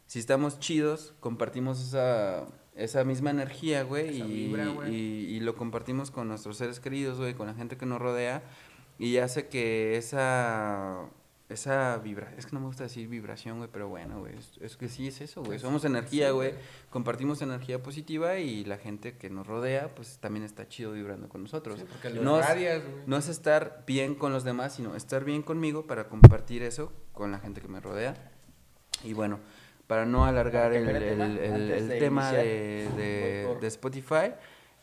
si 0.09 0.17
estamos 0.17 0.57
chidos, 0.59 1.13
compartimos 1.19 1.79
esa, 1.79 2.47
esa 2.73 3.03
misma 3.03 3.29
energía, 3.29 3.83
güey, 3.83 4.21
y, 4.21 4.51
y- 4.89 5.35
y 5.35 5.39
lo 5.41 5.55
compartimos 5.55 6.09
con 6.09 6.27
nuestros 6.27 6.57
seres 6.57 6.79
queridos, 6.79 7.19
güey, 7.19 7.35
con 7.35 7.45
la 7.45 7.53
gente 7.53 7.77
que 7.77 7.85
nos 7.85 7.99
rodea, 8.01 8.41
y 8.97 9.17
hace 9.17 9.47
que 9.49 9.97
esa 9.97 11.05
esa 11.49 11.97
vibra, 11.97 12.31
es 12.37 12.45
que 12.45 12.51
no 12.53 12.59
me 12.59 12.67
gusta 12.67 12.83
decir 12.83 13.07
vibración, 13.07 13.57
güey, 13.57 13.69
pero 13.71 13.87
bueno, 13.89 14.19
güey, 14.19 14.35
es, 14.37 14.51
es 14.61 14.77
que 14.77 14.87
sí 14.87 15.07
es 15.07 15.19
eso, 15.21 15.41
güey, 15.43 15.57
somos 15.57 15.83
energía, 15.83 16.29
güey, 16.31 16.53
compartimos 16.91 17.41
energía 17.41 17.81
positiva 17.81 18.37
y 18.37 18.65
la 18.65 18.77
gente 18.77 19.17
que 19.17 19.29
nos 19.31 19.47
rodea, 19.47 19.93
pues 19.95 20.19
también 20.19 20.43
está 20.45 20.67
chido 20.67 20.91
vibrando 20.91 21.27
con 21.27 21.41
nosotros. 21.41 21.79
Sí, 21.79 21.85
porque 21.89 22.19
no, 22.19 22.39
es, 22.39 22.45
irradias, 22.45 22.83
güey. 22.83 23.03
no 23.07 23.17
es 23.17 23.29
estar 23.29 23.83
bien 23.87 24.13
con 24.13 24.31
los 24.31 24.43
demás, 24.43 24.75
sino 24.75 24.95
estar 24.95 25.23
bien 25.23 25.41
conmigo 25.41 25.87
para 25.87 26.07
compartir 26.07 26.61
eso 26.61 26.91
con 27.13 27.31
la 27.31 27.39
gente 27.39 27.61
que 27.61 27.67
me 27.67 27.79
rodea. 27.79 28.13
Y 29.03 29.13
bueno, 29.13 29.39
para 29.89 30.05
no 30.05 30.23
alargar 30.23 30.71
el, 30.73 30.87
el- 30.87 31.01
el- 31.39 31.71
el 31.71 31.89
de 31.89 31.97
tema 31.99 32.31
de, 32.31 32.87
de- 32.95 33.57
de 33.59 33.67
Spotify, 33.67 34.33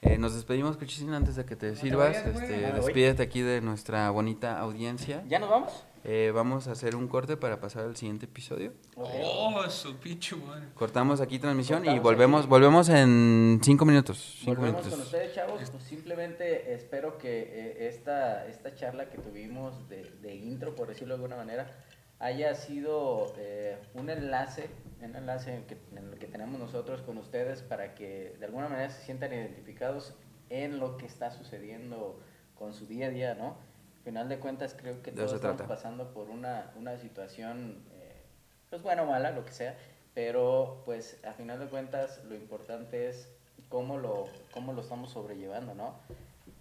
eh, 0.03 0.19
nos 0.19 0.35
despedimos, 0.35 0.77
Cuchicín, 0.77 1.15
antes 1.15 1.37
de 1.37 1.45
que 1.45 1.55
te 1.55 1.71
te 1.71 1.77
sirvas. 1.77 2.25
güey. 2.33 2.45
este, 2.45 2.67
Ah, 2.67 2.73
despídete 2.73 3.23
aquí 3.23 3.41
de 3.41 3.61
nuestra 3.61 4.11
bonita 4.11 4.59
audiencia. 4.59 5.23
¿Ya 5.29 5.39
nos 5.39 5.49
vamos? 5.49 5.85
Eh, 6.03 6.33
vamos 6.35 6.67
a 6.67 6.73
hacer 6.73 6.97
un 6.97 7.07
corte 7.07 7.37
para 7.37 7.61
pasar 7.61 7.85
al 7.85 7.95
siguiente 7.95 8.27
episodio. 8.27 8.73
Oh, 8.97 9.63
su 9.71 9.97
pinche 9.97 10.35
madre. 10.35 10.67
Cortamos 10.75 11.21
aquí 11.21 11.39
transmisión 11.39 11.83
y 11.83 11.87
Cortamos 11.87 12.03
volvemos 12.03 12.41
aquí. 12.41 12.49
volvemos 12.51 12.89
en 12.89 13.61
cinco 13.63 13.85
minutos. 13.85 14.19
Cinco 14.41 14.57
Volvemos 14.61 14.81
minutos. 14.87 14.93
con 14.93 15.01
ustedes, 15.03 15.35
chavos. 15.37 15.71
Pues 15.71 15.85
simplemente 15.85 16.75
espero 16.75 17.17
que 17.17 17.43
eh, 17.43 17.89
esta, 17.89 18.45
esta 18.49 18.75
charla 18.75 19.09
que 19.09 19.19
tuvimos 19.19 19.89
de, 19.89 20.03
de 20.21 20.35
intro, 20.35 20.75
por 20.75 20.89
decirlo 20.89 21.15
de 21.17 21.23
alguna 21.23 21.37
manera, 21.37 21.71
haya 22.19 22.55
sido 22.55 23.35
eh, 23.39 23.77
un 23.95 24.09
enlace, 24.09 24.71
un 25.01 25.15
enlace 25.15 25.55
en, 25.55 25.65
que, 25.67 25.77
en 25.97 26.13
el 26.13 26.19
que 26.19 26.27
tenemos 26.27 26.59
nosotros 26.59 27.03
con 27.03 27.19
ustedes 27.19 27.63
para 27.63 27.95
que 27.95 28.37
de 28.39 28.47
alguna 28.47 28.69
manera 28.69 28.91
se 28.91 29.03
sientan 29.03 29.33
identificados 29.33 30.15
en 30.51 30.79
lo 30.79 30.97
que 30.97 31.07
está 31.07 31.31
sucediendo 31.31 32.21
con 32.55 32.73
su 32.73 32.87
día 32.87 33.07
a 33.07 33.11
día, 33.11 33.35
¿no? 33.35 33.57
Al 33.99 34.03
final 34.05 34.29
de 34.29 34.39
cuentas 34.39 34.75
creo 34.75 35.03
que 35.03 35.13
todos 35.13 35.33
estamos 35.33 35.63
pasando 35.63 36.13
por 36.13 36.31
una, 36.31 36.73
una 36.77 36.97
situación, 36.97 37.85
eh, 37.93 38.23
pues 38.71 38.83
buena 38.83 39.03
o 39.03 39.07
mala, 39.07 39.33
lo 39.33 39.45
que 39.45 39.53
sea, 39.53 39.77
pero 40.15 40.83
pues 40.85 41.19
a 41.25 41.33
final 41.33 41.59
de 41.59 41.67
cuentas 41.67 42.23
lo 42.25 42.35
importante 42.35 43.09
es 43.09 43.29
cómo 43.69 43.99
lo, 43.99 44.27
cómo 44.53 44.73
lo 44.73 44.81
estamos 44.81 45.11
sobrellevando, 45.11 45.75
¿no? 45.75 45.97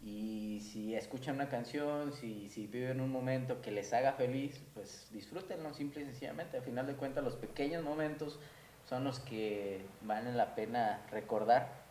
Y 0.05 0.59
si 0.61 0.95
escuchan 0.95 1.35
una 1.35 1.49
canción, 1.49 2.13
si, 2.13 2.47
si 2.49 2.67
viven 2.67 3.01
un 3.01 3.11
momento 3.11 3.59
que 3.61 3.71
les 3.71 3.91
haga 3.91 4.13
feliz, 4.13 4.61
pues 4.75 5.07
disfrútenlo 5.11 5.73
simple 5.73 6.03
y 6.03 6.05
sencillamente. 6.05 6.57
A 6.59 6.61
final 6.61 6.85
de 6.85 6.93
cuentas 6.93 7.23
los 7.23 7.35
pequeños 7.35 7.83
momentos 7.83 8.39
son 8.87 9.03
los 9.03 9.19
que 9.19 9.83
valen 10.03 10.37
la 10.37 10.53
pena 10.53 11.01
recordar. 11.11 11.83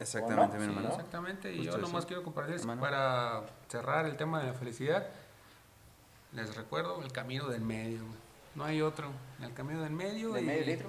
Exactamente, 0.00 0.56
¿O 0.56 0.60
mi 0.60 0.66
no? 0.66 0.72
hermano. 0.72 0.88
Sí, 0.88 0.94
Exactamente, 0.96 1.52
y 1.52 1.56
Justo 1.58 1.70
yo 1.72 1.78
eso. 1.78 1.86
nomás 1.86 2.06
quiero 2.06 2.24
compartirles 2.24 2.66
para 2.80 3.42
cerrar 3.68 4.06
el 4.06 4.16
tema 4.16 4.40
de 4.40 4.48
la 4.48 4.54
felicidad. 4.54 5.06
Les 6.32 6.56
recuerdo 6.56 7.00
el 7.04 7.12
camino 7.12 7.46
del 7.48 7.60
medio. 7.60 8.00
güey. 8.00 8.18
No 8.56 8.64
hay 8.64 8.82
otro. 8.82 9.12
El 9.40 9.52
camino 9.54 9.82
del 9.82 9.92
medio. 9.92 10.32
¿De 10.32 10.40
y- 10.42 10.44
medio 10.44 10.64
litro? 10.66 10.88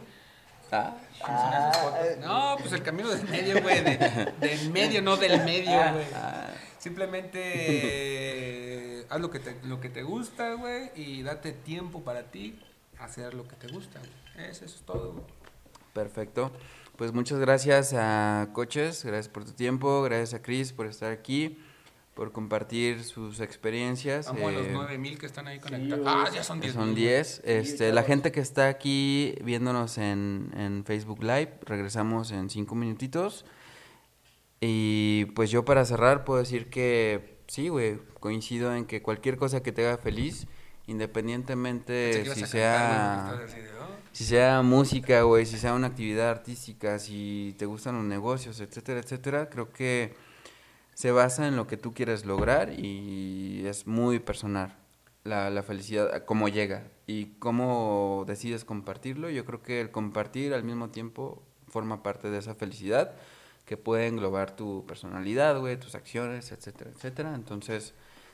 Ah, 0.71 0.97
¿Cómo 1.23 1.37
son 1.39 1.49
esas 1.49 1.77
Ah, 1.77 1.79
fotos? 1.83 1.99
eh. 2.07 2.17
No, 2.19 2.55
pues 2.59 2.71
el 2.71 2.81
camino 2.81 3.09
del 3.09 3.27
medio, 3.29 3.61
güey. 3.61 3.83
De, 3.83 4.33
del 4.39 4.71
medio, 4.71 5.01
no 5.03 5.17
del 5.17 5.43
medio, 5.43 5.71
Ah. 5.79 5.91
güey. 5.91 6.05
ah, 6.15 6.42
Simplemente 6.83 7.39
eh, 7.43 9.05
haz 9.09 9.21
lo 9.21 9.31
que, 9.31 9.39
te, 9.39 9.55
lo 9.63 9.79
que 9.79 9.87
te 9.87 10.03
gusta, 10.03 10.55
güey, 10.55 10.91
y 10.97 11.23
date 11.23 11.53
tiempo 11.53 12.03
para 12.03 12.23
ti 12.23 12.59
hacer 12.99 13.33
lo 13.33 13.47
que 13.47 13.55
te 13.55 13.69
gusta. 13.69 13.99
güey. 13.99 14.49
Eso, 14.49 14.65
eso 14.65 14.75
es 14.75 14.81
todo, 14.81 15.13
güey. 15.13 15.23
perfecto. 15.93 16.51
Pues 16.97 17.13
muchas 17.13 17.39
gracias 17.39 17.93
a 17.97 18.49
Coches, 18.51 19.05
gracias 19.05 19.29
por 19.29 19.45
tu 19.45 19.53
tiempo, 19.53 20.01
gracias 20.03 20.33
a 20.33 20.41
Chris 20.41 20.73
por 20.73 20.85
estar 20.87 21.13
aquí, 21.13 21.57
por 22.15 22.33
compartir 22.33 23.05
sus 23.05 23.39
experiencias. 23.39 24.27
Amo 24.27 24.49
a 24.49 24.51
los 24.51 24.67
eh, 24.67 24.71
9000 24.73 25.17
que 25.17 25.25
están 25.25 25.47
ahí 25.47 25.59
conectados. 25.59 26.03
güey. 26.03 26.15
ah, 26.17 26.29
ya 26.33 26.43
son 26.43 26.59
que 26.59 26.67
10. 26.67 26.73
Son 26.75 26.93
10. 26.93 27.41
Este, 27.45 27.93
la 27.93 28.01
chavos. 28.01 28.07
gente 28.07 28.31
que 28.33 28.41
está 28.41 28.67
aquí 28.67 29.35
viéndonos 29.41 29.97
en, 29.97 30.51
en 30.57 30.83
Facebook 30.83 31.23
Live, 31.23 31.53
regresamos 31.65 32.31
en 32.31 32.49
5 32.49 32.75
minutitos. 32.75 33.45
Y 34.65 35.25
pues 35.35 35.51
yo 35.51 35.65
para 35.65 35.83
cerrar 35.83 36.23
puedo 36.23 36.39
decir 36.39 36.69
que 36.69 37.37
sí, 37.47 37.67
güey, 37.67 37.99
coincido 38.21 38.73
en 38.73 38.85
que 38.85 39.01
cualquier 39.01 39.35
cosa 39.35 39.61
que 39.61 39.73
te 39.73 39.85
haga 39.85 39.97
feliz, 39.97 40.47
independientemente 40.87 42.33
si 42.33 42.45
sea 42.45 43.45
si 44.13 44.23
sea 44.23 44.61
música, 44.61 45.23
güey, 45.23 45.45
si 45.45 45.57
sea 45.57 45.73
una 45.73 45.87
actividad 45.87 46.29
artística, 46.29 46.97
si 46.97 47.53
te 47.57 47.65
gustan 47.65 47.95
los 47.95 48.05
negocios, 48.05 48.61
etcétera, 48.61 49.01
etcétera, 49.01 49.49
creo 49.49 49.73
que 49.73 50.15
se 50.93 51.11
basa 51.11 51.45
en 51.49 51.57
lo 51.57 51.67
que 51.67 51.75
tú 51.75 51.93
quieres 51.93 52.25
lograr 52.25 52.71
y 52.79 53.65
es 53.67 53.85
muy 53.85 54.19
personal 54.19 54.77
la, 55.25 55.49
la 55.49 55.63
felicidad, 55.63 56.23
cómo 56.23 56.47
llega 56.47 56.87
y 57.05 57.25
cómo 57.39 58.23
decides 58.27 58.63
compartirlo. 58.63 59.29
Yo 59.29 59.43
creo 59.43 59.61
que 59.61 59.81
el 59.81 59.91
compartir 59.91 60.53
al 60.53 60.63
mismo 60.63 60.89
tiempo 60.89 61.43
forma 61.67 62.01
parte 62.01 62.29
de 62.29 62.37
esa 62.37 62.55
felicidad 62.55 63.13
que 63.65 63.77
puede 63.77 64.07
englobar 64.07 64.55
tu 64.55 64.85
personalidad, 64.85 65.59
güey, 65.59 65.79
tus 65.79 65.95
acciones, 65.95 66.51
etcétera, 66.51 66.91
etcétera. 66.91 67.35
Entonces, 67.35 67.93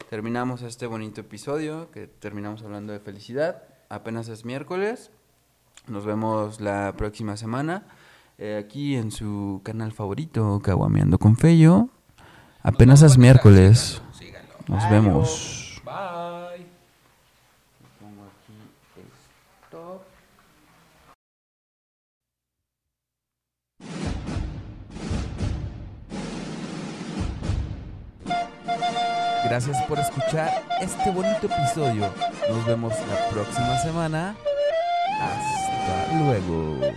terminamos 0.09 0.61
este 0.61 0.87
bonito 0.87 1.21
episodio 1.21 1.91
que 1.91 2.07
terminamos 2.07 2.63
hablando 2.63 2.93
de 2.93 2.99
felicidad. 2.99 3.63
Apenas 3.89 4.27
es 4.29 4.45
miércoles. 4.45 5.11
Nos 5.87 6.05
vemos 6.05 6.61
la 6.61 6.93
próxima 6.97 7.37
semana 7.37 7.85
eh, 8.37 8.57
aquí 8.63 8.95
en 8.95 9.11
su 9.11 9.61
canal 9.63 9.91
favorito, 9.91 10.61
Caguameando 10.63 11.17
con 11.17 11.35
Fello. 11.35 11.89
Apenas 12.63 13.01
es 13.01 13.17
miércoles. 13.17 14.01
Nos 14.67 14.89
vemos. 14.89 15.81
Bye. 15.83 16.38
Gracias 29.49 29.81
por 29.87 29.97
escuchar 29.97 30.63
este 30.79 31.09
bonito 31.09 31.47
episodio. 31.47 32.13
Nos 32.47 32.65
vemos 32.67 32.93
la 32.93 33.29
próxima 33.29 33.79
semana. 33.79 34.35
Hasta 35.19 36.13
luego. 36.19 36.93